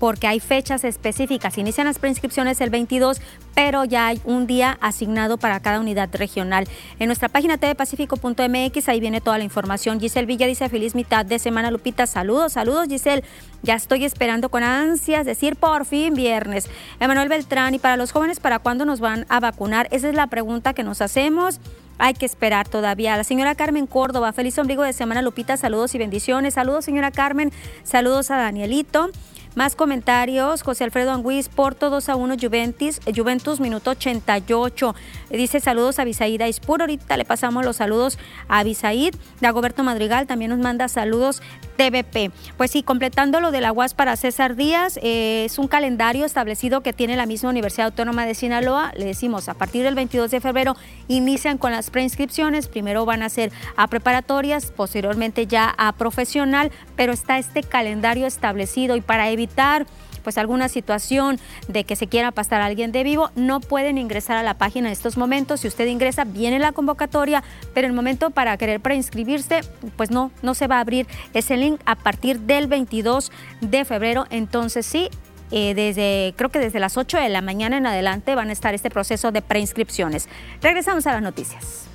porque 0.00 0.26
hay 0.26 0.40
fechas 0.40 0.82
específicas. 0.82 1.58
Inician 1.58 1.86
las 1.86 1.98
preinscripciones 1.98 2.60
el 2.62 2.70
22, 2.70 3.20
pero 3.54 3.84
ya 3.84 4.06
hay 4.06 4.20
un 4.24 4.46
día 4.46 4.78
asignado 4.80 5.36
para 5.36 5.60
cada 5.60 5.78
unidad 5.78 6.08
regional. 6.12 6.66
En 6.98 7.06
nuestra 7.06 7.28
página 7.28 7.58
tvpacifico.mx, 7.58 8.88
ahí 8.88 8.98
viene 8.98 9.20
toda 9.20 9.36
la 9.36 9.44
información. 9.44 10.00
Giselle 10.00 10.26
Villa 10.26 10.46
dice 10.46 10.68
feliz 10.70 10.94
mitad 10.94 11.26
de 11.26 11.38
semana, 11.38 11.70
Lupita. 11.70 12.06
Saludos, 12.06 12.54
saludos, 12.54 12.88
Giselle. 12.88 13.22
Ya 13.62 13.74
estoy 13.74 14.06
esperando 14.06 14.48
con 14.48 14.62
ansias 14.62 15.26
decir 15.26 15.54
por 15.56 15.84
fin 15.84 16.14
viernes. 16.14 16.70
Emanuel 16.98 17.28
Beltrán, 17.28 17.74
y 17.74 17.78
para 17.78 17.98
los 17.98 18.10
jóvenes, 18.10 18.40
¿para 18.40 18.58
cuándo 18.58 18.86
nos 18.86 19.00
van 19.00 19.26
a 19.28 19.38
vacunar? 19.38 19.86
Esa 19.90 20.08
es 20.08 20.14
la 20.14 20.28
pregunta 20.28 20.72
que 20.72 20.82
nos 20.82 21.02
hacemos. 21.02 21.60
Hay 21.98 22.14
que 22.14 22.24
esperar 22.24 22.66
todavía. 22.66 23.18
La 23.18 23.24
señora 23.24 23.54
Carmen 23.54 23.86
Córdoba, 23.86 24.32
feliz 24.32 24.58
ombligo 24.58 24.82
de 24.82 24.94
semana, 24.94 25.20
Lupita. 25.20 25.58
Saludos 25.58 25.94
y 25.94 25.98
bendiciones. 25.98 26.54
Saludos, 26.54 26.86
señora 26.86 27.10
Carmen. 27.10 27.52
Saludos 27.82 28.30
a 28.30 28.38
Danielito. 28.38 29.10
Más 29.56 29.74
comentarios, 29.74 30.62
José 30.62 30.84
Alfredo 30.84 31.10
Anguiz, 31.10 31.48
Porto 31.48 31.90
2 31.90 32.08
a 32.08 32.14
1 32.14 32.36
Juventus, 32.40 33.00
eh, 33.04 33.12
Juventus 33.14 33.58
minuto 33.58 33.90
88. 33.90 34.94
Dice 35.28 35.58
saludos 35.58 35.98
a 35.98 36.04
Bisaíd 36.04 36.40
Aispur, 36.40 36.82
ahorita 36.82 37.16
le 37.16 37.24
pasamos 37.24 37.64
los 37.64 37.76
saludos 37.76 38.16
a 38.48 38.62
Bisaíd. 38.62 39.16
Dagoberto 39.40 39.82
Madrigal 39.82 40.28
también 40.28 40.50
nos 40.50 40.60
manda 40.60 40.86
saludos 40.86 41.42
TVP. 41.80 42.30
Pues 42.58 42.72
sí, 42.72 42.82
completando 42.82 43.40
lo 43.40 43.50
de 43.50 43.62
la 43.62 43.72
UAS 43.72 43.94
para 43.94 44.14
César 44.16 44.54
Díaz, 44.54 44.98
eh, 45.02 45.46
es 45.46 45.58
un 45.58 45.66
calendario 45.66 46.26
establecido 46.26 46.82
que 46.82 46.92
tiene 46.92 47.16
la 47.16 47.24
misma 47.24 47.48
Universidad 47.48 47.86
Autónoma 47.86 48.26
de 48.26 48.34
Sinaloa. 48.34 48.92
Le 48.98 49.06
decimos, 49.06 49.48
a 49.48 49.54
partir 49.54 49.82
del 49.82 49.94
22 49.94 50.30
de 50.30 50.42
febrero 50.42 50.76
inician 51.08 51.56
con 51.56 51.72
las 51.72 51.88
preinscripciones, 51.88 52.68
primero 52.68 53.06
van 53.06 53.22
a 53.22 53.30
ser 53.30 53.50
a 53.76 53.86
preparatorias, 53.86 54.70
posteriormente 54.70 55.46
ya 55.46 55.74
a 55.78 55.92
profesional, 55.92 56.70
pero 56.96 57.14
está 57.14 57.38
este 57.38 57.62
calendario 57.62 58.26
establecido 58.26 58.94
y 58.94 59.00
para 59.00 59.30
evitar 59.30 59.86
pues 60.22 60.38
alguna 60.38 60.68
situación 60.68 61.38
de 61.68 61.84
que 61.84 61.96
se 61.96 62.06
quiera 62.06 62.30
pasar 62.30 62.60
a 62.60 62.66
alguien 62.66 62.92
de 62.92 63.02
vivo, 63.02 63.30
no 63.36 63.60
pueden 63.60 63.98
ingresar 63.98 64.36
a 64.36 64.42
la 64.42 64.54
página 64.54 64.88
en 64.88 64.92
estos 64.92 65.16
momentos. 65.16 65.60
Si 65.60 65.68
usted 65.68 65.86
ingresa, 65.86 66.24
viene 66.24 66.58
la 66.58 66.72
convocatoria, 66.72 67.42
pero 67.74 67.86
el 67.86 67.92
momento 67.92 68.30
para 68.30 68.56
querer 68.56 68.80
preinscribirse, 68.80 69.60
pues 69.96 70.10
no, 70.10 70.30
no 70.42 70.54
se 70.54 70.66
va 70.66 70.76
a 70.76 70.80
abrir 70.80 71.06
ese 71.34 71.56
link 71.56 71.80
a 71.84 71.96
partir 71.96 72.40
del 72.40 72.66
22 72.66 73.32
de 73.60 73.84
febrero. 73.84 74.26
Entonces 74.30 74.86
sí, 74.86 75.08
eh, 75.50 75.74
desde, 75.74 76.34
creo 76.36 76.50
que 76.50 76.58
desde 76.58 76.78
las 76.80 76.96
8 76.96 77.18
de 77.18 77.28
la 77.28 77.40
mañana 77.40 77.76
en 77.76 77.86
adelante 77.86 78.34
van 78.34 78.50
a 78.50 78.52
estar 78.52 78.74
este 78.74 78.90
proceso 78.90 79.32
de 79.32 79.42
preinscripciones. 79.42 80.28
Regresamos 80.62 81.06
a 81.06 81.12
las 81.12 81.22
noticias. 81.22 81.88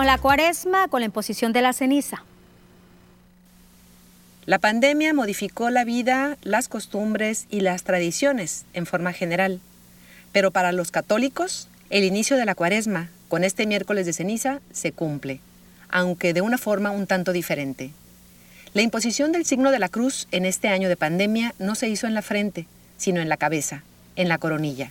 La 0.00 0.16
cuaresma 0.16 0.88
con 0.88 1.00
la 1.00 1.06
imposición 1.06 1.52
de 1.52 1.60
la 1.60 1.74
ceniza. 1.74 2.24
La 4.46 4.58
pandemia 4.58 5.12
modificó 5.12 5.70
la 5.70 5.84
vida, 5.84 6.36
las 6.42 6.68
costumbres 6.68 7.46
y 7.50 7.60
las 7.60 7.84
tradiciones 7.84 8.64
en 8.72 8.86
forma 8.86 9.12
general. 9.12 9.60
Pero 10.32 10.50
para 10.50 10.72
los 10.72 10.90
católicos, 10.90 11.68
el 11.90 12.04
inicio 12.04 12.36
de 12.36 12.46
la 12.46 12.54
cuaresma, 12.54 13.10
con 13.28 13.44
este 13.44 13.66
miércoles 13.66 14.06
de 14.06 14.14
ceniza, 14.14 14.60
se 14.72 14.92
cumple, 14.92 15.40
aunque 15.90 16.32
de 16.32 16.40
una 16.40 16.58
forma 16.58 16.90
un 16.90 17.06
tanto 17.06 17.32
diferente. 17.32 17.92
La 18.72 18.82
imposición 18.82 19.30
del 19.30 19.44
signo 19.44 19.70
de 19.70 19.78
la 19.78 19.90
cruz 19.90 20.26
en 20.32 20.46
este 20.46 20.68
año 20.68 20.88
de 20.88 20.96
pandemia 20.96 21.54
no 21.58 21.74
se 21.74 21.88
hizo 21.88 22.06
en 22.06 22.14
la 22.14 22.22
frente, 22.22 22.66
sino 22.96 23.20
en 23.20 23.28
la 23.28 23.36
cabeza, 23.36 23.84
en 24.16 24.28
la 24.28 24.38
coronilla. 24.38 24.90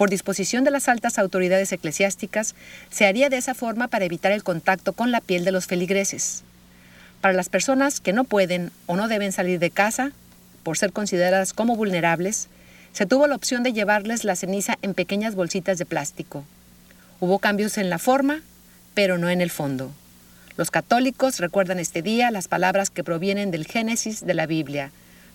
Por 0.00 0.08
disposición 0.08 0.64
de 0.64 0.70
las 0.70 0.88
altas 0.88 1.18
autoridades 1.18 1.70
eclesiásticas, 1.72 2.54
se 2.88 3.04
haría 3.04 3.28
de 3.28 3.36
esa 3.36 3.52
forma 3.52 3.86
para 3.86 4.06
evitar 4.06 4.32
el 4.32 4.42
contacto 4.42 4.94
con 4.94 5.10
la 5.10 5.20
piel 5.20 5.44
de 5.44 5.52
los 5.52 5.66
feligreses. 5.66 6.42
Para 7.20 7.34
las 7.34 7.50
personas 7.50 8.00
que 8.00 8.14
no 8.14 8.24
pueden 8.24 8.72
o 8.86 8.96
no 8.96 9.08
deben 9.08 9.30
salir 9.30 9.58
de 9.58 9.70
casa, 9.70 10.12
por 10.62 10.78
ser 10.78 10.94
consideradas 10.94 11.52
como 11.52 11.76
vulnerables, 11.76 12.48
se 12.94 13.04
tuvo 13.04 13.26
la 13.26 13.34
opción 13.34 13.62
de 13.62 13.74
llevarles 13.74 14.24
la 14.24 14.36
ceniza 14.36 14.78
en 14.80 14.94
pequeñas 14.94 15.34
bolsitas 15.34 15.76
de 15.76 15.84
plástico. 15.84 16.46
Hubo 17.20 17.38
cambios 17.38 17.76
en 17.76 17.90
la 17.90 17.98
forma, 17.98 18.40
pero 18.94 19.18
no 19.18 19.28
en 19.28 19.42
el 19.42 19.50
fondo. 19.50 19.92
Los 20.56 20.70
católicos 20.70 21.40
recuerdan 21.40 21.78
este 21.78 22.00
día 22.00 22.30
las 22.30 22.48
palabras 22.48 22.88
que 22.88 23.04
provienen 23.04 23.50
del 23.50 23.66
Génesis 23.66 24.24
de 24.24 24.32
la 24.32 24.46
Biblia. 24.46 24.92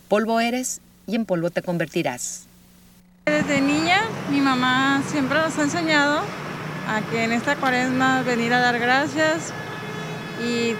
Polvo 0.08 0.40
eres 0.40 0.82
y 1.06 1.14
en 1.14 1.26
polvo 1.26 1.52
te 1.52 1.62
convertirás. 1.62 2.45
Desde 3.26 3.60
niña 3.60 4.04
mi 4.30 4.40
mamá 4.40 5.02
siempre 5.08 5.40
nos 5.40 5.58
ha 5.58 5.64
enseñado 5.64 6.22
a 6.88 7.02
que 7.10 7.24
en 7.24 7.32
esta 7.32 7.56
cuaresma 7.56 8.22
venir 8.22 8.54
a 8.54 8.60
dar 8.60 8.78
gracias 8.78 9.52
y 10.46 10.76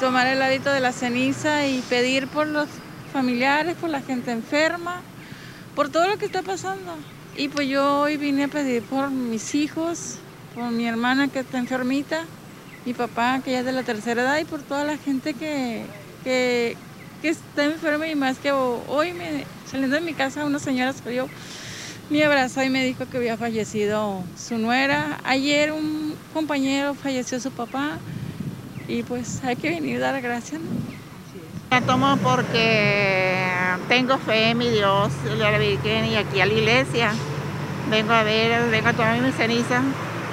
tomar 0.00 0.26
el 0.26 0.40
hábito 0.40 0.72
de 0.72 0.80
la 0.80 0.92
ceniza 0.92 1.66
y 1.66 1.82
pedir 1.82 2.28
por 2.28 2.46
los 2.46 2.66
familiares, 3.12 3.76
por 3.76 3.90
la 3.90 4.00
gente 4.00 4.30
enferma, 4.32 5.02
por 5.74 5.90
todo 5.90 6.08
lo 6.08 6.16
que 6.16 6.24
está 6.24 6.40
pasando. 6.40 6.96
Y 7.36 7.48
pues 7.48 7.68
yo 7.68 8.00
hoy 8.00 8.16
vine 8.16 8.44
a 8.44 8.48
pedir 8.48 8.82
por 8.84 9.10
mis 9.10 9.54
hijos, 9.54 10.16
por 10.54 10.70
mi 10.70 10.88
hermana 10.88 11.28
que 11.28 11.40
está 11.40 11.58
enfermita, 11.58 12.24
mi 12.86 12.94
papá 12.94 13.42
que 13.44 13.52
ya 13.52 13.58
es 13.58 13.66
de 13.66 13.72
la 13.72 13.82
tercera 13.82 14.22
edad 14.22 14.38
y 14.38 14.46
por 14.46 14.62
toda 14.62 14.84
la 14.84 14.96
gente 14.96 15.34
que, 15.34 15.84
que, 16.24 16.74
está 17.22 17.64
enferma 17.64 18.08
y 18.08 18.14
más 18.14 18.38
que 18.38 18.50
hoy 18.50 19.12
me, 19.12 19.44
saliendo 19.70 19.96
de 19.96 20.02
mi 20.02 20.14
casa 20.14 20.46
una 20.46 20.58
señora 20.58 20.94
salió 20.94 21.28
me 22.12 22.24
abrazó 22.24 22.62
y 22.62 22.68
me 22.68 22.84
dijo 22.84 23.06
que 23.10 23.16
había 23.16 23.38
fallecido 23.38 24.22
su 24.36 24.58
nuera. 24.58 25.18
Ayer 25.24 25.72
un 25.72 26.14
compañero 26.34 26.94
falleció 26.94 27.40
su 27.40 27.50
papá 27.50 27.98
y 28.86 29.02
pues 29.02 29.42
hay 29.42 29.56
que 29.56 29.70
venir 29.70 29.96
a 29.96 30.12
dar 30.12 30.20
gracias. 30.20 30.60
La 31.70 31.80
tomo 31.80 32.18
porque 32.18 33.34
tengo 33.88 34.18
fe 34.18 34.50
en 34.50 34.58
mi 34.58 34.68
Dios, 34.68 35.10
la 35.38 35.56
Virgen 35.56 36.04
y 36.04 36.16
aquí 36.16 36.38
a 36.40 36.46
la 36.46 36.52
iglesia. 36.52 37.12
Vengo 37.90 38.12
a 38.12 38.22
ver, 38.24 38.68
vengo 38.70 38.88
a 38.88 38.92
tomar 38.92 39.18
mi 39.18 39.32
ceniza 39.32 39.80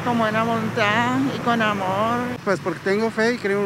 con 0.04 0.20
buena 0.20 0.44
voluntad 0.44 1.18
y 1.34 1.40
con 1.40 1.62
amor. 1.62 2.18
Pues 2.44 2.60
porque 2.60 2.82
tengo 2.84 3.10
fe 3.10 3.36
y 3.36 3.38
creo, 3.38 3.64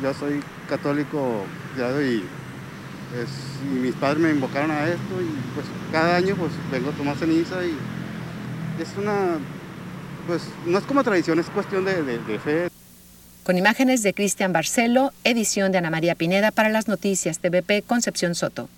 yo 0.00 0.14
soy 0.14 0.40
católico 0.68 1.44
ya 1.76 1.88
y 3.12 3.66
y 3.66 3.78
mis 3.78 3.94
padres 3.94 4.18
me 4.18 4.30
invocaron 4.30 4.70
a 4.70 4.84
esto 4.86 5.20
y 5.20 5.54
pues 5.54 5.66
cada 5.92 6.16
año 6.16 6.34
pues 6.36 6.52
vengo 6.70 6.90
a 6.90 6.92
tomar 6.92 7.16
ceniza 7.16 7.64
y 7.64 7.76
es 8.80 8.88
una, 8.98 9.38
pues 10.26 10.42
no 10.66 10.78
es 10.78 10.84
como 10.84 11.02
tradición, 11.02 11.38
es 11.38 11.48
cuestión 11.50 11.84
de, 11.84 12.02
de 12.02 12.38
fe. 12.38 12.68
Con 13.44 13.56
imágenes 13.56 14.02
de 14.02 14.12
Cristian 14.12 14.52
Barcelo, 14.52 15.12
edición 15.24 15.72
de 15.72 15.78
Ana 15.78 15.90
María 15.90 16.14
Pineda 16.14 16.50
para 16.50 16.68
las 16.68 16.88
noticias 16.88 17.38
TVP 17.38 17.82
Concepción 17.82 18.34
Soto. 18.34 18.68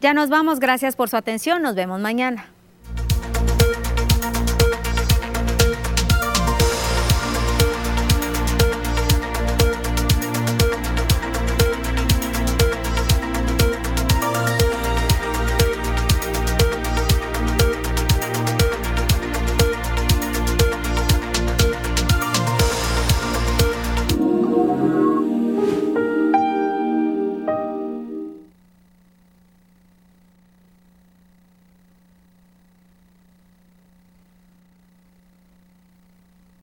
Ya 0.00 0.14
nos 0.14 0.28
vamos, 0.28 0.58
gracias 0.58 0.96
por 0.96 1.08
su 1.08 1.16
atención, 1.16 1.62
nos 1.62 1.74
vemos 1.74 2.00
mañana. 2.00 2.53